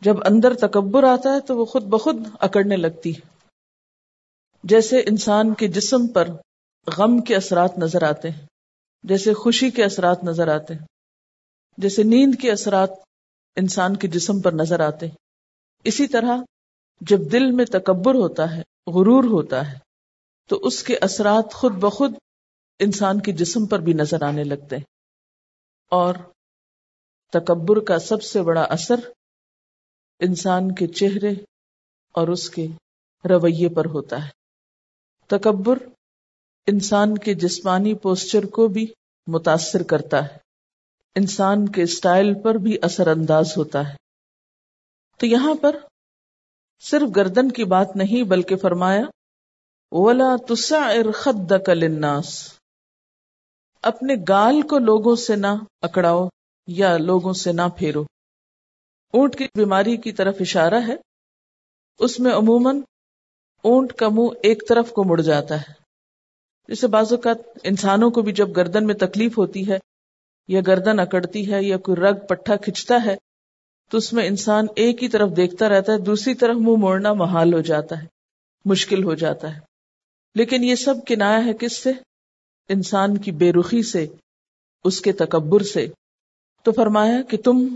جب 0.00 0.14
اندر 0.24 0.54
تکبر 0.54 1.04
آتا 1.04 1.34
ہے 1.34 1.40
تو 1.40 1.56
وہ 1.56 1.64
خود 1.64 1.82
بخود 1.82 2.16
اکڑنے 2.40 2.76
لگتی 2.76 3.16
ہے۔ 3.16 3.37
جیسے 4.62 5.00
انسان 5.00 5.54
کے 5.54 5.68
جسم 5.68 6.06
پر 6.06 6.28
غم 6.86 7.20
کے 7.20 7.36
اثرات 7.36 7.78
نظر 7.78 8.02
آتے 8.02 8.30
ہیں، 8.30 8.46
جیسے 9.02 9.34
خوشی 9.34 9.70
کے 9.70 9.84
اثرات 9.84 10.24
نظر 10.24 10.48
آتے 10.48 10.74
ہیں، 10.74 10.86
جیسے 11.78 12.02
نیند 12.02 12.34
کے 12.42 12.52
اثرات 12.52 12.90
انسان 13.56 13.96
کے 13.96 14.08
جسم 14.08 14.40
پر 14.40 14.52
نظر 14.52 14.80
آتے 14.80 15.06
ہیں۔ 15.06 15.14
اسی 15.84 16.06
طرح 16.06 16.36
جب 17.00 17.18
دل 17.32 17.50
میں 17.50 17.64
تکبر 17.64 18.14
ہوتا 18.14 18.56
ہے، 18.56 18.62
غرور 18.86 19.24
ہوتا 19.24 19.72
ہے، 19.72 19.78
تو 20.48 20.56
اس 20.56 20.82
کے 20.82 20.96
اثرات 20.96 21.52
خود 21.52 21.72
بخود 21.72 22.14
انسان 22.78 23.20
کے 23.20 23.32
جسم 23.32 23.66
پر 23.66 23.78
بھی 23.78 23.92
نظر 23.92 24.22
آنے 24.22 24.44
لگتے 24.44 24.76
ہیں۔ 24.76 24.84
اور 25.90 26.14
تکبر 27.32 27.80
کا 27.80 27.98
سب 27.98 28.22
سے 28.22 28.42
بڑا 28.42 28.62
اثر 28.62 28.96
انسان 30.20 30.74
کے 30.74 30.86
چہرے 30.86 31.30
اور 32.12 32.28
اس 32.28 32.50
کے 32.50 32.66
رویے 33.24 33.68
پر 33.68 33.84
ہوتا 33.84 34.24
ہے۔ 34.24 34.37
تکبر 35.28 35.78
انسان 36.66 37.18
کے 37.18 37.34
جسمانی 37.34 37.94
پوسچر 37.94 38.46
کو 38.46 38.68
بھی 38.68 38.86
متاثر 39.26 39.82
کرتا 39.82 40.24
ہے۔ 40.24 40.38
انسان 41.14 41.68
کے 41.68 41.82
اسٹائل 41.82 42.42
پر 42.42 42.54
بھی 42.54 42.78
اثر 42.82 43.06
انداز 43.06 43.52
ہوتا 43.56 43.88
ہے۔ 43.88 43.96
تو 45.18 45.26
یہاں 45.26 45.54
پر 45.54 45.76
صرف 46.80 47.16
گردن 47.16 47.50
کی 47.50 47.64
بات 47.64 47.96
نہیں 47.96 48.22
بلکہ 48.22 48.56
فرمایا، 48.56 49.02
ولا 49.92 50.54
تسعر 50.54 51.12
خدك 51.12 51.68
للناس۔ 51.68 52.54
اپنے 53.82 54.14
گال 54.28 54.62
کو 54.62 54.78
لوگوں 54.78 55.16
سے 55.16 55.36
نہ 55.36 55.46
اکڑاؤ 55.82 56.28
یا 56.66 56.96
لوگوں 56.96 57.32
سے 57.32 57.52
نہ 57.52 57.62
پھیرو۔ 57.78 58.02
اونٹ 59.12 59.38
کی 59.38 59.44
بیماری 59.44 59.96
کی 59.96 60.12
طرف 60.12 60.36
اشارہ 60.40 60.80
ہے۔ 60.88 60.94
اس 61.98 62.20
میں 62.20 62.32
عموماً 62.32 62.80
اونٹ 63.62 63.92
کا 63.92 64.08
منہ 64.08 64.28
ایک 64.42 64.68
طرف 64.68 64.90
کو 64.90 65.04
مڑ 65.04 65.20
جاتا 65.20 65.60
ہے۔ 65.60 65.78
جسے 66.68 66.86
بعض 66.86 67.12
اوقات 67.12 67.36
انسانوں 67.62 68.10
کو 68.10 68.22
بھی 68.22 68.32
جب 68.32 68.56
گردن 68.56 68.86
میں 68.86 68.94
تکلیف 68.94 69.38
ہوتی 69.38 69.68
ہے، 69.68 69.78
یا 70.48 70.60
گردن 70.66 70.98
اکڑتی 70.98 71.52
ہے، 71.52 71.64
یا 71.64 71.76
کوئی 71.76 71.96
رگ 71.96 72.26
پٹھا 72.26 72.56
کھچتا 72.56 72.94
ہے، 73.06 73.16
تو 73.90 73.98
اس 73.98 74.12
میں 74.12 74.26
انسان 74.26 74.66
ایک 74.76 75.02
ہی 75.02 75.08
طرف 75.08 75.30
دیکھتا 75.36 75.68
رہتا 75.68 75.92
ہے، 75.92 75.98
دوسری 75.98 76.34
طرف 76.34 76.56
منہ 76.56 76.76
موڑنا 76.76 77.12
محال 77.12 77.54
ہو 77.54 77.60
جاتا 77.60 78.02
ہے، 78.02 78.06
مشکل 78.64 79.04
ہو 79.04 79.14
جاتا 79.14 79.54
ہے۔ 79.54 79.60
لیکن 80.34 80.64
یہ 80.64 80.74
سب 80.74 80.94
کنایا 81.06 81.44
ہے 81.44 81.52
کس 81.52 81.82
سے؟ 81.82 81.90
انسان 82.68 83.18
کی 83.18 83.30
بے 83.32 83.52
رخی 83.52 83.82
سے، 83.82 84.06
اس 84.84 85.00
کے 85.00 85.12
تکبر 85.12 85.60
سے۔ 85.60 85.86
تو 86.62 86.72
فرمایا 86.72 87.22
کہ 87.22 87.36
تم 87.36 87.74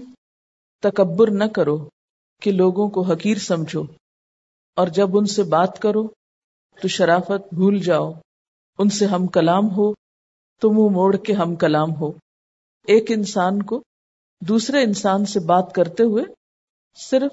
تکبر 0.81 1.31
نہ 1.31 1.45
کرو، 1.45 1.88
کہ 2.40 2.53
لوگوں 2.53 2.88
کو 2.88 3.03
حقیر 3.03 3.37
سمجھو۔ 3.37 3.83
اور 4.75 4.87
جب 4.87 5.19
ان 5.19 5.27
سے 5.27 5.43
بات 5.43 5.79
کرو 5.79 6.09
تو 6.83 6.89
شرافت 6.89 7.55
بھول 7.55 7.79
جاؤ۔ 7.79 8.13
ان 8.79 8.89
سے 8.89 9.07
ہم 9.07 9.27
کلام 9.27 9.71
ہو 9.71 9.93
تو 10.61 10.73
منہ 10.73 10.95
موڑ 10.95 11.17
کے 11.17 11.33
ہم 11.33 11.55
کلام 11.55 11.95
ہو۔ 11.95 12.13
ایک 12.87 13.11
انسان 13.11 13.63
کو 13.63 13.83
دوسرے 14.41 14.83
انسان 14.83 15.25
سے 15.25 15.41
بات 15.41 15.75
کرتے 15.75 16.03
ہوئے 16.03 16.25
صرف 16.95 17.33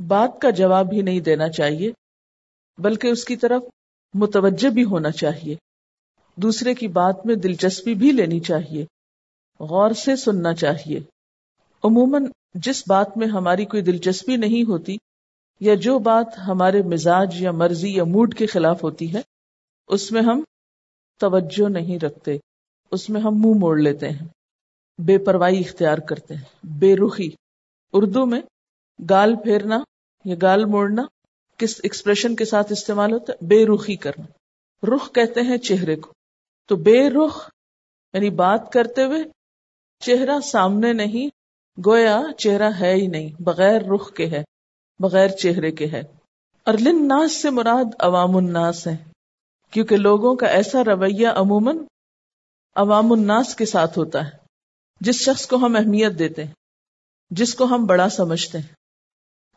بات 0.00 0.40
کا 0.40 0.50
جواب 0.50 0.92
ہی 0.92 1.02
نہیں 1.02 1.20
دینا 1.20 1.48
چاہیے، 1.48 1.92
بلکہ 2.78 3.06
اس 3.08 3.24
کی 3.24 3.36
طرف 3.36 3.62
متوجہ 4.14 4.68
بھی 4.68 4.84
ہونا 4.84 5.10
چاہیے۔ 5.10 5.56
دوسرے 6.36 6.74
کی 6.74 6.88
بات 6.88 7.26
میں 7.26 7.34
دلچسپی 7.34 7.94
بھی 7.94 8.12
لینی 8.12 8.40
چاہیے، 8.40 8.86
غور 9.60 9.90
سے 9.90 10.16
سننا 10.16 10.54
چاہیے۔ 10.54 10.98
عموماً 11.84 12.26
جس 12.54 12.84
بات 12.88 13.16
میں 13.16 13.26
ہماری 13.26 13.64
کوئی 13.64 13.82
دلچسپی 13.82 14.36
نہیں 14.36 14.68
ہوتی 14.68 14.96
یا 15.60 15.74
جو 15.74 15.98
بات 15.98 16.26
ہمارے 16.46 16.82
مزاج 16.82 17.34
یا 17.40 17.50
مرضی 17.50 17.94
یا 17.94 18.04
موڈ 18.04 18.34
کے 18.34 18.46
خلاف 18.46 18.84
ہوتی 18.84 19.14
ہے، 19.14 19.20
اس 19.88 20.12
میں 20.12 20.22
ہم 20.22 20.42
توجہ 21.18 21.68
نہیں 21.68 21.98
رکھتے، 21.98 22.38
اس 22.90 23.10
میں 23.10 23.20
ہم 23.20 23.34
منہ 23.34 23.58
موڑ 23.58 23.78
لیتے 23.78 24.08
ہیں، 24.08 24.28
بے 24.98 25.18
پرواہی 25.18 25.60
اختیار 25.60 25.98
کرتے 25.98 26.34
ہیں، 26.34 26.66
بے 26.66 26.96
رخی۔ 26.96 27.30
اردو 27.92 28.26
میں 28.26 28.40
گال 29.10 29.36
پھیرنا 29.36 29.78
یا 30.24 30.34
گال 30.42 30.64
موڑنا 30.64 31.02
کس 31.56 31.80
ایکسپریشن 31.82 32.36
کے 32.36 32.44
ساتھ 32.44 32.72
استعمال 32.72 33.12
ہوتا 33.12 33.32
ہے؟ 33.32 33.46
بے 33.46 33.66
رخی 33.66 33.96
کرنا۔ 33.96 34.24
رخ 34.94 35.12
کہتے 35.12 35.40
ہیں 35.40 35.56
چہرے 35.56 35.96
کو۔ 35.96 36.12
تو 36.66 36.76
بے 36.76 37.10
رخ 37.10 37.50
یعنی 38.12 38.30
بات 38.30 38.72
کرتے 38.72 39.04
ہوئے 39.04 39.22
چہرہ 40.00 40.40
سامنے 40.40 40.92
نہیں، 40.92 41.28
گویا 41.86 42.22
چہرہ 42.38 42.70
ہے 42.80 42.94
ہی 42.94 43.06
نہیں، 43.06 43.42
بغیر 43.42 43.82
رخ 43.82 44.12
کے 44.12 44.26
ہے۔ 44.26 44.44
بغیر 45.00 45.28
چہرے 45.28 45.70
کے 45.70 45.86
ہے۔ 45.86 46.00
اور 46.64 46.74
لن 46.74 47.08
ناس 47.08 47.42
سے 47.42 47.50
مراد 47.50 47.94
عوام 47.98 48.36
الناس 48.36 48.86
ہے 48.86 48.96
کیونکہ 49.70 49.96
لوگوں 49.96 50.34
کا 50.34 50.46
ایسا 50.46 50.84
رویہ 50.84 51.28
عموماً 51.28 51.78
عوام 52.74 53.12
الناس 53.12 53.54
کے 53.54 53.66
ساتھ 53.66 53.98
ہوتا 53.98 54.24
ہے، 54.24 54.30
جس 55.00 55.14
شخص 55.14 55.46
کو 55.46 55.56
ہم 55.56 55.76
اہمیت 55.76 56.18
دیتے 56.18 56.44
ہیں، 56.44 56.52
جس 57.30 57.54
کو 57.54 57.64
ہم 57.64 57.86
بڑا 57.86 58.08
سمجھتے 58.08 58.58
ہیں، 58.58 58.74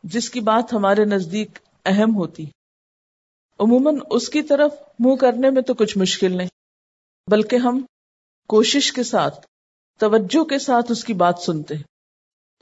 جس 0.02 0.30
کی 0.30 0.40
بات 0.40 0.72
ہمارے 0.72 1.04
نزدیک 1.04 1.58
اہم 1.84 2.16
ہوتی۔ 2.16 2.44
عموماً 3.58 3.98
اس 4.10 4.28
کی 4.28 4.42
طرف 4.42 4.74
منہ 4.98 5.14
کرنے 5.14 5.50
میں 5.50 5.62
تو 5.62 5.74
کچھ 5.74 5.98
مشکل 5.98 6.36
نہیں، 6.36 6.48
بلکہ 7.30 7.56
ہم 7.56 7.84
کوشش 8.48 8.92
کے 8.92 9.02
ساتھ، 9.02 9.46
توجہ 9.98 10.44
کے 10.44 10.58
ساتھ 10.58 10.92
اس 10.92 11.04
کی 11.04 11.14
بات 11.14 11.38
سنتے 11.38 11.74
ہیں 11.74 11.82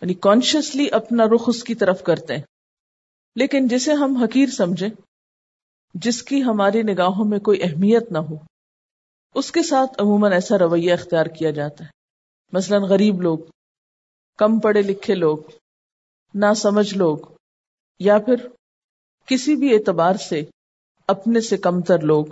یعنی 0.03 0.15
کانشیسلی 0.15 0.87
اپنا 0.93 1.25
رخ 1.35 1.45
اس 1.47 1.65
کی 1.65 1.75
طرف 1.75 2.03
کرتے 2.03 2.37
ہیں۔ 2.37 2.43
لیکن 3.37 3.69
جسے 3.69 3.93
ہم 3.93 4.17
حقیر 4.17 4.49
سمجھیں، 4.49 4.89
جس 5.95 6.23
کی 6.23 6.43
ہماری 6.43 6.83
نگاہوں 6.83 7.25
میں 7.25 7.39
کوئی 7.39 7.63
اہمیت 7.63 8.13
نہ 8.13 8.19
ہو، 8.19 8.37
اس 9.35 9.53
کے 9.53 9.63
ساتھ 9.63 10.03
عموماً 10.03 10.33
ایسا 10.33 10.59
رویہ 10.59 10.93
اختیار 10.93 11.27
کیا 11.27 11.51
جاتا 11.51 11.85
ہے۔ 11.85 11.91
مثلا 12.53 12.79
غریب 12.79 13.23
لوگ، 13.23 13.39
کم 14.39 14.59
پڑھے 14.59 14.83
لکھے 14.83 15.15
لوگ 15.15 15.39
نہ 16.35 16.53
سمجھ 16.57 16.95
لوگ، 16.95 17.19
یا 18.01 18.19
پھر 18.19 18.35
کسی 19.27 19.57
بھی 19.57 19.75
اعتبار 19.75 20.15
سے 20.15 20.43
اپنے 21.07 21.41
سے 21.41 21.57
کمتر 21.57 21.99
لوگ۔ 21.99 22.25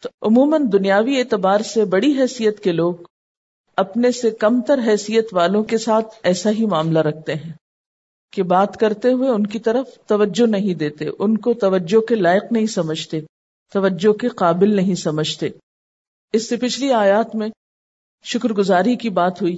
تو 0.00 0.08
عموماً 0.22 0.66
دنیاوی 0.72 1.18
اعتبار 1.18 1.60
سے 1.60 1.84
بڑی 1.84 2.20
حیثیت 2.20 2.60
کے 2.60 2.72
لوگ 2.72 2.94
اپنے 3.76 4.12
سے 4.12 4.30
کمتر 4.30 4.78
حیثیت 4.86 5.28
والوں 5.32 5.64
کے 5.64 5.78
ساتھ 5.78 6.14
ایسا 6.22 6.50
ہی 6.50 6.66
معاملہ 6.66 6.98
رکھتے 6.98 7.34
ہیں۔ 7.34 7.52
کہ 8.32 8.42
بات 8.42 8.76
کرتے 8.76 9.12
ہوئے 9.12 9.28
ان 9.30 9.46
کی 9.46 9.58
طرف 9.58 9.86
توجہ 10.06 10.46
نہیں 10.46 10.74
دیتے، 10.74 11.08
ان 11.18 11.36
کو 11.36 11.54
توجہ 11.54 12.00
کے 12.00 12.14
لائق 12.14 12.52
نہیں 12.52 12.66
سمجھتے، 12.66 13.20
توجہ 13.72 14.12
کے 14.12 14.28
قابل 14.36 14.76
نہیں 14.76 14.94
سمجھتے۔ 14.94 15.48
اس 16.34 16.48
سے 16.48 16.56
پچھلی 16.56 16.92
آیات 16.92 17.34
میں 17.34 17.48
شکر 18.24 18.52
گزاری 18.52 18.96
کی 18.96 19.10
بات 19.10 19.42
ہوئی، 19.42 19.56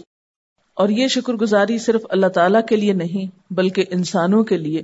اور 0.76 0.88
یہ 0.88 1.08
شکر 1.08 1.34
گزاری 1.34 1.78
صرف 1.78 2.02
اللہ 2.10 2.26
تعالی 2.26 2.58
کے 2.68 2.76
لیے 2.76 2.92
نہیں، 2.92 3.30
بلکہ 3.50 3.84
انسانوں 3.90 4.42
کے 4.44 4.56
لیے، 4.56 4.82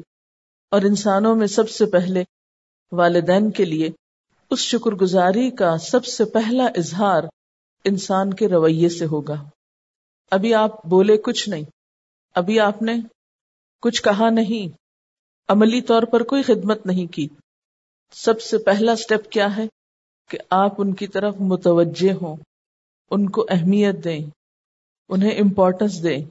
اور 0.72 0.82
انسانوں 0.82 1.34
میں 1.36 1.46
سب 1.46 1.70
سے 1.70 1.86
پہلے 1.86 2.22
والدین 2.92 3.50
کے 3.50 3.64
لیے 3.64 3.88
اس 4.50 4.58
شکر 4.60 4.94
گزاری 4.94 5.50
کا 5.50 5.76
سب 5.78 6.04
سے 6.04 6.24
پہلا 6.24 6.66
اظہار 6.76 7.22
انسان 7.84 8.34
کے 8.34 8.48
رویے 8.48 8.88
سے 8.88 9.06
ہوگا۔ 9.06 9.42
ابھی 10.32 10.54
آپ 10.54 10.84
بولے 10.86 11.16
کچھ 11.16 11.48
نہیں، 11.48 11.64
ابھی 12.36 12.58
آپ 12.60 12.82
نے 12.82 12.94
کچھ 13.80 14.02
کہا 14.02 14.30
نہیں۔ 14.30 14.76
عملی 15.48 15.80
طور 15.80 16.02
پر 16.02 16.22
کوئی 16.22 16.42
خدمت 16.42 16.86
نہیں 16.86 17.06
کی۔ 17.06 17.28
سب 18.12 18.40
سے 18.40 18.58
پہلا 18.58 18.96
سٹیپ 18.96 19.30
کیا 19.30 19.56
ہے؟ 19.56 19.66
کہ 20.30 20.38
آپ 20.50 20.74
ان 20.78 20.94
کی 20.94 21.06
طرف 21.06 21.34
متوجہ 21.40 22.12
ہوں۔ 22.12 22.36
ان 23.10 23.30
کو 23.30 23.46
اہمیت 23.50 24.04
دیں۔ 24.04 24.26
انہیں 25.08 25.30
امپورٹنس 25.30 26.02
دیں۔ 26.02 26.24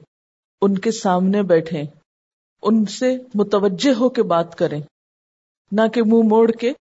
ان 0.60 0.78
کے 0.78 0.90
سامنے 0.90 1.42
بیٹھیں۔ 1.42 1.82
ان 2.62 2.84
سے 2.84 3.18
متوجہ 3.34 3.94
ہو 3.94 4.08
کے 4.08 4.22
بات 4.22 4.58
کریں۔ 4.58 4.82
نہ 5.72 5.88
کہ 5.94 6.02
منہ 6.02 6.28
موڑ 6.28 6.50
کے، 6.50 6.72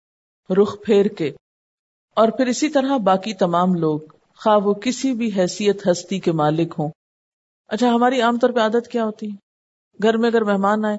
رخ 0.61 0.76
پھیر 0.86 1.05
کے۔ 1.05 1.32
اور 2.15 2.28
پھر 2.28 2.47
اسی 2.47 2.70
طرح 2.70 2.97
باقی 2.97 3.34
تمام 3.34 3.74
لوگ۔ 3.74 3.99
خواہ 4.36 4.57
وہ 4.57 4.74
کسی 4.74 5.13
بھی 5.13 5.32
حیثیت 5.38 5.88
ہستی 5.91 6.20
کے 6.20 6.32
مالک 6.32 6.74
ہوں۔ 6.80 6.89
اچھا 7.68 7.89
ہماری 7.89 8.22
عام 8.22 8.39
طور 8.39 8.49
پہ 8.49 8.59
عادت 8.59 8.88
کیا 8.88 9.05
ہوتی 9.05 9.32
ہے؟ 9.32 9.47
گھر 10.04 10.18
میں 10.18 10.30
اگر 10.30 10.41
مہمان 10.41 10.86
آئے 10.86 10.98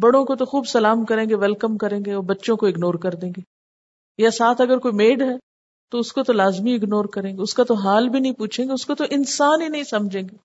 بڑوں 0.00 0.24
کو 0.24 0.36
تو 0.36 0.44
خوب 0.44 0.66
سلام 0.66 1.04
کریں 1.04 1.24
گے 1.28 1.34
ویلکم 1.34 1.76
کریں 1.76 2.00
گے 2.06 2.12
اور 2.12 2.22
بچوں 2.22 2.56
کو 2.56 2.66
اگنور 2.66 2.94
کر 2.94 3.10
دیں 3.10 3.32
گے۔ 3.36 3.40
یا 4.18 4.30
ساتھ 4.30 4.60
اگر 4.60 4.78
کوئی 4.78 4.94
میڈ 4.94 5.22
ہے، 5.22 5.36
تو 5.90 5.98
اس 5.98 6.12
کو 6.12 6.22
تو 6.22 6.32
لازمی 6.32 6.74
اگنور 6.74 7.04
کریں 7.04 7.36
گے۔ 7.36 7.42
اس 7.42 7.54
کا 7.54 7.64
تو 7.64 7.74
حال 7.74 8.08
بھی 8.08 8.20
نہیں 8.20 8.32
پوچھیں 8.32 8.66
گے، 8.66 8.72
اس 8.72 8.86
کو 8.86 8.94
تو 8.94 9.04
انسان 9.10 9.62
ہی 9.62 9.68
نہیں 9.68 9.82
سمجھیں 9.82 10.22
گے۔ 10.22 10.36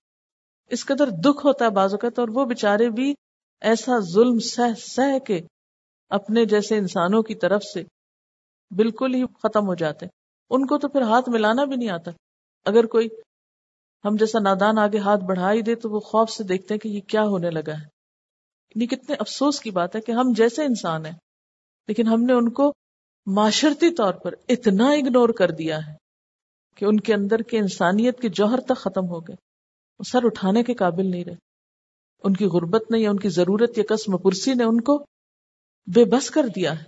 اس 0.66 0.86
قدر 0.86 1.10
دکھ 1.10 1.46
ہوتا 1.46 1.64
ہے 1.64 1.70
بازو 1.70 1.96
کا 1.96 2.08
تو 2.08 2.22
اور 2.22 2.28
وہ 2.28 2.44
بےچارے 2.44 2.90
بھی 2.90 3.14
ایسا 3.60 3.98
ظلم 3.98 4.38
سہ 4.38 4.74
سہ 4.78 5.18
کے 5.18 5.40
اپنے 6.08 6.44
جیسے 6.44 6.76
انسانوں 6.76 7.22
کی 7.22 7.34
طرف 7.34 7.62
سے 7.64 7.82
بالکل 8.70 9.14
ہی 9.14 9.24
ختم 9.42 9.66
ہو 9.66 9.74
جاتے 9.74 10.06
ہیں۔ 10.06 10.10
ان 10.50 10.66
کو 10.66 10.78
تو 10.78 10.88
پھر 10.88 11.02
ہاتھ 11.02 11.30
ملانا 11.30 11.64
بھی 11.64 11.76
نہیں 11.76 11.90
آتا۔ 11.90 12.10
اگر 12.64 12.86
کوئی 12.86 13.08
ہم 14.04 14.16
جیسا 14.16 14.38
نادان 14.38 14.78
آگے 14.78 14.98
ہاتھ 14.98 15.24
بڑھا 15.24 15.52
ہی 15.52 15.62
دے 15.62 15.74
تو 15.74 15.90
وہ 15.90 16.00
خوف 16.00 16.30
سے 16.30 16.44
دیکھتے 16.44 16.74
ہیں 16.74 16.78
کہ 16.78 16.88
یہ 16.88 17.00
کیا 17.00 17.22
ہونے 17.22 17.50
لگا 17.50 17.72
ہے۔ 17.72 17.93
یہ 18.74 18.82
یعنی 18.82 19.02
کتنے 19.02 19.16
افسوس 19.18 19.60
کی 19.60 19.70
بات 19.70 19.96
ہے 19.96 20.00
کہ 20.00 20.12
ہم 20.12 20.32
جیسے 20.36 20.64
انسان 20.64 21.06
ہیں، 21.06 21.12
لیکن 21.88 22.08
ہم 22.08 22.22
نے 22.22 22.32
ان 22.32 22.50
کو 22.50 22.74
معاشرتی 23.26 23.94
طور 23.94 24.14
پر 24.14 24.34
اتنا 24.48 24.90
اگنور 24.90 25.28
کر 25.28 25.50
دیا 25.50 25.78
ہے 25.86 25.92
کہ 26.74 26.84
ان 26.84 27.00
کے 27.00 27.14
اندر 27.14 27.38
کے 27.38 27.58
انسانیت 27.58 28.20
کے 28.20 28.28
جوہر 28.28 28.60
تک 28.60 28.76
ختم 28.76 29.08
ہو 29.08 29.20
گئے۔ 29.20 29.36
وہ 29.98 30.04
سر 30.04 30.24
اٹھانے 30.24 30.62
کے 30.62 30.74
قابل 30.74 31.10
نہیں 31.10 31.24
رہے۔ 31.24 31.34
ان 32.24 32.32
کی 32.32 32.44
غربت 32.44 32.90
نے 32.90 32.98
یا 32.98 33.10
ان 33.10 33.18
کی 33.18 33.28
ضرورت 33.28 33.78
یا 33.78 33.84
قسم 33.88 34.18
پرسی 34.18 34.54
نے 34.54 34.64
ان 34.64 34.80
کو 34.80 34.98
بے 35.94 36.04
بس 36.04 36.30
کر 36.30 36.46
دیا 36.46 36.78
ہے۔ 36.78 36.84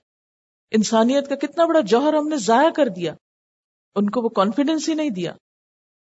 انسانیت 0.70 1.28
کا 1.28 1.34
کتنا 1.34 1.66
بڑا 1.66 1.80
جوہر 1.80 2.14
ہم 2.14 2.28
نے 2.28 2.37
ضائع 2.37 2.70
کر 2.70 2.89
دیا۔ 2.89 3.14
ان 3.95 4.11
کو 4.11 4.22
وہ 4.22 4.28
کانفیڈینس 4.28 4.89
ہی 4.89 4.95
نہیں 4.95 5.11
دیا 5.11 5.32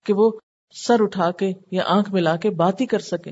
کہ 0.06 0.14
وہ 0.14 0.32
سر 0.74 1.04
اٹھا 1.04 1.32
کے 1.32 1.52
یا 1.72 1.84
آنکھ 1.86 2.12
ملا 2.12 2.36
کے 2.36 2.50
بات 2.50 2.82
ہی 2.82 2.86
کر 2.86 3.00
سکے۔ 3.00 3.32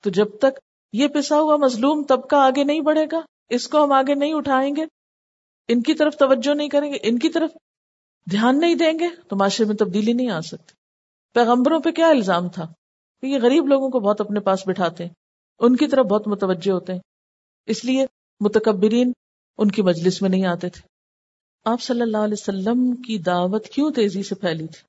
تو 0.00 0.10
جب 0.10 0.38
تک 0.38 0.60
یہ 0.94 1.08
پسا 1.08 1.40
ہوا 1.40 1.56
مظلوم 1.56 2.04
طبقہ 2.04 2.36
آگے 2.36 2.64
نہیں 2.64 2.80
بڑھے 2.80 3.06
گا؟ 3.12 3.20
اس 3.48 3.68
کو 3.68 3.84
ہم 3.84 3.92
آگے 3.92 4.14
نہیں 4.14 4.34
اٹھائیں 4.34 4.76
گے؟ 4.76 4.84
ان 5.68 5.82
کی 5.82 5.94
طرف 5.94 6.16
توجہ 6.16 6.54
نہیں 6.54 6.68
کریں 6.68 6.92
گے؟ 6.92 6.98
ان 7.02 7.18
کی 7.18 7.28
طرف 7.28 7.50
دھیان 8.30 8.60
نہیں 8.60 8.74
دیں 8.74 8.98
گے؟ 8.98 9.08
تو 9.28 9.36
معاشرے 9.36 9.66
میں 9.66 9.76
تبدیلی 9.76 10.12
نہیں 10.12 10.30
آ 10.30 10.40
سکتی۔ 10.40 10.72
پیغمبروں 11.34 11.80
پہ 11.80 11.90
کیا 11.90 12.08
الزام 12.08 12.48
تھا؟ 12.48 12.64
کہ 13.20 13.26
یہ 13.26 13.38
غریب 13.42 13.66
لوگوں 13.66 13.90
کو 13.90 14.00
بہت 14.00 14.20
اپنے 14.20 14.40
پاس 14.40 14.68
بٹھاتے 14.68 15.04
ہیں۔ 15.04 15.10
ان 15.58 15.76
کی 15.76 15.86
طرف 15.86 16.06
بہت 16.06 16.28
متوجہ 16.28 16.72
ہوتے 16.72 16.92
ہیں۔ 16.92 17.00
اس 17.66 17.84
لیے 17.84 18.06
متکبرین 18.40 19.12
ان 19.58 19.70
کی 19.70 19.82
مجلس 19.82 20.22
میں 20.22 20.30
نہیں 20.30 20.46
آتے 20.46 20.68
تھے۔ 20.68 20.88
آپ 21.64 21.82
صلی 21.82 22.00
اللہ 22.00 22.16
علیہ 22.16 22.36
وسلم 22.38 22.96
کی 22.96 23.18
دعوت 23.18 23.66
کیوں 23.66 23.90
تیزی 23.90 24.22
سے 24.22 24.34
پھیلی 24.34 24.66
تھی؟ 24.66 24.82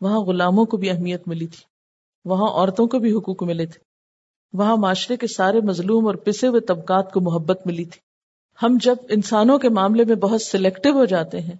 وہاں 0.00 0.18
غلاموں 0.18 0.64
کو 0.64 0.76
بھی 0.76 0.90
اہمیت 0.90 1.28
ملی 1.28 1.46
تھی۔ 1.46 1.64
وہاں 2.24 2.48
عورتوں 2.48 2.86
کو 2.86 2.98
بھی 2.98 3.16
حقوق 3.16 3.42
ملے 3.42 3.66
تھے۔ 3.66 3.91
وہاں 4.52 4.76
معاشرے 4.76 5.16
کے 5.16 5.26
سارے 5.26 5.60
مظلوم 5.60 6.06
اور 6.06 6.14
پسے 6.14 6.46
ہوئے 6.46 6.60
طبقات 6.60 7.12
کو 7.12 7.20
محبت 7.20 7.66
ملی 7.66 7.84
تھی۔ 7.84 8.00
ہم 8.62 8.76
جب 8.82 8.96
انسانوں 9.08 9.58
کے 9.58 9.68
معاملے 9.68 10.04
میں 10.04 10.14
بہت 10.14 10.42
سلیکٹو 10.42 10.90
ہو 10.90 11.04
جاتے 11.04 11.40
ہیں 11.40 11.56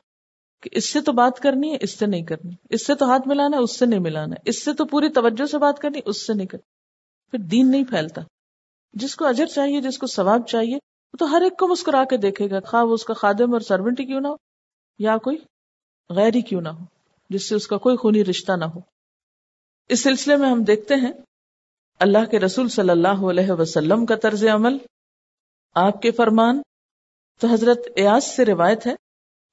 کہ 0.63 0.71
اس 0.73 0.93
سے 0.93 1.01
تو 1.01 1.13
بات 1.13 1.39
کرنی 1.39 1.73
ہے، 1.73 1.79
اس 1.81 1.99
سے 1.99 2.07
نہیں 2.07 2.23
کرنی۔ 2.23 2.55
اس 2.71 2.87
سے 2.87 2.95
تو 2.95 3.11
ہاتھ 3.11 3.29
ملانا 3.29 3.57
ہے، 3.57 3.63
اس 3.63 3.79
سے 3.79 3.87
نہیں 3.87 4.01
ملانا 4.01 4.35
ہے۔ 4.35 4.41
اس 4.45 4.65
سے 4.65 4.73
تو 4.73 4.85
پوری 4.85 5.09
توجہ 5.09 5.47
سے 5.47 5.59
بات 5.59 5.79
کرنی 5.79 6.01
اس 6.07 6.27
سے 6.27 6.35
نہیں 6.35 6.47
کرنی۔ 6.47 6.73
پھر 7.31 7.39
دین 7.39 7.71
نہیں 7.71 7.85
پھیلتا۔ 7.85 8.23
جس 8.93 9.17
کو 9.17 9.27
اجر 9.27 9.47
چاہیے، 9.47 9.81
جس 9.81 9.99
کو 9.99 10.07
ثواب 10.07 10.47
چاہیے 10.49 10.79
تو 11.19 11.31
ہر 11.31 11.41
ایک 11.41 11.59
کو 11.59 11.69
مسکرا 11.69 12.05
کے 12.11 12.17
دیکھے 12.17 12.51
گا۔ 12.51 12.61
خواہ 12.61 12.85
وہ 12.85 12.95
اس 12.95 13.05
کا 13.05 13.15
خادم 13.15 13.53
اور 13.53 13.61
سروینٹ 13.61 14.01
ہی 14.01 14.05
کیوں 14.05 14.21
نہ 14.21 14.29
ہو، 14.29 14.35
یا 14.99 15.17
کوئی 15.17 15.37
غیر 16.11 16.35
ہی 16.35 16.41
کیوں 16.41 16.61
نہ 16.61 16.69
ہو، 16.69 16.85
جس 17.31 17.49
سے 17.49 17.55
اس 17.55 17.67
کا 17.67 17.77
کوئی 17.77 17.97
خونی 17.97 18.25
رشتہ 18.25 18.53
نہ 18.53 18.65
ہو۔ 18.65 18.81
اس 19.89 20.01
سلسلے 20.01 20.37
میں 20.37 20.49
ہم 20.49 20.65
دیکھتے 20.65 20.95
ہیں 20.95 21.13
اللہ 21.99 22.31
کے 22.31 22.41
رسول 22.41 22.69
صلی 22.69 22.91
اللہ 22.91 23.31
علیہ 23.31 23.51
وسلم 23.51 24.07
کا 24.07 24.17
طرز 24.17 24.45
عمل؟ 24.45 24.77
آپ 25.75 26.03
کے 26.03 26.11
فرمان؟ 26.11 26.63
تو 27.41 27.47
حضرت 27.49 27.79
ایاز 27.97 28.25
سے 28.25 28.45
روایت 28.45 28.87
ہے 28.87 28.95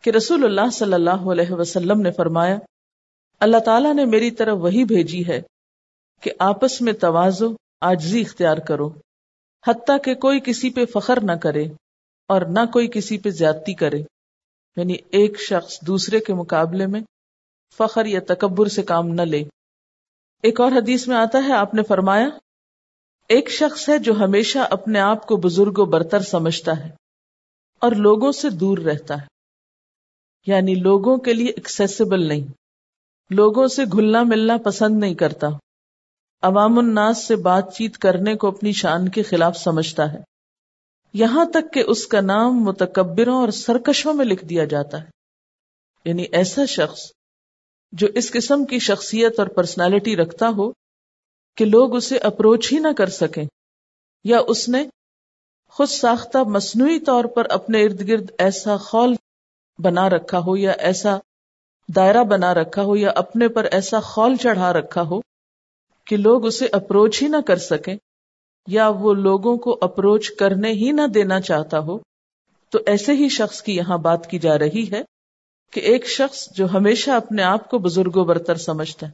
کہ 0.04 0.10
رسول 0.10 0.44
اللہ 0.44 0.70
صلی 0.72 0.94
اللہ 0.94 1.32
علیہ 1.32 1.52
وسلم 1.52 2.02
نے 2.02 2.12
فرمایا، 2.12 2.58
اللہ 3.40 3.58
تعالیٰ 3.58 3.94
نے 3.94 4.06
میری 4.06 4.32
طرف 4.32 4.58
وہی 4.58 4.84
بھیجی 4.84 5.28
ہے 5.28 5.42
کہ 6.22 6.32
آپس 6.40 6.82
میں 6.82 6.94
توازو، 6.94 7.48
آجزی 7.82 8.22
اختیار 8.22 8.58
کرو، 8.58 8.90
حتیٰ 9.68 9.98
کہ 10.04 10.16
کوئی 10.16 10.40
کسی 10.40 10.70
پہ 10.70 10.86
فخر 10.86 11.20
نہ 11.24 11.32
کرے 11.32 11.64
اور 12.28 12.42
نہ 12.42 12.66
کوئی 12.74 12.88
کسی 12.88 13.18
پہ 13.18 13.30
زیادتی 13.30 13.74
کرے۔ 13.74 14.00
یعنی 14.78 14.94
ایک 14.94 15.42
شخص 15.42 15.82
دوسرے 15.82 16.20
کے 16.20 16.34
مقابلے 16.34 16.86
میں 16.86 17.02
فخر 17.78 18.06
یا 18.06 18.20
تکبر 18.28 18.68
سے 18.68 18.84
کام 18.84 19.08
نہ 19.08 19.22
لے۔ 19.22 19.44
ایک 20.44 20.62
اور 20.62 20.72
حدیث 20.72 21.08
میں 21.08 21.16
آتا 21.16 21.44
ہے، 21.48 21.54
آپ 21.54 21.74
نے 21.74 21.84
فرمایا، 21.84 22.30
ایک 23.30 23.50
شخص 23.50 23.90
ہے 23.90 23.98
جو 23.98 24.14
ہمیشہ 24.14 24.60
اپنے 24.60 25.00
آپ 25.00 25.26
کو 25.26 25.38
بزرگ 25.38 25.74
و 25.76 25.86
برتر 25.86 26.20
سمجھتا 26.20 26.86
ہے 26.86 26.90
اور 27.80 27.92
لوگوں 27.92 28.32
سے 28.32 28.50
دور 28.50 28.78
رہتا 28.78 29.22
ہے۔ 29.22 29.28
یعنی 30.46 30.76
لوگوں 30.76 31.18
کے 31.18 31.34
لیے 31.34 31.48
ایکسیسیبل 31.48 32.28
نہیں۔ 32.28 32.48
لوگوں 33.30 33.68
سے 33.68 33.86
گھلنا 33.86 34.24
ملنا 34.24 34.58
پسند 34.58 35.00
نہیں 35.00 35.14
کرتا۔ 35.14 35.48
عوام 36.42 36.80
الناس 36.80 37.28
سے 37.28 37.36
بات 37.36 37.76
چیت 37.76 37.98
کرنے 37.98 38.36
کو 38.36 38.48
اپنی 38.48 38.72
شان 38.72 39.10
کے 39.10 39.24
خلاف 39.24 39.58
سمجھتا 39.58 40.14
ہے۔ 40.14 40.20
یہاں 41.14 41.46
تک 41.46 41.74
کہ 41.74 41.84
اس 41.88 42.08
کا 42.08 42.22
نام 42.22 42.64
متکبروں 42.64 43.36
اور 43.36 43.50
سرکشوں 43.50 44.14
میں 44.14 44.26
لکھ 44.26 44.46
دیا 44.46 44.66
جاتا 44.66 45.04
ہے۔ 45.04 45.10
یعنی 46.06 46.26
ایسا 46.32 46.66
شخص 46.66 47.12
جو 47.94 48.08
اس 48.16 48.32
قسم 48.32 48.66
کی 48.66 48.80
شخصیت 48.80 49.40
اور 49.40 49.48
پرسنالٹی 49.48 50.16
رکھتا 50.16 50.50
ہو 50.58 50.72
کہ 51.58 51.66
لوگ 51.66 51.96
اسے 51.96 52.18
اپروچ 52.18 52.72
ہی 52.74 52.80
نہ 52.80 52.92
کر 52.98 53.10
سکیں، 53.10 53.44
یا 54.26 54.40
اس 54.48 54.68
نے 54.70 54.84
خود 55.76 55.88
ساختہ 55.88 56.44
مصنوعی 56.48 57.00
طور 57.00 57.26
پر 57.26 57.50
اپنے 57.50 57.84
ارد 57.84 58.08
گرد 58.08 58.32
ایسا 58.38 58.78
خول 58.78 59.16
بنا 59.80 60.10
رکھا 60.10 60.40
ہو 60.40 60.56
یا 60.58 60.72
ایسا 60.72 61.18
دائرہ 61.90 62.24
بنا 62.24 62.54
رکھا 62.54 62.84
ہو 62.84 62.96
یا 62.96 63.12
اپنے 63.16 63.48
پر 63.48 63.64
ایسا 63.72 64.00
خول 64.00 64.36
چڑھا 64.36 64.72
رکھا 64.74 65.02
ہو 65.02 65.20
کہ 66.08 66.18
لوگ 66.18 66.46
اسے 66.46 66.68
اپروچ 66.72 67.22
ہی 67.24 67.28
نہ 67.28 67.42
کر 67.48 67.58
سکیں، 67.58 67.96
یا 68.68 68.88
وہ 69.00 69.14
لوگوں 69.14 69.58
کو 69.58 69.78
اپروچ 69.82 70.30
کرنے 70.32 70.72
ہی 70.72 70.92
نہ 70.92 71.08
دینا 71.08 71.40
چاہتا 71.42 71.80
ہو۔ 71.80 71.98
تو 72.74 72.80
ایسے 72.86 73.14
ہی 73.14 73.30
شخص 73.30 73.62
کی 73.62 73.76
یہاں 73.76 73.98
بات 73.98 74.30
کی 74.30 74.40
جا 74.40 74.58
رہی 74.60 74.86
ہے۔ 74.92 75.02
کہ 75.72 75.80
ایک 75.80 76.07
شخص 76.07 76.49
جو 76.51 76.74
ہمیشہ 76.74 77.11
اپنے 77.11 77.43
آپ 77.43 77.70
کو 77.70 77.78
بزرگ 77.78 78.11
و 78.13 78.24
برتر 78.24 78.55
سمجھتا 78.55 79.07
ہے 79.07 79.11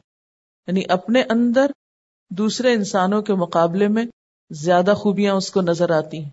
یعنی 0.66 0.82
اپنے 0.88 1.22
اندر 1.22 1.66
دوسرے 2.30 2.72
انسانوں 2.72 3.22
کے 3.22 3.34
مقابلے 3.34 3.88
میں 3.88 4.04
زیادہ 4.50 4.94
خوبیاں 4.96 5.34
اس 5.34 5.50
کو 5.50 5.60
نظر 5.60 5.90
آتی 5.90 6.24
ہیں۔ 6.24 6.30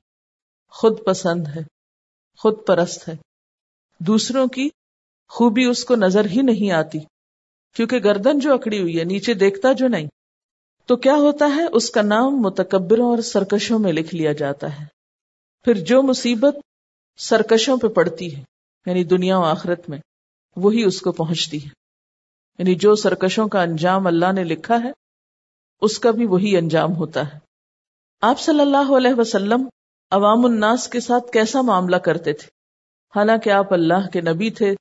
خود 0.69 1.05
پسند 1.05 1.47
ہے، 1.47 1.61
خود 2.37 2.55
پرست 2.67 3.09
ہے۔ 3.09 3.13
دوسروں 3.99 4.47
کی 4.47 4.69
خوبی 5.29 5.65
اس 5.65 5.85
کو 5.85 5.95
نظر 5.95 6.25
ہی 6.25 6.41
نہیں 6.41 6.71
آتی، 6.71 6.99
کیونکہ 7.73 7.97
گردن 7.97 8.39
جو 8.39 8.53
اکڑی 8.53 8.81
ہوئی 8.81 8.99
ہے، 8.99 9.03
نیچے 9.03 9.33
دیکھتا 9.33 9.73
جو 9.73 9.87
نہیں۔ 9.87 10.07
تو 10.85 10.95
کیا 10.95 11.15
ہوتا 11.15 11.45
ہے؟ 11.55 11.65
اس 11.73 11.89
کا 11.89 12.01
نام 12.01 12.41
متکبروں 12.41 13.09
اور 13.09 13.17
سرکشوں 13.17 13.79
میں 13.79 13.93
لکھ 13.93 14.15
لیا 14.15 14.33
جاتا 14.33 14.79
ہے۔ 14.79 14.85
پھر 15.65 15.73
جو 15.73 16.01
مصیبت 16.01 16.55
سرکشوں 17.17 17.77
پہ 17.77 17.87
پڑتی 17.87 18.37
ہے 18.37 18.43
یعنی 18.85 19.03
دنیا 19.03 19.37
و 19.37 19.43
آخرت 19.43 19.89
میں 19.89 19.97
وہی 20.55 20.83
اس 20.83 21.01
کو 21.01 21.11
پہنچتی 21.11 21.63
ہے۔ 21.63 21.69
یعنی 22.59 22.75
جو 22.75 22.95
سرکشوں 22.95 23.47
کا 23.47 23.61
انجام 23.61 24.07
اللہ 24.07 24.31
نے 24.31 24.43
لکھا 24.43 24.83
ہے، 24.83 24.91
اس 25.81 25.99
کا 25.99 26.11
بھی 26.11 26.25
وہی 26.25 26.57
انجام 26.57 26.95
ہوتا 26.95 27.33
ہے۔ 27.33 27.39
آپ 28.21 28.39
صلی 28.39 28.59
اللہ 28.59 28.97
علیہ 28.97 29.13
وسلم 29.17 29.67
عوام 30.11 30.45
الناس 30.45 30.87
کے 30.87 30.99
ساتھ 30.99 31.31
کیسا 31.31 31.61
معاملہ 31.61 31.95
کرتے 31.95 32.33
تھے؟ 32.33 32.47
حالانکہ 33.15 33.49
آپ 33.49 33.73
اللہ 33.73 34.07
کے 34.13 34.21
نبی 34.21 34.49
تھے، 34.49 34.75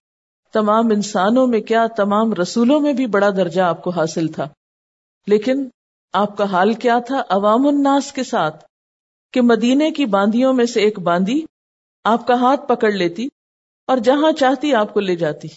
تمام 0.52 0.86
انسانوں 0.86 1.46
میں 1.46 1.60
کیا، 1.60 1.86
تمام 1.96 2.34
رسولوں 2.34 2.80
میں 2.80 2.92
بھی 2.92 3.06
بڑا 3.06 3.30
درجہ 3.30 3.62
آپ 3.62 3.82
کو 3.82 3.90
حاصل 3.90 4.28
تھا۔ 4.28 4.48
لیکن 5.26 5.68
آپ 6.12 6.36
کا 6.36 6.44
حال 6.44 6.74
کیا 6.74 6.98
تھا 6.98 7.22
عوام 7.28 7.66
الناس 7.66 8.12
کے 8.12 8.24
ساتھ؟ 8.24 8.64
کہ 9.32 9.40
مدینے 9.40 9.90
کی 9.90 10.06
باندیوں 10.06 10.52
میں 10.52 10.64
سے 10.64 10.80
ایک 10.80 10.98
باندی 10.98 11.40
آپ 12.04 12.26
کا 12.26 12.34
ہاتھ 12.34 12.68
پکڑ 12.68 12.92
لیتی 12.92 13.28
اور 13.86 13.96
جہاں 13.96 14.32
چاہتی 14.32 14.74
آپ 14.74 14.94
کو 14.94 15.00
لے 15.00 15.16
جاتی۔ 15.16 15.48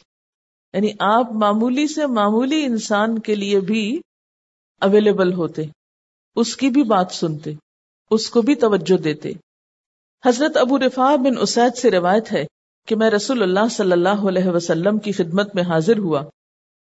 یعنی 0.74 0.92
آپ 1.00 1.32
معمولی 1.32 1.88
سے 1.88 2.08
معمولی 2.08 2.66
انسان 2.66 3.20
کے 3.20 3.36
لیے 3.36 3.60
بھی 3.60 4.02
اویلیبل 4.82 5.34
ہوتے، 5.34 5.62
اس 6.36 6.58
کی 6.58 6.70
بھی 6.70 6.84
بات 6.84 7.12
سنتے، 7.12 7.54
اس 8.12 8.30
کو 8.30 8.42
بھی 8.42 8.56
توجہ 8.56 8.98
دیتے۔ 8.98 9.32
حضرت 10.26 10.58
ابو 10.58 10.80
رفا 10.80 11.16
بن 11.16 11.38
اسید 11.40 11.78
سے 11.78 11.92
روایت 11.92 12.32
ہے 12.32 12.46
کہ 12.88 12.96
میں 12.96 13.10
رسول 13.10 13.44
اللہ 13.44 13.68
صلی 13.72 13.92
اللہ 13.92 14.28
علیہ 14.28 14.48
وسلم 14.48 14.98
کی 14.98 15.12
خدمت 15.12 15.56
میں 15.56 15.64
حاضر 15.64 15.98
ہوا 15.98 16.24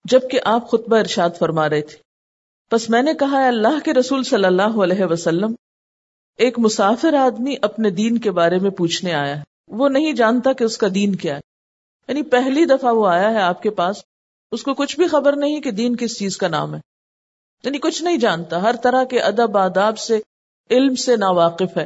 جبکہ 0.05 0.39
آپ 0.45 0.69
خطبہ 0.69 0.97
ارشاد 0.97 1.29
فرما 1.39 1.69
رہے 1.69 1.81
تھے۔ 1.81 1.97
بس 2.71 2.89
میں 2.89 3.01
نے 3.01 3.13
کہا 3.13 3.47
اللہ 3.47 3.79
کے 3.85 3.93
رسول 3.93 4.23
صلی 4.23 4.45
اللہ 4.45 4.83
علیہ 4.83 5.05
وسلم، 5.05 5.53
ایک 6.37 6.59
مسافر 6.59 7.13
آدمی 7.13 7.55
اپنے 7.61 7.89
دین 7.89 8.17
کے 8.17 8.31
بارے 8.31 8.59
میں 8.59 8.69
پوچھنے 8.69 9.13
آیا۔ 9.13 9.37
ہے 9.37 9.48
وہ 9.69 9.89
نہیں 9.89 10.13
جانتا 10.13 10.53
کہ 10.53 10.63
اس 10.63 10.77
کا 10.77 10.87
دین 10.93 11.15
کیا 11.15 11.35
ہے۔ 11.35 11.39
یعنی 12.07 12.23
پہلی 12.23 12.65
دفعہ 12.65 12.93
وہ 12.93 13.07
آیا 13.07 13.31
ہے 13.31 13.41
آپ 13.41 13.63
کے 13.63 13.69
پاس، 13.69 14.03
اس 14.51 14.63
کو 14.63 14.73
کچھ 14.73 14.95
بھی 14.95 15.07
خبر 15.07 15.35
نہیں 15.35 15.61
کہ 15.61 15.71
دین 15.71 15.95
کس 15.95 16.19
چیز 16.19 16.37
کا 16.37 16.47
نام 16.47 16.75
ہے۔ 16.75 16.79
یعنی 17.63 17.77
کچھ 17.77 18.03
نہیں 18.03 18.17
جانتا، 18.17 18.61
ہر 18.61 18.75
طرح 18.83 19.03
کے 19.03 19.19
ادب، 19.19 19.57
آداب 19.57 19.97
سے، 19.97 20.19
علم 20.71 20.95
سے 20.95 21.15
نا 21.15 21.29
واقف 21.29 21.77
ہے۔ 21.77 21.85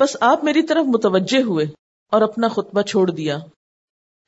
بس 0.00 0.16
آپ 0.20 0.44
میری 0.44 0.62
طرف 0.62 0.84
متوجہ 0.86 1.42
ہوئے 1.42 1.66
اور 2.12 2.22
اپنا 2.22 2.48
خطبہ 2.48 2.82
چھوڑ 2.82 3.10
دیا۔ 3.10 3.38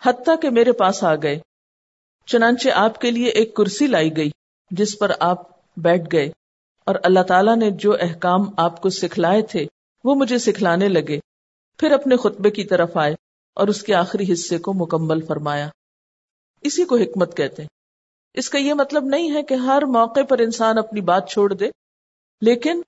حتیٰ 0.04 0.40
کہ 0.42 0.50
میرے 0.50 0.72
پاس 0.72 1.04
آ 1.04 1.14
گئے۔ 1.14 1.38
چنانچہ 2.26 2.68
آپ 2.74 3.00
کے 3.00 3.10
لیے 3.10 3.28
ایک 3.28 3.54
کرسی 3.54 3.86
لائی 3.86 4.16
گئی، 4.16 4.30
جس 4.70 4.98
پر 4.98 5.12
آپ 5.20 5.42
بیٹھ 5.76 6.08
گئے۔ 6.12 6.30
اور 6.84 6.94
اللہ 7.02 7.20
تعالیٰ 7.20 7.56
نے 7.56 7.70
جو 7.70 7.94
احکام 8.00 8.40
آپ 8.56 8.82
کو 8.82 8.88
سکھلائے 8.88 9.42
تھے، 9.42 9.66
وہ 10.04 10.14
مجھے 10.14 10.38
سکھلانے 10.38 10.88
لگے۔ 10.88 11.18
پھر 11.78 11.90
اپنے 11.90 12.16
خطبے 12.16 12.50
کی 12.50 12.64
طرف 12.64 12.96
آئے 12.96 13.14
اور 13.54 13.68
اس 13.68 13.82
کے 13.82 13.94
آخری 13.94 14.32
حصے 14.32 14.58
کو 14.58 14.72
مکمل 14.72 15.20
فرمایا۔ 15.20 15.68
اسی 16.60 16.84
کو 16.84 16.96
حکمت 16.96 17.36
کہتے 17.36 17.62
ہیں۔ 17.62 17.68
اس 18.34 18.50
کا 18.50 18.58
یہ 18.58 18.74
مطلب 18.74 19.04
نہیں 19.04 19.34
ہے 19.34 19.42
کہ 19.42 19.54
ہر 19.54 19.82
موقع 19.82 20.20
پر 20.28 20.38
انسان 20.38 20.78
اپنی 20.78 21.00
بات 21.00 21.30
چھوڑ 21.30 21.54
دے، 21.54 21.70
لیکن 22.40 22.82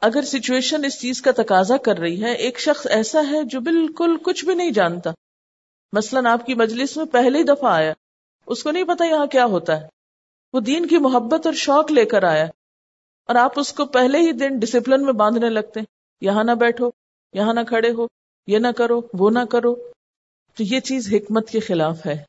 اگر 0.00 0.22
سچویشن 0.22 0.84
اس 0.84 1.00
چیز 1.00 1.22
کا 1.22 1.30
تقاضا 1.36 1.76
کر 1.76 1.98
رہی 1.98 2.22
ہے، 2.22 2.32
ایک 2.32 2.60
شخص 2.60 2.86
ایسا 2.86 3.20
ہے 3.30 3.42
جو 3.44 3.60
بالکل 3.60 4.16
کچھ 4.22 4.44
بھی 4.44 4.54
نہیں 4.54 4.70
جانتا۔ 4.70 5.10
مثلا 5.92 6.32
آپ 6.32 6.46
کی 6.46 6.54
مجلس 6.54 6.96
میں 6.96 7.04
پہلے 7.04 7.38
ہی 7.38 7.44
دفعہ 7.44 7.72
آیا، 7.72 7.92
اس 8.46 8.62
کو 8.62 8.70
نہیں 8.70 8.84
پتا 8.84 9.04
یہاں 9.04 9.26
کیا 9.26 9.44
ہوتا 9.44 9.80
ہے۔ 9.80 9.86
وہ 10.52 10.60
دین 10.60 10.86
کی 10.86 10.98
محبت 10.98 11.46
اور 11.46 11.54
شوق 11.54 11.92
لے 11.92 12.04
کر 12.04 12.22
آیا 12.22 12.44
اور 13.26 13.34
آپ 13.34 13.60
اس 13.60 13.72
کو 13.72 13.84
پہلے 13.84 14.18
ہی 14.18 14.32
دن 14.32 14.58
ڈسپلن 14.58 15.04
میں 15.04 15.12
باندھنے 15.12 15.50
لگتے 15.50 15.80
ہیں۔ 15.80 15.86
یہاں 16.20 16.44
نہ 16.44 16.52
بیٹھو۔ 16.52 16.90
یہاں 17.32 17.54
نہ 17.54 17.60
کھڑے 17.68 17.92
ہو، 17.92 18.06
یہ 18.46 18.58
نہ 18.58 18.68
کرو، 18.76 19.00
وہ 19.12 19.30
نہ 19.30 19.44
کرو۔ 19.50 19.74
تو 20.54 20.64
یہ 20.74 20.80
چیز 20.80 21.14
حکمت 21.14 21.50
کے 21.50 21.60
خلاف 21.60 22.06
ہے۔ 22.06 22.24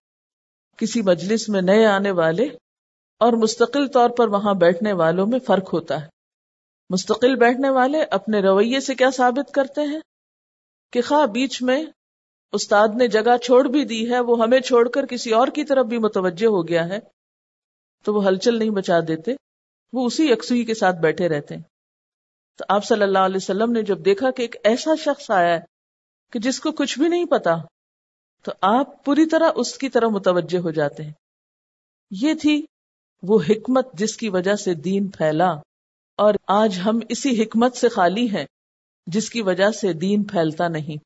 کسی 0.78 1.02
مجلس 1.02 1.50
میں 1.50 1.62
نئے 1.62 1.86
آنے 1.86 2.12
والے 2.12 2.44
اور 3.20 3.34
مستقل 3.34 3.88
طور 3.88 4.10
پر 4.10 4.28
وہاں 4.28 4.54
بیٹھنے 4.54 4.94
والوں 4.94 5.28
میں 5.28 5.40
فرق 5.40 5.74
ہوتا 5.74 6.02
ہے۔ 6.02 6.08
مستقل 6.90 7.36
بیٹھنے 7.36 7.70
والے 7.70 8.04
اپنے 8.04 8.40
رویے 8.42 8.80
سے 8.80 8.96
کیا 8.96 9.10
ثابت 9.12 9.54
کرتے 9.54 9.82
ہیں؟ 9.82 10.00
کہ 10.92 11.02
خواہ 11.02 11.26
بیچ 11.26 11.62
میں 11.62 11.86
استاد 12.54 12.88
نے 12.98 13.08
جگہ 13.08 13.38
چھوڑ 13.38 13.68
بھی 13.68 13.86
دی 13.86 14.12
ہے، 14.12 14.20
وہ 14.20 14.44
ہمیں 14.44 14.60
چھوڑ 14.60 14.90
کر 14.90 15.06
کسی 15.06 15.34
اور 15.34 15.48
کی 15.48 15.64
طرف 15.64 15.86
بھی 15.86 15.98
متوجہ 15.98 16.48
ہو 16.48 16.68
گیا 16.68 16.88
ہے، 16.90 17.00
تو 18.04 18.14
وہ 18.14 18.28
ہلچل 18.28 18.60
نہیں 18.60 18.70
بچا 18.70 19.00
دیتے، 19.08 19.32
وہ 19.94 20.06
اسی 20.06 20.32
یکسوئی 20.32 20.64
کے 20.64 20.74
ساتھ 20.74 20.96
بیٹھے 20.96 21.30
رہتے 21.30 21.56
ہیں۔ 21.56 21.62
تو 22.60 22.66
آپ 22.70 22.86
صلی 22.86 23.04
اللہ 23.04 23.20
علیہ 23.20 23.36
وسلم 23.36 23.72
نے 23.72 23.82
جب 23.82 24.06
دیکھا 24.06 24.32
کہ 24.32 24.42
ایک 24.42 24.56
ایسا 24.64 24.92
شخص 24.96 25.32
آیا 25.32 25.54
ہے 25.56 25.60
کہ 26.32 26.40
جس 26.40 26.60
کو 26.60 26.72
کچھ 26.72 27.00
بھی 27.00 27.08
نہیں 27.08 27.26
پتا، 27.26 27.56
تو 28.44 28.52
آپ 28.62 29.06
پوری 29.06 29.26
طرح 29.26 29.50
اس 29.56 29.78
کی 29.78 29.90
طرح 29.90 30.08
متوجہ 30.08 30.58
ہو 30.60 30.72
جاتے 30.72 31.04
ہیں۔ 31.04 31.12
یہ 32.12 32.34
تھی 32.34 32.66
وہ 33.24 33.40
حکمت 33.50 33.94
جس 33.94 34.18
کی 34.18 34.30
وجہ 34.30 34.56
سے 34.56 34.74
دین 34.74 35.08
پھیلا 35.08 35.50
اور 36.18 36.34
آج 36.48 36.80
ہم 36.86 37.00
اسی 37.10 37.44
حکمت 37.44 37.76
سے 37.76 37.90
خالی 37.90 38.30
ہیں 38.30 38.46
جس 39.08 39.30
کی 39.30 39.42
وجہ 39.42 39.72
سے 39.72 39.94
دین 39.94 40.24
پھیلتا 40.24 40.68
نہیں 40.68 41.04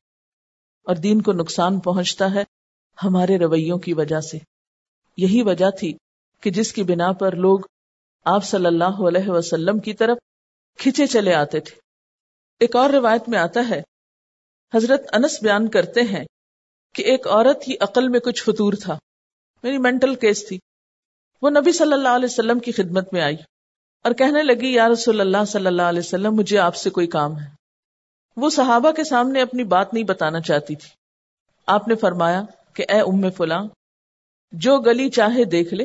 اور 0.86 0.96
دین 0.96 1.22
کو 1.22 1.32
نقصان 1.32 1.80
پہنچتا 1.80 2.34
ہے 2.34 2.44
ہمارے 3.04 3.38
رویوں 3.38 3.78
کی 3.78 3.94
وجہ 3.94 4.20
سے۔ 4.20 4.38
یہی 5.16 5.42
وجہ 5.42 5.70
تھی 5.70 5.96
کہ 6.40 6.50
جس 6.50 6.72
کی 6.72 6.82
بنا 6.82 7.12
پر 7.12 7.36
لوگ 7.36 7.58
آپ 8.24 8.44
صلی 8.44 8.66
اللہ 8.66 9.02
علیہ 9.08 9.28
وسلم 9.28 9.78
کی 9.78 9.94
طرف 9.94 10.18
کھچے 10.78 11.06
چلے 11.06 11.34
آتے 11.34 11.60
تھے۔ 11.60 11.76
ایک 12.60 12.76
اور 12.76 12.90
روایت 12.90 13.28
میں 13.28 13.38
آتا 13.38 13.68
ہے، 13.70 13.82
حضرت 14.74 15.02
انس 15.12 15.42
بیان 15.42 15.68
کرتے 15.68 16.00
ہیں 16.00 16.24
کہ 16.94 17.02
ایک 17.02 17.26
عورت 17.26 17.62
کی 17.62 17.76
عقل 17.80 18.08
میں 18.08 18.20
کچھ 18.20 18.42
فطور 18.42 18.72
تھا۔ 18.72 18.98
میری 19.62 19.78
مینٹل 19.78 20.14
کیس 20.14 20.48
تھی۔ 20.48 20.58
وہ 21.42 21.50
نبی 21.50 21.72
صلی 21.72 21.92
اللہ 21.92 22.08
علیہ 22.08 22.24
وسلم 22.24 22.58
کی 22.58 22.72
خدمت 22.72 23.12
میں 23.12 23.22
آئی 23.22 23.36
اور 24.04 24.12
کہنے 24.12 24.42
لگی، 24.42 24.74
یا 24.74 24.88
رسول 24.88 25.20
اللہ 25.20 25.44
صلی 25.46 25.66
اللہ 25.66 25.82
علیہ 25.82 25.98
وسلم، 25.98 26.34
مجھے 26.34 26.58
آپ 26.58 26.76
سے 26.76 26.90
کوئی 26.90 27.06
کام 27.06 27.40
ہے۔ 27.40 27.46
وہ 28.36 28.50
صحابہ 28.50 28.90
کے 28.90 29.04
سامنے 29.04 29.42
اپنی 29.42 29.64
بات 29.64 29.94
نہیں 29.94 30.04
بتانا 30.04 30.40
چاہتی 30.40 30.74
تھی۔ 30.76 30.88
آپ 31.66 31.88
نے 31.88 31.94
فرمایا 31.94 32.42
کہ، 32.74 32.84
اے 32.88 33.00
ام 33.00 33.30
فلاں 33.30 33.64
جو 34.52 34.78
گلی 34.78 35.10
چاہے 35.10 35.44
دیکھ 35.44 35.74
لے 35.74 35.84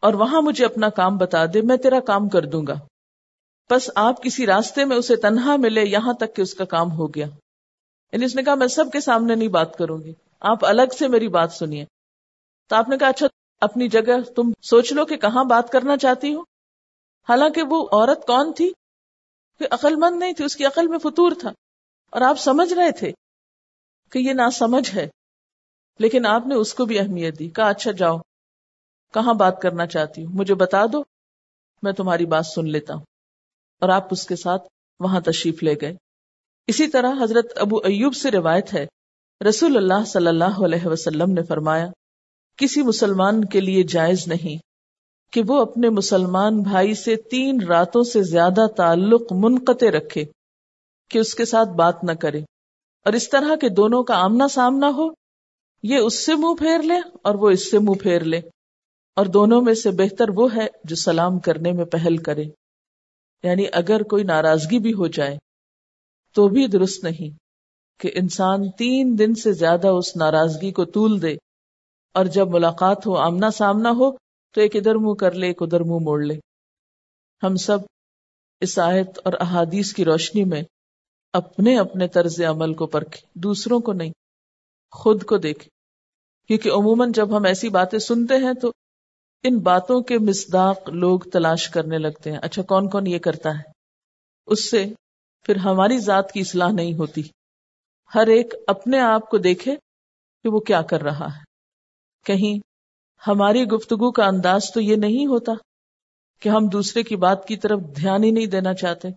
اور 0.00 0.14
وہاں 0.14 0.42
مجھے 0.42 0.64
اپنا 0.64 0.88
کام 0.88 1.16
بتا 1.16 1.46
دے، 1.46 1.60
میں 1.62 1.76
تیرا 1.76 2.00
کام 2.00 2.28
کر 2.28 2.42
دوں 2.42 2.66
گا۔ 2.66 2.74
بس 3.70 3.90
آپ 3.94 4.22
کسی 4.22 4.46
راستے 4.46 4.84
میں 4.84 4.96
اسے 4.96 5.16
تنہا 5.16 5.56
ملے، 5.56 5.84
یہاں 5.84 6.12
تک 6.12 6.36
کہ 6.36 6.42
اس 6.42 6.54
کا 6.54 6.64
کام 6.64 6.92
ہو 6.92 7.06
گیا۔ 7.08 7.26
یعنی 8.12 8.24
اس 8.24 8.34
نے 8.36 8.42
کہا، 8.42 8.54
میں 8.54 8.66
سب 8.66 8.84
کے 8.92 9.00
سامنے 9.00 9.34
نہیں 9.34 9.48
بات 9.48 9.76
کروں 9.76 9.98
گی۔ 9.98 10.12
آپ 10.40 10.64
الگ 10.64 10.82
سے 10.98 11.08
میری 11.08 11.28
بات 11.28 11.52
سنیے۔ 11.52 11.84
تو 12.68 12.76
آپ 12.76 12.88
نے 12.88 12.98
کہا 12.98 13.08
اچھا 13.08 13.26
اپنی 13.60 13.88
جگہ 13.88 14.20
تم 14.36 14.42
سوچ 14.62 14.92
لو 14.92 15.04
کہ 15.04 15.16
کہاں 15.16 15.44
بات 15.44 15.72
کرنا 15.72 15.96
چاہتی 15.96 16.34
ہو۔ 16.34 16.40
حالانکہ 17.28 17.62
وہ 17.62 17.88
عورت 17.92 18.26
کون 18.26 18.52
تھی؟ 18.52 18.72
کہ 19.58 19.66
عقل 19.70 19.96
مند 19.96 20.18
نہیں 20.18 20.32
تھی، 20.32 20.44
اس 20.44 20.56
کی 20.56 20.64
عقل 20.64 20.88
میں 20.88 20.98
فطور 20.98 21.32
تھا۔ 21.40 21.50
اور 22.10 22.20
آپ 22.20 22.38
سمجھ 22.38 22.72
رہے 22.72 22.92
تھے 22.92 23.12
کہ 24.10 24.18
یہ 24.18 24.32
نا 24.32 24.50
سمجھ 24.50 24.94
ہے۔ 24.94 25.08
لیکن 25.98 26.26
آپ 26.26 26.46
نے 26.46 26.54
اس 26.54 26.74
کو 26.74 26.84
بھی 26.84 26.98
اہمیت 26.98 27.38
دی۔ 27.38 27.50
کہا 27.50 27.68
اچھا 27.68 27.92
جاؤ۔ 27.92 28.18
کہاں 29.14 29.34
بات 29.34 29.62
کرنا 29.62 29.86
چاہتی 29.86 30.26
ہوں 30.26 30.32
مجھے 30.32 30.54
بتا 30.54 30.86
دو، 30.92 31.02
میں 31.82 31.92
تمہاری 31.92 32.26
بات 32.26 32.46
سن 32.46 32.68
لیتا 32.68 32.94
ہوں۔ 32.94 33.15
اور 33.80 33.88
آپ 33.88 34.08
اس 34.10 34.26
کے 34.26 34.36
ساتھ 34.36 34.62
وہاں 35.00 35.20
تشریف 35.20 35.62
لے 35.62 35.74
گئے۔ 35.80 35.96
اسی 36.66 36.88
طرح 36.88 37.12
حضرت 37.22 37.52
ابو 37.56 37.76
ایوب 37.76 38.14
سے 38.14 38.30
روایت 38.30 38.74
ہے، 38.74 38.86
رسول 39.48 39.76
اللہ 39.76 40.04
صلی 40.06 40.26
اللہ 40.26 40.64
علیہ 40.64 40.86
وسلم 40.86 41.30
نے 41.32 41.42
فرمایا، 41.42 41.86
کسی 42.56 42.82
مسلمان 42.82 43.44
کے 43.44 43.60
لیے 43.60 43.82
جائز 43.82 44.28
نہیں 44.28 44.56
کہ 45.32 45.42
وہ 45.48 45.60
اپنے 45.60 45.90
مسلمان 45.90 46.62
بھائی 46.62 46.94
سے 46.94 47.16
تین 47.16 47.60
راتوں 47.68 48.02
سے 48.02 48.22
زیادہ 48.22 48.66
تعلق 48.76 49.32
منقطع 49.32 49.86
رکھے، 49.86 50.24
کہ 51.10 51.18
اس 51.18 51.34
کے 51.34 51.44
ساتھ 51.44 51.68
بات 51.68 52.04
نہ 52.04 52.12
کرے۔ 52.12 52.40
اور 53.04 53.12
اس 53.12 53.28
طرح 53.28 53.54
کے 53.54 53.68
دونوں 53.68 54.02
کا 54.02 54.16
آمنا 54.16 54.48
سامنا 54.48 54.90
ہو، 54.96 55.08
یہ 55.82 55.96
اس 55.96 56.26
سے 56.26 56.34
منہ 56.34 56.54
پھیر 56.54 56.82
لے 56.82 56.96
اور 57.22 57.34
وہ 57.34 57.50
اس 57.50 57.70
سے 57.70 57.78
منہ 57.78 58.02
پھیر 58.02 58.24
لے۔ 58.24 58.40
اور 59.16 59.26
دونوں 59.26 59.62
میں 59.62 59.74
سے 59.74 59.90
بہتر 59.90 60.28
وہ 60.30 60.54
ہے 60.56 60.66
جو 60.84 60.96
سلام 60.96 61.38
کرنے 61.38 61.72
میں 61.72 61.84
پہل 61.84 62.16
کرے۔ 62.16 62.44
یعنی 63.44 63.66
اگر 63.72 64.02
کوئی 64.02 64.24
ناراضگی 64.24 64.78
بھی 64.78 64.92
ہو 64.92 65.06
جائے 65.06 65.36
تو 66.36 66.48
بھی 66.48 66.66
درست 66.66 67.04
نہیں 67.04 67.36
کہ 68.00 68.10
انسان 68.14 68.70
تین 68.70 69.16
دن 69.18 69.34
سے 69.34 69.52
زیادہ 69.52 69.88
اس 69.88 70.16
ناراضگی 70.16 70.70
کو 70.72 70.84
طول 70.84 71.20
دے 71.22 71.34
اور 72.14 72.24
جب 72.24 72.48
ملاقات 72.48 73.06
ہو 73.06 73.16
آمنا 73.16 73.50
سامنا 73.50 73.90
ہو 73.90 74.10
تو 74.54 74.60
ایک 74.60 74.76
ادھر 74.76 74.94
منہ 74.94 75.14
کر 75.14 75.32
لے، 75.32 75.46
ایک 75.46 75.62
ادھر 75.62 75.80
منہ 75.80 75.98
موڑ 76.02 76.22
لے۔ 76.24 76.34
ہم 77.42 77.56
سب 77.56 77.78
اس 78.60 78.78
آیت 78.78 79.18
اور 79.24 79.32
احادیث 79.40 79.92
کی 79.92 80.04
روشنی 80.04 80.44
میں 80.44 80.62
اپنے 81.34 81.78
اپنے 81.78 82.08
طرز 82.08 82.40
عمل 82.40 82.74
کو 82.74 82.86
پرکھے 82.86 83.26
دوسروں 83.34 83.80
کو 83.80 83.92
نہیں، 83.92 84.12
خود 84.92 85.24
کو 85.24 85.36
دیکھے 85.38 85.68
کیونکہ 86.50 86.70
عموماً 86.70 87.12
جب 87.12 87.36
ہم 87.36 87.44
ایسی 87.44 87.68
باتیں 87.68 87.98
سنتے 87.98 88.34
ہیں 88.36 88.52
تو 88.54 88.72
ان 89.42 89.58
باتوں 89.58 90.00
کے 90.00 90.18
مصداق 90.18 90.88
لوگ 90.88 91.20
تلاش 91.20 91.68
کرنے 91.68 91.98
لگتے 91.98 92.32
ہیں۔ 92.32 92.38
اچھا 92.42 92.62
کون 92.62 92.90
کون 92.90 93.06
یہ 93.06 93.18
کرتا 93.18 93.50
ہے؟ 93.50 93.62
اس 94.46 94.70
سے 94.70 94.84
پھر 95.44 95.56
ہماری 95.56 95.98
ذات 95.98 96.32
کی 96.32 96.40
اصلاح 96.40 96.70
نہیں 96.70 96.94
ہوتی۔ 96.94 97.22
ہر 98.14 98.26
ایک 98.26 98.54
اپنے 98.66 99.00
آپ 99.00 99.30
کو 99.30 99.38
دیکھے 99.38 99.76
کہ 100.42 100.48
وہ 100.48 100.60
کیا 100.60 100.82
کر 100.82 101.02
رہا 101.02 101.26
ہے۔ 101.26 101.40
کہیں 102.24 102.58
ہماری 103.28 103.64
گفتگو 103.64 104.10
کا 104.10 104.26
انداز 104.26 104.72
تو 104.74 104.80
یہ 104.80 104.96
نہیں 104.96 105.26
ہوتا 105.26 105.52
کہ 106.40 106.48
ہم 106.48 106.68
دوسرے 106.68 107.02
کی 107.02 107.16
بات 107.16 107.48
کی 107.48 107.56
طرف 107.56 107.80
دھیان 107.96 108.24
ہی 108.24 108.30
نہیں 108.30 108.46
دینا 108.46 108.74
چاہتے۔ 108.74 109.08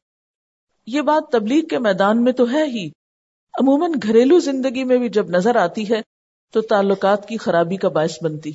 یہ 0.86 1.02
بات 1.02 1.32
تبلیغ 1.32 1.66
کے 1.66 1.80
میدان 1.80 2.24
میں 2.24 2.34
تو 2.34 2.52
ہے 2.52 2.64
ہی۔ 2.64 2.88
عموماً 3.60 3.92
گھریلو 4.04 4.40
زندگی 4.40 4.84
میں 4.84 4.98
بھی 4.98 5.10
جب 5.10 5.30
نظر 5.30 5.56
آتی 5.56 5.90
ہے 5.90 6.02
تو 6.54 6.62
تعلقات 6.62 7.28
کی 7.28 7.38
خرابی 7.38 7.78
کا 7.78 7.90
باعث 7.90 8.24
بنتی۔ 8.24 8.52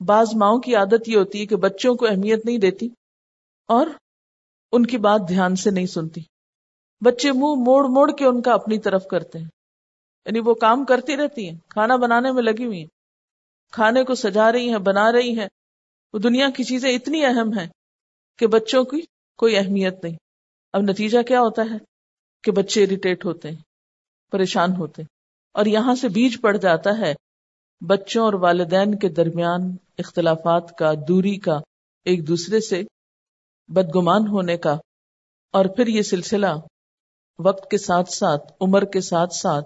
بعض 0.00 0.26
ماؤں 0.34 0.58
کی 0.58 0.74
عادت 0.74 1.08
یہ 1.08 1.16
ہوتی 1.16 1.40
ہے 1.40 1.46
کہ 1.46 1.56
بچوں 1.56 1.94
کو 1.94 2.06
اہمیت 2.06 2.46
نہیں 2.46 2.58
دیتی 2.58 2.88
اور 3.68 3.86
ان 4.72 4.86
کی 4.86 4.98
بات 4.98 5.20
دھیان 5.28 5.56
سے 5.56 5.70
نہیں 5.70 5.86
سنتی۔ 5.86 6.20
بچے 7.00 7.32
منہ 7.32 7.40
مو 7.40 7.54
موڑ 7.54 7.84
موڑ 7.84 8.12
کے 8.16 8.24
ان 8.24 8.42
کا 8.42 8.52
اپنی 8.52 8.78
طرف 8.78 9.06
کرتے 9.06 9.38
ہیں۔ 9.38 9.46
یعنی 10.26 10.40
وہ 10.40 10.54
کام 10.54 10.84
کرتی 10.84 11.16
رہتی 11.16 11.50
ہیں، 11.50 11.58
کھانا 11.68 11.96
بنانے 11.96 12.32
میں 12.32 12.42
لگی 12.42 12.66
ہوئی 12.66 12.78
ہیں۔ 12.78 12.86
کھانے 13.72 14.04
کو 14.04 14.14
سجا 14.14 14.52
رہی 14.52 14.70
ہیں، 14.70 14.78
بنا 14.78 15.12
رہی 15.12 15.38
ہیں۔ 15.38 15.48
وہ 16.12 16.18
دنیا 16.18 16.50
کی 16.50 16.64
چیزیں 16.64 16.90
اتنی 16.90 17.24
اہم 17.24 17.58
ہیں 17.58 17.68
کہ 18.38 18.46
بچوں 18.46 18.84
کی 18.84 19.00
کوئی 19.36 19.56
اہمیت 19.56 20.04
نہیں۔ 20.04 20.16
اب 20.72 20.80
نتیجہ 20.80 21.22
کیا 21.22 21.40
ہوتا 21.40 21.62
ہے؟ 21.62 21.76
کہ 22.42 22.52
بچے 22.52 22.84
اریٹیٹ 22.84 23.24
ہوتے 23.24 23.48
ہیں، 23.48 23.62
پریشان 24.30 24.76
ہوتے 24.78 25.02
ہیں۔ 25.02 25.16
اور 25.52 25.66
یہاں 25.66 25.94
سے 25.94 26.08
بیج 26.08 26.40
پڑ 26.40 26.56
جاتا 26.56 26.98
ہے 26.98 27.14
بچوں 27.80 28.24
اور 28.24 28.32
والدین 28.32 28.98
کے 28.98 29.08
درمیان 29.08 29.76
اختلافات 29.98 30.78
کا، 30.78 30.92
دوری 31.08 31.38
کا، 31.38 31.60
ایک 32.04 32.28
دوسرے 32.28 32.60
سے 32.60 32.82
بدگمان 33.68 34.26
ہونے 34.28 34.56
کا۔ 34.56 34.76
اور 35.52 35.64
پھر 35.64 35.86
یہ 35.86 36.02
سلسلہ 36.02 36.46
وقت 37.38 37.70
کے 37.70 37.78
ساتھ 37.78 38.12
ساتھ، 38.12 38.52
عمر 38.60 38.84
کے 38.84 39.00
ساتھ 39.00 39.34
ساتھ 39.34 39.64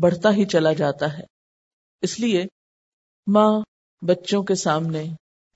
بڑھتا 0.00 0.32
ہی 0.32 0.44
چلا 0.44 0.72
جاتا 0.72 1.18
ہے۔ 1.18 1.22
اس 2.02 2.20
لیے 2.20 2.44
ماں 3.26 3.60
بچوں 4.02 4.42
کے 4.42 4.54
سامنے، 4.54 5.04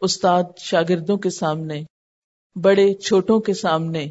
استاد 0.01 0.43
شاگردوں 0.59 1.17
کے 1.17 1.31
سامنے، 1.31 1.83
بڑے 2.63 2.95
چھوٹوں 2.95 3.41
کے 3.41 3.55
سامنے 3.55 4.07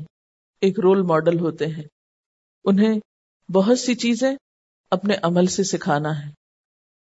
ایک 0.61 0.79
رول 0.79 1.01
ماڈل 1.01 1.39
ہوتے 1.39 1.65
ہیں۔ 1.65 1.83
انہیں 2.65 2.99
بہت 3.51 3.79
سی 3.79 3.95
چیزیں 3.95 4.35
اپنے 4.89 5.15
عمل 5.23 5.45
سے 5.45 5.63
سکھانا 5.63 6.25
ہے۔ 6.25 6.40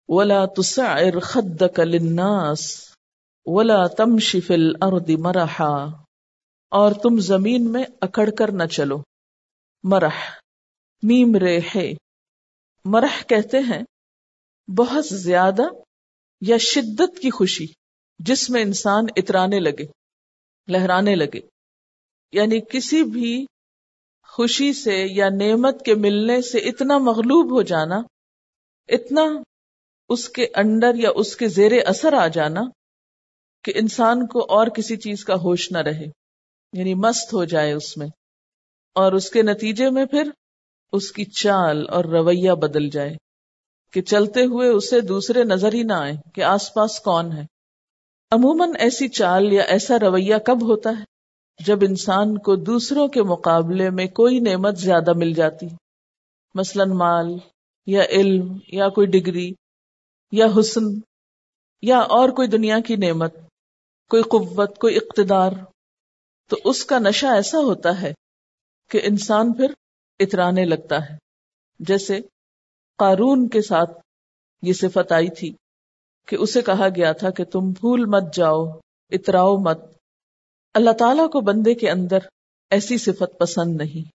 ولا 0.07 0.45
تسعر 0.45 1.19
خدك 1.19 1.79
للناس 1.79 2.89
ولا 3.45 3.87
تمشي 3.87 4.39
في 4.39 4.53
الارض 4.53 5.09
مرحا 5.09 5.85
اور 6.71 6.91
تم 6.91 7.19
زمین 7.19 7.71
میں 7.71 7.83
اکڑ 8.01 8.29
کر 8.37 8.51
نہ 8.51 8.63
چلو۔ 8.63 9.03
مرح، 9.83 10.15
میم 11.03 11.35
رے 11.35 11.59
مرح 12.85 13.23
کہتے 13.27 13.59
ہیں، 13.59 13.83
بہت 14.77 15.05
زیادہ 15.05 15.61
یا 16.41 16.57
شدت 16.57 17.19
کی 17.19 17.29
خوشی، 17.29 17.65
جس 18.19 18.49
میں 18.49 18.61
انسان 18.61 19.05
اترانے 19.15 19.59
لگے، 19.59 19.85
لہرانے 20.67 21.15
لگے۔ 21.15 21.39
یعنی 22.31 22.59
کسی 22.59 23.03
بھی 23.03 23.45
خوشی 24.27 24.73
سے 24.73 25.05
یا 25.11 25.29
نعمت 25.29 25.85
کے 25.85 25.95
ملنے 25.95 26.41
سے 26.41 26.57
اتنا 26.57 26.97
مغلوب 26.97 27.51
ہو 27.51 27.61
جانا، 27.61 28.01
اتنا 28.87 29.21
اس 30.13 30.27
کے 30.29 30.47
انڈر 30.55 30.95
یا 30.95 31.09
اس 31.15 31.35
کے 31.35 31.47
زیر 31.49 31.71
اثر 31.85 32.13
آ 32.13 32.27
جانا 32.27 32.61
کہ 33.63 33.73
انسان 33.75 34.25
کو 34.27 34.39
اور 34.49 34.67
کسی 34.67 34.95
چیز 34.97 35.23
کا 35.25 35.35
ہوش 35.43 35.71
نہ 35.71 35.81
رہے 35.81 36.07
یعنی 36.73 36.93
مست 36.97 37.33
ہو 37.33 37.43
جائے 37.45 37.71
اس 37.73 37.95
میں، 37.97 38.07
اور 38.95 39.13
اس 39.13 39.29
کے 39.29 39.41
نتیجے 39.41 39.89
میں 39.89 40.05
پھر 40.05 40.29
اس 40.93 41.11
کی 41.11 41.25
چال 41.33 41.85
اور 41.89 42.05
رویہ 42.11 42.51
بدل 42.61 42.89
جائے 42.89 43.15
کہ 43.93 44.01
چلتے 44.01 44.41
ہوئے 44.45 44.67
اسے 44.69 44.99
دوسرے 45.03 45.43
نظر 45.43 45.73
ہی 45.73 45.83
نہ 45.83 45.93
آئے 45.95 46.13
کہ 46.35 46.43
آس 46.43 46.73
پاس 46.73 46.99
کون 46.99 47.31
ہے۔ 47.31 47.45
عموماً 48.31 48.71
ایسی 48.79 49.07
چال 49.11 49.51
یا 49.53 49.63
ایسا 49.69 49.97
رویہ 49.99 50.35
کب 50.45 50.63
ہوتا 50.63 50.89
ہے؟ 50.89 51.03
جب 51.59 51.83
انسان 51.87 52.37
کو 52.37 52.55
دوسروں 52.63 53.07
کے 53.07 53.23
مقابلے 53.23 53.89
میں 53.89 54.05
کوئی 54.15 54.39
نعمت 54.41 54.77
زیادہ 54.79 55.13
مل 55.15 55.33
جاتی، 55.33 55.67
مثلا 56.55 56.83
مال 56.93 57.27
یا 57.87 58.03
علم 58.11 58.57
یا 58.67 58.87
کوئی 58.89 59.07
ڈگری۔ 59.09 59.49
یا 60.33 60.45
حسن 60.59 60.81
یا 61.81 61.99
اور 61.99 62.29
کوئی 62.29 62.47
دنیا 62.47 62.79
کی 62.79 62.95
نعمت، 62.95 63.35
کوئی 64.09 64.23
قوت، 64.23 64.77
کوئی 64.77 64.95
اقتدار، 64.95 65.51
تو 66.49 66.57
اس 66.65 66.85
کا 66.85 66.99
نشہ 66.99 67.25
ایسا 67.25 67.57
ہوتا 67.57 68.01
ہے 68.01 68.13
کہ 68.89 68.99
انسان 69.03 69.53
پھر 69.53 69.73
اترانے 70.19 70.65
لگتا 70.65 71.09
ہے۔ 71.09 71.17
جیسے 71.79 72.19
قارون 72.97 73.49
کے 73.49 73.61
ساتھ 73.61 73.91
یہ 74.61 74.73
صفت 74.73 75.11
آئی 75.11 75.29
تھی 75.29 75.55
کہ 76.27 76.35
اسے 76.35 76.61
کہا 76.61 76.87
گیا 76.95 77.11
تھا 77.11 77.29
کہ 77.29 77.43
تم 77.43 77.59
بھول 77.59 78.05
مت 78.05 78.35
جاؤ، 78.35 78.65
اتراؤ 79.11 79.57
مت۔ 79.57 79.77
اللہ 80.73 80.91
تعالیٰ 80.91 81.29
کو 81.29 81.41
بندے 81.41 81.73
کے 81.73 81.91
اندر 81.91 82.19
ایسی 82.69 82.97
صفت 82.97 83.39
پسند 83.39 83.75
نہیں۔ 83.75 84.11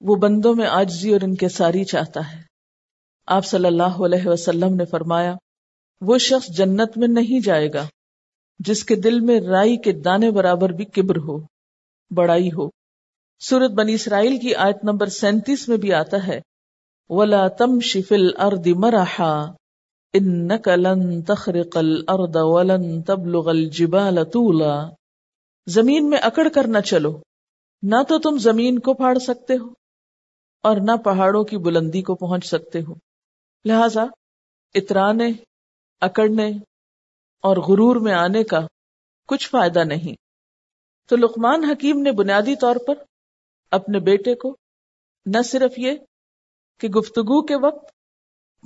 وہ 0.00 0.16
بندوں 0.16 0.54
میں 0.54 0.66
آجزی 0.66 1.12
اور 1.12 1.20
ان 1.22 1.34
کے 1.34 1.48
ساری 1.48 1.84
چاہتا 1.84 2.32
ہے۔ 2.32 2.42
آپ 3.26 3.46
صلی 3.46 3.66
اللہ 3.66 4.04
علیہ 4.04 4.26
وسلم 4.26 4.74
نے 4.74 4.84
فرمایا 4.84 5.34
وہ 6.06 6.18
شخص 6.18 6.48
جنت 6.48 6.96
میں 6.96 7.08
نہیں 7.08 7.40
جائے 7.40 7.72
گا، 7.72 7.86
جس 8.60 8.84
کے 8.84 8.94
دل 8.96 9.20
میں 9.20 9.40
رائی 9.40 9.76
کے 9.76 9.92
دانے 10.00 10.30
برابر 10.30 10.72
بھی 10.72 10.84
کبر 10.84 11.16
ہو، 11.18 11.38
بڑائی 12.10 12.48
ہو۔ 12.48 12.68
سورت 13.40 13.70
بنی 13.70 13.94
اسرائیل 13.94 14.38
کی 14.38 14.54
آیت 14.54 14.84
نمبر 14.84 15.08
سینتیس 15.12 15.68
میں 15.68 15.76
بھی 15.76 15.92
آتا 15.92 16.26
ہے، 16.26 16.40
ولا 17.10 17.46
تم 17.48 17.78
شفل 17.82 18.28
ارد 18.38 18.66
مرحا 18.76 19.34
ان 20.14 20.48
لن 20.78 21.22
تخرق 21.22 21.76
الارض 21.76 22.36
ولن 22.36 23.02
تبلغ 23.02 23.48
الجبال 23.48 24.24
طولا۔ 24.24 24.74
زمین 25.66 26.08
میں 26.10 26.18
اکڑ 26.22 26.48
کر 26.48 26.66
نہ 26.66 26.80
چلو، 26.80 27.12
نہ 27.82 28.02
تو 28.08 28.18
تم 28.18 28.38
زمین 28.38 28.78
کو 28.78 28.94
پھاڑ 28.94 29.16
سکتے 29.18 29.54
ہو، 29.54 29.68
اور 30.64 30.76
نہ 30.80 30.96
پہاڑوں 30.96 31.42
کی 31.44 31.56
بلندی 31.58 32.02
کو 32.02 32.14
پہنچ 32.16 32.46
سکتے 32.46 32.80
ہو۔ 32.80 32.94
لہذا 33.64 34.04
اترانے 34.74 35.28
اکڑنے 36.00 36.48
اور 37.42 37.56
غرور 37.56 37.96
میں 37.96 38.12
آنے 38.12 38.44
کا 38.44 38.60
کچھ 39.28 39.50
فائدہ 39.50 39.78
نہیں۔ 39.78 40.14
تو 41.08 41.16
لقمان 41.16 41.64
حکیم 41.64 42.02
نے 42.02 42.12
بنیادی 42.12 42.56
طور 42.56 42.76
پر 42.86 42.94
اپنے 43.70 43.98
بیٹے 43.98 44.34
کو 44.34 44.56
نہ 45.26 45.42
صرف 45.42 45.78
یہ 45.78 45.92
کہ 46.80 46.88
گفتگو 46.88 47.42
کے 47.42 47.54
وقت 47.56 47.92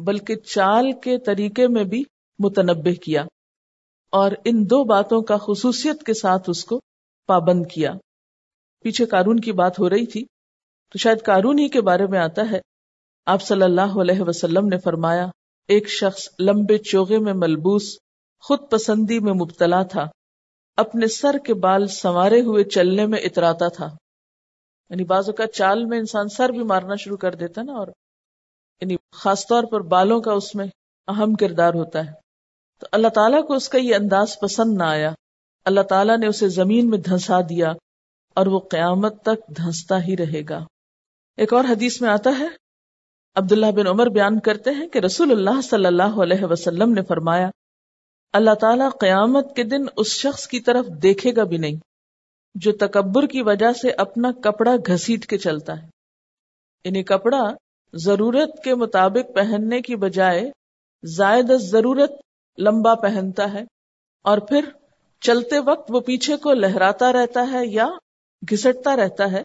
بلکہ 0.00 0.36
چال 0.36 0.92
کے 0.92 1.18
طریقے 1.18 1.68
میں 1.68 1.84
بھی 1.84 2.04
متنبع 2.38 2.92
کیا 3.04 3.24
اور 4.10 4.32
ان 4.44 4.64
دو 4.64 4.84
باتوں 4.84 5.22
کا 5.22 5.36
خصوصیت 5.36 6.02
کے 6.02 6.14
ساتھ 6.14 6.50
اس 6.50 6.64
کو 6.64 6.80
پابند 7.26 7.66
کیا۔ 7.74 7.92
پیچھے 8.82 9.06
کارون 9.06 9.40
کی 9.40 9.52
بات 9.52 9.78
ہو 9.78 9.90
رہی 9.90 10.06
تھی 10.06 10.24
تو 10.88 10.98
شاید 10.98 11.22
کارون 11.22 11.58
ہی 11.58 11.68
کے 11.68 11.80
بارے 11.80 12.06
میں 12.06 12.18
آتا 12.18 12.42
ہے۔ 12.50 12.60
آپ 13.26 13.42
صلی 13.42 13.62
اللہ 13.62 14.00
علیہ 14.00 14.20
وسلم 14.20 14.66
نے 14.66 14.78
فرمایا 14.78 15.26
ایک 15.68 15.88
شخص 15.88 16.28
لمبے 16.40 16.78
چوغے 16.78 17.18
میں 17.18 17.32
ملبوس، 17.32 17.98
خود 18.40 18.58
پسندی 18.70 19.20
میں 19.20 19.32
مبتلا 19.32 19.82
تھا، 19.82 20.06
اپنے 20.76 21.06
سر 21.06 21.38
کے 21.44 21.54
بال 21.54 21.86
سنوارے 21.86 22.40
ہوئے 22.40 22.64
چلنے 22.64 23.06
میں 23.06 23.18
اتراتا 23.18 23.68
تھا۔ 23.68 23.86
یعنی 24.90 25.04
بازو 25.04 25.32
کا 25.32 25.46
چال 25.46 25.84
میں 25.84 25.98
انسان 25.98 26.28
سر 26.28 26.48
بھی 26.48 26.62
مارنا 26.62 26.94
شروع 26.94 27.16
کر 27.16 27.34
دیتا 27.34 27.62
نا 27.62 27.72
اور 27.72 27.86
یعنی 28.80 28.96
خاص 29.12 29.46
طور 29.46 29.64
پر 29.64 29.80
بالوں 29.80 30.20
کا 30.20 30.32
اس 30.32 30.54
میں 30.54 30.66
اہم 31.08 31.34
کردار 31.34 31.74
ہوتا 31.74 32.06
ہے۔ 32.06 32.12
تو 32.80 32.86
اللہ 32.92 33.08
تعالیٰ 33.08 33.46
کو 33.46 33.54
اس 33.54 33.68
کا 33.68 33.78
یہ 33.78 33.94
انداز 33.94 34.38
پسند 34.40 34.78
نہ 34.78 34.82
آیا۔ 34.82 35.12
اللہ 35.64 35.80
تعالیٰ 35.80 36.18
نے 36.18 36.26
اسے 36.26 36.48
زمین 36.48 36.90
میں 36.90 36.98
دھنسا 36.98 37.40
دیا 37.40 37.72
اور 38.34 38.46
وہ 38.46 38.58
قیامت 38.58 39.22
تک 39.22 39.56
دھنستا 39.56 40.02
ہی 40.04 40.16
رہے 40.16 40.42
گا۔ 40.48 40.64
ایک 41.36 41.52
اور 41.52 41.64
حدیث 41.64 42.00
میں 42.00 42.10
آتا 42.10 42.30
ہے 42.38 42.67
عبداللہ 43.34 43.70
بن 43.76 43.86
عمر 43.86 44.06
بیان 44.06 44.40
کرتے 44.40 44.70
ہیں 44.70 44.88
کہ 44.88 44.98
رسول 44.98 45.30
اللہ 45.30 45.60
صلی 45.60 45.86
اللہ 45.86 46.22
علیہ 46.22 46.44
وسلم 46.44 46.92
نے 46.92 47.02
فرمایا، 47.02 47.50
اللہ 48.32 48.54
تعالیٰ 48.54 48.90
قیامت 49.00 49.56
کے 49.56 49.62
دن 49.62 49.84
اس 49.96 50.06
شخص 50.06 50.46
کی 50.46 50.60
طرف 50.60 50.86
دیکھے 50.86 51.36
گا 51.36 51.44
بھی 51.44 51.56
نہیں، 51.56 51.74
جو 52.54 52.72
تکبر 52.72 53.26
کی 53.26 53.42
وجہ 53.42 53.72
سے 53.72 53.90
اپنا 53.90 54.32
کپڑا 54.32 54.76
گھسیٹ 54.86 55.26
کے 55.26 55.38
چلتا 55.38 55.82
ہے۔ 55.82 55.88
یعنی 56.84 57.02
کپڑا 57.02 57.42
ضرورت 57.92 58.64
کے 58.64 58.74
مطابق 58.74 59.34
پہننے 59.34 59.80
کی 59.80 59.96
بجائے 59.96 60.50
زائد 61.04 61.50
ضرورت 61.60 62.10
لمبا 62.58 62.94
پہنتا 62.94 63.52
ہے 63.52 63.62
اور 64.22 64.38
پھر 64.38 64.64
چلتے 65.20 65.58
وقت 65.58 65.90
وہ 65.90 66.00
پیچھے 66.00 66.36
کو 66.36 66.52
لہراتا 66.52 67.12
رہتا 67.12 67.46
ہے 67.52 67.66
یا 67.66 67.86
گھسٹتا 68.50 68.96
رہتا 68.96 69.32
ہے۔ 69.32 69.42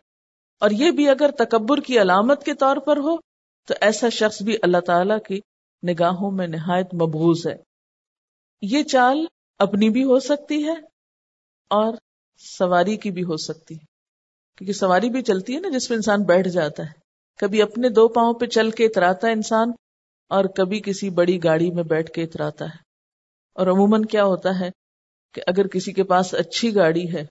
اور 0.59 0.69
یہ 0.71 0.91
بھی 0.91 1.09
اگر 1.09 1.31
تکبر 1.31 1.77
کی 1.77 2.01
علامت 2.01 2.43
کے 2.43 2.53
طور 2.53 2.77
پر 2.77 2.97
ہو 2.97 3.32
تو 3.68 3.74
ایسا 3.82 4.09
شخص 4.09 4.41
بھی 4.41 4.57
اللہ 4.64 4.78
تعالی 4.86 5.14
کی 5.28 5.39
نگاہوں 5.91 6.32
میں 6.32 6.47
نہایت 6.47 6.93
مبوض 6.93 7.47
ہے۔ 7.47 7.55
یہ 8.61 8.84
چال 8.84 9.26
اپنی 9.59 9.89
بھی 9.89 10.03
ہو 10.03 10.20
سکتی 10.20 10.64
ہے 10.64 10.74
اور 11.70 11.93
سواری 12.38 12.97
کی 12.97 13.11
بھی 13.11 13.24
ہو 13.24 13.38
سکتی 13.38 13.76
ہے۔ 13.76 13.86
کیونکہ 14.57 14.74
سواری 14.74 15.09
بھی 15.09 15.22
چلتی 15.22 15.55
ہے 15.55 15.59
نا 15.59 15.70
جس 15.70 15.89
میں 15.89 15.97
انسان 15.97 16.24
بیٹھ 16.24 16.47
جاتا 16.47 16.84
ہے۔ 16.84 16.91
کبھی 17.39 17.61
اپنے 17.61 17.89
دو 17.89 18.07
پاؤں 18.07 18.34
پہ 18.34 18.45
چل 18.45 18.72
کے 18.72 18.86
اتراتا 18.86 19.28
ہے 19.28 19.34
انسان 19.34 19.72
اور 20.30 20.45
کبھی 20.45 20.82
کسی 20.86 21.09
بڑی 21.09 21.43
گاڑی 21.43 21.72
میں 21.72 21.84
بیٹھ 21.84 22.11
کے 22.11 22.24
اتراتا 22.24 22.66
ہے۔ 22.66 22.78
اور 23.53 23.68
عموماً 23.68 24.01
کیا 24.03 24.24
ہوتا 24.24 24.59
ہے 24.59 24.70
کہ 25.34 25.41
اگر 25.47 25.68
کسی 25.68 25.93
کے 25.93 26.03
پاس 26.03 26.34
اچھی 26.34 26.76
گاڑی 26.76 27.14
ہے 27.14 27.26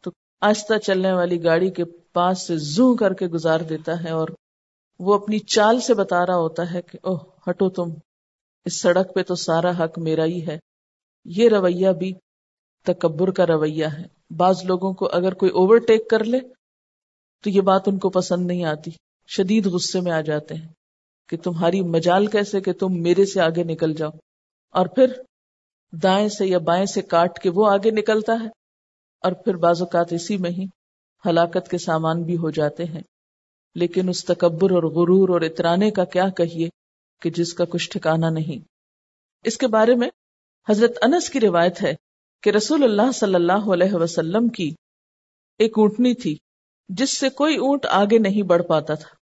تو 0.00 0.10
آہستہ 0.40 0.78
چلنے 0.78 1.12
والی 1.12 1.44
گاڑی 1.44 1.70
کے 1.70 1.84
پاس 1.84 2.46
سے 2.46 2.56
زو 2.56 2.96
کر 2.96 3.12
کے 3.14 3.26
گزار 3.26 3.60
دیتا 3.60 4.04
ہے 4.04 4.10
اور 4.10 4.28
وہ 4.98 5.14
اپنی 5.14 5.38
چال 5.38 5.80
سے 5.80 5.94
بتا 5.94 6.26
رہا 6.26 6.36
ہوتا 6.36 6.72
ہے 6.72 6.82
کہ 6.82 6.98
اوہ، 7.02 7.18
ہٹو 7.50 7.70
تم۔ 7.70 7.90
اس 8.64 8.80
سڑک 8.80 9.14
پہ 9.14 9.22
تو 9.22 9.34
سارا 9.34 9.84
حق 9.84 9.98
میرا 9.98 10.24
ہی 10.24 10.46
ہے۔ 10.46 10.58
یہ 11.24 11.48
رویہ 11.48 11.90
بھی 11.90 12.12
تکبر 12.84 13.30
کا 13.30 13.46
رویہ 13.46 13.86
ہے۔ 13.86 14.34
بعض 14.36 14.64
لوگوں 14.64 14.92
کو 14.92 15.08
اگر 15.12 15.34
کوئی 15.34 15.52
اوور 15.52 15.76
ٹیک 15.76 16.10
کر 16.10 16.24
لے، 16.24 16.38
تو 17.44 17.50
یہ 17.50 17.60
بات 17.60 17.82
ان 17.86 17.98
کو 17.98 18.10
پسند 18.10 18.46
نہیں 18.46 18.64
آتی۔ 18.64 18.90
شدید 19.28 19.66
غصے 19.66 20.00
میں 20.00 20.12
آ 20.12 20.20
جاتے 20.20 20.54
ہیں 20.54 20.68
کہ 21.28 21.36
تمہاری 21.36 21.80
مجال 21.80 22.26
کیسے 22.26 22.60
کہ 22.60 22.72
تم 22.72 22.86
میرے 22.90 23.26
سے 23.26 23.40
آگے 23.40 23.64
نکل 23.64 23.94
جاؤ۔ 23.94 24.10
اور 24.70 24.86
پھر 24.86 25.06
دائیں 25.92 26.28
سے 26.28 26.46
یا 26.46 26.58
بائیں 26.58 26.86
سے 26.86 27.02
کاٹ 27.02 27.38
کے 27.38 27.50
وہ 27.54 27.70
آگے 27.70 27.90
نکلتا 27.90 28.32
ہے۔ 28.32 28.48
اور 29.20 29.32
پھر 29.32 29.56
بعض 29.56 29.82
اوقات 29.82 30.12
اسی 30.12 30.36
میں 30.36 30.50
ہی 30.50 30.64
ہلاکت 31.26 31.68
کے 31.70 31.78
سامان 31.78 32.22
بھی 32.22 32.36
ہو 32.36 32.50
جاتے 32.50 32.84
ہیں۔ 32.84 33.02
لیکن 33.74 34.08
اس 34.08 34.24
تکبر 34.24 34.70
اور 34.70 34.82
غرور 34.82 35.28
اور 35.28 35.40
اترانے 35.40 35.90
کا 35.90 36.04
کیا 36.04 36.28
کہیے 36.28 36.68
کہ 37.22 37.30
جس 37.30 37.54
کا 37.54 37.64
کچھ 37.64 37.90
ٹھکانا 37.90 38.30
نہیں۔ 38.30 38.68
اس 39.44 39.58
کے 39.58 39.66
بارے 39.66 39.94
میں 39.94 40.08
حضرت 40.68 40.98
انس 41.02 41.30
کی 41.30 41.40
روایت 41.40 41.82
ہے 41.82 41.94
کہ 42.42 42.50
رسول 42.50 42.84
اللہ 42.84 43.12
صلی 43.12 43.34
اللہ 43.34 43.72
علیہ 43.72 43.94
وسلم 43.94 44.48
کی 44.48 44.74
ایک 45.58 45.78
اونٹنی 45.78 46.14
تھی 46.14 46.36
جس 46.88 47.18
سے 47.18 47.28
کوئی 47.28 47.56
اونٹ 47.56 47.86
آگے 47.86 48.18
نہیں 48.18 48.42
بڑھ 48.42 48.62
پاتا 48.62 48.94
تھا۔ 48.94 49.16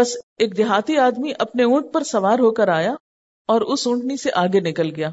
بس 0.00 0.16
ایک 0.38 0.56
دیہاتی 0.56 0.96
آدمی 0.96 1.32
اپنے 1.38 1.64
اونٹ 1.64 1.86
پر 1.92 2.02
سوار 2.02 2.38
ہو 2.38 2.50
کر 2.50 2.68
آیا 2.68 2.92
اور 3.46 3.60
اس 3.60 3.86
اونٹنی 3.86 4.16
سے 4.16 4.30
آگے 4.34 4.60
نکل 4.60 4.94
گیا۔ 4.96 5.10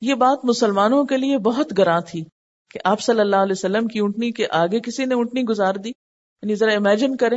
یہ 0.00 0.14
بات 0.14 0.44
مسلمانوں 0.44 1.04
کے 1.04 1.16
لیے 1.16 1.38
بہت 1.38 1.78
گراں 1.78 2.00
تھی 2.00 2.24
کہ 2.70 2.80
آپ 2.84 3.00
صلی 3.00 3.20
اللہ 3.20 3.36
علیہ 3.36 3.52
وسلم 3.52 3.88
کی 3.88 3.98
اونٹنی 3.98 4.30
کے 4.30 4.46
آگے 4.50 4.80
کسی 4.80 5.04
نے 5.04 5.14
اونٹنی 5.14 5.42
گزار 5.42 5.74
دی۔ 5.74 5.88
یعنی 5.88 6.54
ذرا 6.54 6.72
امیجن 6.72 7.16
کرے 7.16 7.36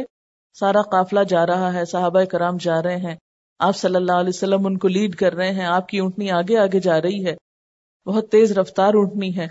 سارا 0.53 0.81
قافلہ 0.81 1.23
جا 1.23 1.45
رہا 1.45 1.73
ہے، 1.73 1.85
صحابہ 1.85 2.23
کرام 2.23 2.57
جا 2.57 2.83
رہے 2.83 2.97
ہیں۔ 2.97 3.15
آپ 3.59 3.75
صلی 3.75 3.95
اللہ 3.95 4.11
علیہ 4.11 4.29
وسلم 4.29 4.65
ان 4.65 4.77
کو 4.77 4.87
لیڈ 4.87 5.15
کر 5.15 5.33
رہے 5.33 5.51
ہیں۔ 5.51 5.65
آپ 5.65 5.87
کی 5.87 5.99
اونٹنی 5.99 6.31
آگے 6.31 6.57
آگے 6.57 6.79
جا 6.79 7.01
رہی 7.01 7.25
ہے۔ 7.25 7.35
بہت 8.05 8.29
تیز 8.29 8.51
رفتار 8.51 8.93
اونٹنی 8.93 9.37
ہے 9.37 9.47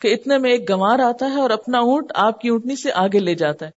کہ 0.00 0.08
اتنے 0.08 0.38
میں 0.38 0.50
ایک 0.50 0.70
گمار 0.70 0.98
آتا 0.98 1.26
ہے 1.26 1.40
اور 1.40 1.50
اپنا 1.50 1.78
اونٹ 1.78 2.12
آپ 2.14 2.40
کی 2.40 2.48
اونٹنی 2.48 2.76
سے 2.76 2.92
آگے 2.94 3.18
لے 3.18 3.34
جاتا 3.34 3.66
ہے۔ 3.66 3.70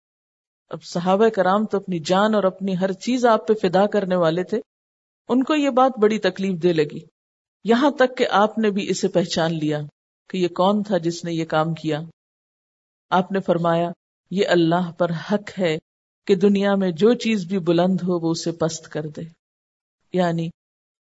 اب 0.69 0.83
صحابہ 0.83 1.29
کرام 1.29 1.65
تو 1.65 1.77
اپنی 1.77 1.99
جان 1.99 2.35
اور 2.35 2.43
اپنی 2.43 2.77
ہر 2.77 2.91
چیز 2.91 3.25
آپ 3.25 3.47
پہ 3.47 3.53
فدا 3.53 3.85
کرنے 3.85 4.15
والے 4.15 4.43
تھے۔ 4.43 4.59
ان 5.29 5.43
کو 5.43 5.55
یہ 5.55 5.69
بات 5.69 5.99
بڑی 5.99 6.19
تکلیف 6.19 6.63
دے 6.63 6.73
لگی۔ 6.73 6.99
یہاں 7.63 7.91
تک 7.91 8.17
کہ 8.17 8.27
آپ 8.31 8.57
نے 8.57 8.69
بھی 8.69 8.89
اسے 8.89 9.07
پہچان 9.07 9.53
لیا 9.53 9.79
کہ 10.29 10.37
یہ 10.37 10.47
کون 10.47 10.83
تھا 10.83 10.97
جس 10.97 11.23
نے 11.23 11.33
یہ 11.33 11.45
کام 11.45 11.73
کیا۔ 11.73 11.99
آپ 13.09 13.31
نے 13.31 13.39
فرمایا، 13.39 13.89
یہ 14.31 14.47
اللہ 14.47 14.91
پر 14.91 15.09
حق 15.09 15.59
ہے۔ 15.59 15.77
کہ 16.25 16.35
دنیا 16.35 16.75
میں 16.75 16.91
جو 16.91 17.13
چیز 17.13 17.45
بھی 17.45 17.59
بلند 17.59 17.97
ہو 18.01 18.27
وہ 18.27 18.31
اسے 18.31 18.51
پست 18.51 18.89
کر 18.89 19.01
دے۔ 19.01 19.21
یعنی 20.13 20.49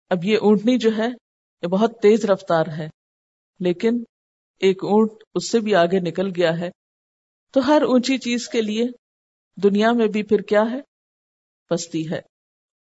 اب 0.10 0.26
یہ 0.26 0.38
اونٹنی 0.42 0.78
جو 0.78 0.90
ہے، 0.98 1.08
یہ 1.62 1.68
بہت 1.68 2.00
تیز 2.02 2.26
رفتار 2.26 2.66
ہے، 2.78 2.90
لیکن 3.60 4.04
ایک 4.60 4.84
اونٹ 4.84 5.12
اس 5.36 5.52
سے 5.52 5.60
بھی 5.60 5.76
آگے 5.76 6.00
نکل 6.00 6.28
گیا 6.36 6.60
ہے۔ 6.60 6.70
تو 7.52 7.68
ہر 7.68 7.82
اونچی 7.82 8.18
چیز 8.18 8.48
کے 8.48 8.62
لیے 8.62 8.86
دنیا 9.64 9.92
میں 9.92 10.08
بھی 10.08 10.24
پھر 10.24 10.42
کیا 10.42 10.64
ہے؟ 10.72 10.80
پستی 11.70 12.12
ہے۔ 12.12 12.22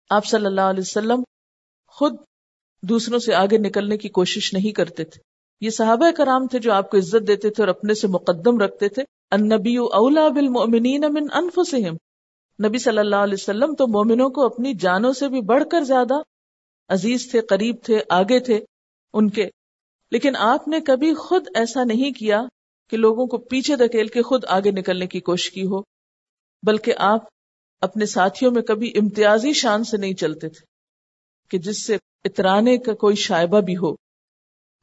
آپ 0.09 0.25
صلی 0.25 0.45
اللہ 0.45 0.61
علیہ 0.61 0.79
وسلم 0.79 1.23
خود 1.87 2.15
دوسروں 2.81 3.19
سے 3.19 3.33
آگے 3.33 3.57
نکلنے 3.57 3.97
کی 3.97 4.09
کوشش 4.09 4.53
نہیں 4.53 4.71
کرتے 4.71 5.03
تھے۔ 5.03 5.21
یہ 5.61 5.69
صحابہ 5.69 6.11
کرام 6.11 6.47
تھے 6.47 6.59
جو 6.59 6.73
آپ 6.73 6.91
کو 6.91 6.97
عزت 6.97 7.27
دیتے 7.27 7.49
تھے 7.49 7.63
اور 7.63 7.67
اپنے 7.67 7.93
سے 7.93 8.07
مقدم 8.07 8.59
رکھتے 8.59 8.89
تھے۔ 8.89 9.03
النبی 9.31 9.77
اولا 9.77 10.27
بالمؤمنین 10.27 11.01
من 11.09 11.27
انفسہم۔ 11.33 11.95
نبی 12.67 12.77
صلی 12.77 12.97
اللہ 12.97 13.15
علیہ 13.15 13.33
وسلم 13.33 13.75
تو 13.75 13.87
مومنوں 13.87 14.29
کو 14.29 14.45
اپنی 14.45 14.73
جانوں 14.73 15.13
سے 15.13 15.29
بھی 15.29 15.41
بڑھ 15.41 15.63
کر 15.71 15.81
زیادہ 15.81 16.13
عزیز 16.89 17.31
تھے، 17.31 17.41
قریب 17.41 17.75
تھے، 17.83 17.99
آگے 18.09 18.39
تھے، 18.39 18.59
ان 19.13 19.29
کے۔ 19.29 19.49
لیکن 20.11 20.35
آپ 20.35 20.67
نے 20.67 20.79
کبھی 20.79 21.13
خود 21.13 21.47
ایسا 21.55 21.83
نہیں 21.83 22.11
کیا 22.11 22.41
کہ 22.89 22.97
لوگوں 22.97 23.25
کو 23.25 23.37
پیچھے 23.37 23.75
دھکیل 23.75 24.07
کے 24.07 24.21
خود 24.21 24.45
آگے 24.47 24.71
نکلنے 24.71 25.07
کی 25.07 25.19
کوشش 25.19 25.51
کی 25.51 25.63
ہو، 25.63 25.81
بلکہ 26.63 26.93
آپ 26.97 27.23
اپنے 27.81 28.05
ساتھیوں 28.05 28.51
میں 28.51 28.61
کبھی 28.61 28.91
امتیازی 28.95 29.53
شان 29.53 29.83
سے 29.83 29.97
نہیں 29.97 30.13
چلتے 30.13 30.49
تھے 30.49 30.65
کہ 31.49 31.57
جس 31.57 31.85
سے 31.85 31.97
اترانے 32.25 32.77
کا 32.77 32.93
کوئی 32.93 33.15
شائبہ 33.15 33.61
بھی 33.61 33.77
ہو۔ 33.77 33.95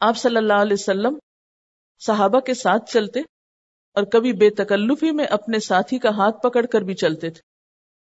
آپ 0.00 0.16
صلی 0.16 0.36
اللہ 0.36 0.52
علیہ 0.52 0.76
وسلم 0.80 1.18
صحابہ 2.06 2.40
کے 2.40 2.54
ساتھ 2.54 2.90
چلتے 2.90 3.20
اور 3.92 4.02
کبھی 4.02 4.32
بے 4.32 4.50
تکلفی 4.50 5.10
میں 5.10 5.24
اپنے 5.24 5.58
ساتھی 5.58 5.98
کا 5.98 6.08
ہاتھ 6.08 6.36
پکڑ 6.42 6.66
کر 6.66 6.80
بھی 6.80 6.94
چلتے 6.94 7.30
تھے۔ 7.30 7.49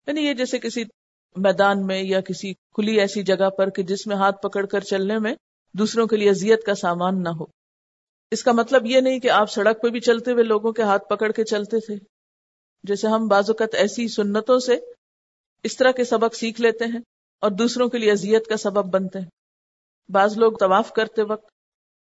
یعنی 0.07 0.21
یہ 0.21 0.35
جیسے 0.35 0.59
کسی 0.59 0.85
میدان 1.37 1.87
میں 1.87 2.03
یا 2.03 2.21
کسی 2.21 2.53
کھلی 2.53 3.01
ایسی 3.01 3.23
جگہ 3.23 3.51
پر 3.51 3.71
کہ 3.71 3.83
جس 3.83 4.07
میں 4.07 4.17
ہاتھ 4.17 4.43
پکڑ 4.43 4.67
کر 4.67 4.81
چلنے 4.81 5.19
میں 5.19 5.35
دوسروں 5.73 6.07
کے 6.07 6.17
لیے 6.17 6.31
اذیت 6.31 6.65
کا 6.65 6.75
سامان 6.75 7.23
نہ 7.23 7.29
ہو۔ 7.29 7.45
اس 8.31 8.43
کا 8.43 8.53
مطلب 8.53 8.87
یہ 8.87 9.01
نہیں 9.01 9.19
کہ 9.19 9.31
آپ 9.31 9.51
سڑک 9.51 9.83
پہ 9.83 9.89
بھی 9.89 10.01
چلتے 10.01 10.33
ہوئے 10.33 10.45
لوگوں 10.45 10.73
کے 10.73 10.83
ہاتھ 10.83 11.09
پکڑ 11.09 11.33
کے 11.33 11.45
چلتے 11.45 11.81
تھے۔ 11.81 11.95
جیسے 12.83 13.09
ہم 13.09 13.27
بعض 13.29 13.51
اوقات 13.51 13.75
ایسی 13.75 14.09
سنتوں 14.09 14.59
سے 14.59 14.77
اس 15.63 15.77
طرح 15.77 15.91
کے 15.91 16.05
سبق 16.05 16.35
سیکھ 16.35 16.61
لیتے 16.61 16.85
ہیں 16.85 17.01
اور 17.41 17.51
دوسروں 17.51 17.89
کے 17.89 17.99
لیے 17.99 18.11
اذیت 18.11 18.47
کا 18.47 18.57
سبب 18.57 18.95
بنتے 18.95 19.19
ہیں۔ 19.19 19.29
بعض 20.09 20.39
لوگ 20.39 20.53
طواف 20.53 20.93
کرتے 20.93 21.23
وقت 21.23 21.49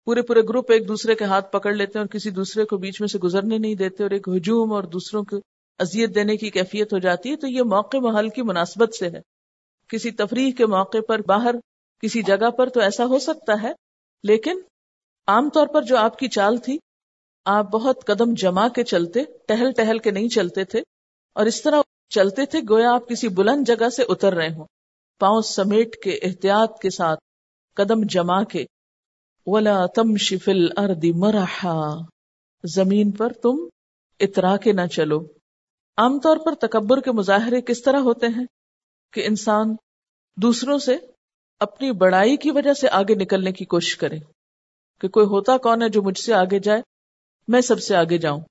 پورے 0.05 0.21
پورے 0.21 0.41
گروپ 0.41 0.71
ایک 0.71 0.87
دوسرے 0.87 1.15
کے 1.15 1.25
ہاتھ 1.25 1.51
پکڑ 1.51 1.73
لیتے 1.73 1.99
ہیں 1.99 2.05
اور 2.05 2.07
کسی 2.07 2.29
دوسرے 2.29 2.65
کو 2.65 2.77
بیچ 2.77 3.01
میں 3.01 3.07
سے 3.07 3.19
گزرنے 3.19 3.57
نہیں 3.57 3.75
دیتے 3.75 4.03
اور 4.03 4.11
ایک 4.11 4.27
ہجوم 4.27 4.73
اور 4.73 4.83
دوسروں 4.83 5.23
کو 5.23 5.37
اذیت 5.81 6.15
دینے 6.15 6.37
کی 6.37 6.49
کیفیت 6.49 6.93
ہو 6.93 6.97
جاتی 6.97 7.31
ہے، 7.31 7.35
تو 7.35 7.47
یہ 7.47 7.61
موقع 7.61 7.97
محل 7.97 8.29
کی 8.29 8.41
مناسبت 8.41 8.95
سے 8.95 9.09
ہے۔ 9.09 9.21
کسی 9.87 10.11
تفریح 10.11 10.51
کے 10.51 10.65
موقع 10.65 10.97
پر 11.07 11.21
باہر، 11.21 11.55
کسی 12.01 12.21
جگہ 12.21 12.49
پر 12.49 12.69
تو 12.69 12.79
ایسا 12.79 13.05
ہو 13.05 13.19
سکتا 13.19 13.61
ہے، 13.61 13.71
لیکن 14.23 14.59
عام 15.27 15.49
طور 15.49 15.67
پر 15.67 15.81
جو 15.81 15.97
آپ 15.97 16.19
کی 16.19 16.27
چال 16.27 16.57
تھی، 16.57 16.77
آپ 17.45 17.71
بہت 17.71 18.05
قدم 18.05 18.33
جما 18.33 18.67
کے 18.67 18.83
چلتے، 18.83 19.23
ٹہل 19.47 19.71
ٹہل 19.71 19.99
کے 19.99 20.11
نہیں 20.11 20.29
چلتے 20.29 20.63
تھے، 20.63 20.81
اور 21.35 21.45
اس 21.45 21.61
طرح 21.61 21.81
چلتے 22.09 22.45
تھے 22.45 22.59
گویا 22.69 22.93
آپ 22.93 23.09
کسی 23.09 23.27
بلند 23.27 23.67
جگہ 23.67 23.89
سے 23.89 24.03
اتر 24.09 24.33
رہے 24.33 24.53
ہوں۔ 24.53 24.65
پاؤں 25.19 25.41
سمیٹ 25.41 25.95
کے 25.95 26.19
احتیاط 26.21 26.79
کے 26.79 26.89
ساتھ 26.89 27.19
قدم 27.75 28.03
جما 28.09 28.43
کے، 28.43 28.65
ولا 29.45 29.85
تم 29.85 30.15
شفل 30.15 30.67
اردی 30.77 31.11
مرحا۔ 31.11 31.77
زمین 32.63 33.11
پر 33.11 33.33
تم 33.33 33.55
اترا 34.19 34.57
کے 34.57 34.71
نہ 34.71 34.85
چلو۔ 34.85 35.19
عام 35.97 36.19
طور 36.19 36.37
پر 36.37 36.55
تکبر 36.55 37.01
کے 37.01 37.11
مظاہرے 37.11 37.61
کس 37.61 37.81
طرح 37.81 37.97
ہوتے 37.97 38.27
ہیں؟ 38.27 38.45
کہ 39.13 39.25
انسان 39.25 39.75
دوسروں 40.37 40.77
سے 40.77 40.97
اپنی 41.59 41.91
بڑائی 41.91 42.37
کی 42.37 42.51
وجہ 42.51 42.73
سے 42.73 42.89
آگے 42.89 43.15
نکلنے 43.15 43.51
کی 43.51 43.65
کوشش 43.65 43.97
کرے 43.97 44.17
کہ 45.01 45.07
کوئی 45.07 45.25
ہوتا 45.25 45.57
کون 45.57 45.81
ہے 45.81 45.89
جو 45.89 46.01
مجھ 46.01 46.19
سے 46.19 46.33
آگے 46.33 46.59
جائے؟ 46.59 46.81
میں 47.47 47.61
سب 47.61 47.79
سے 47.79 47.95
آگے 47.95 48.17
جاؤں۔ 48.17 48.41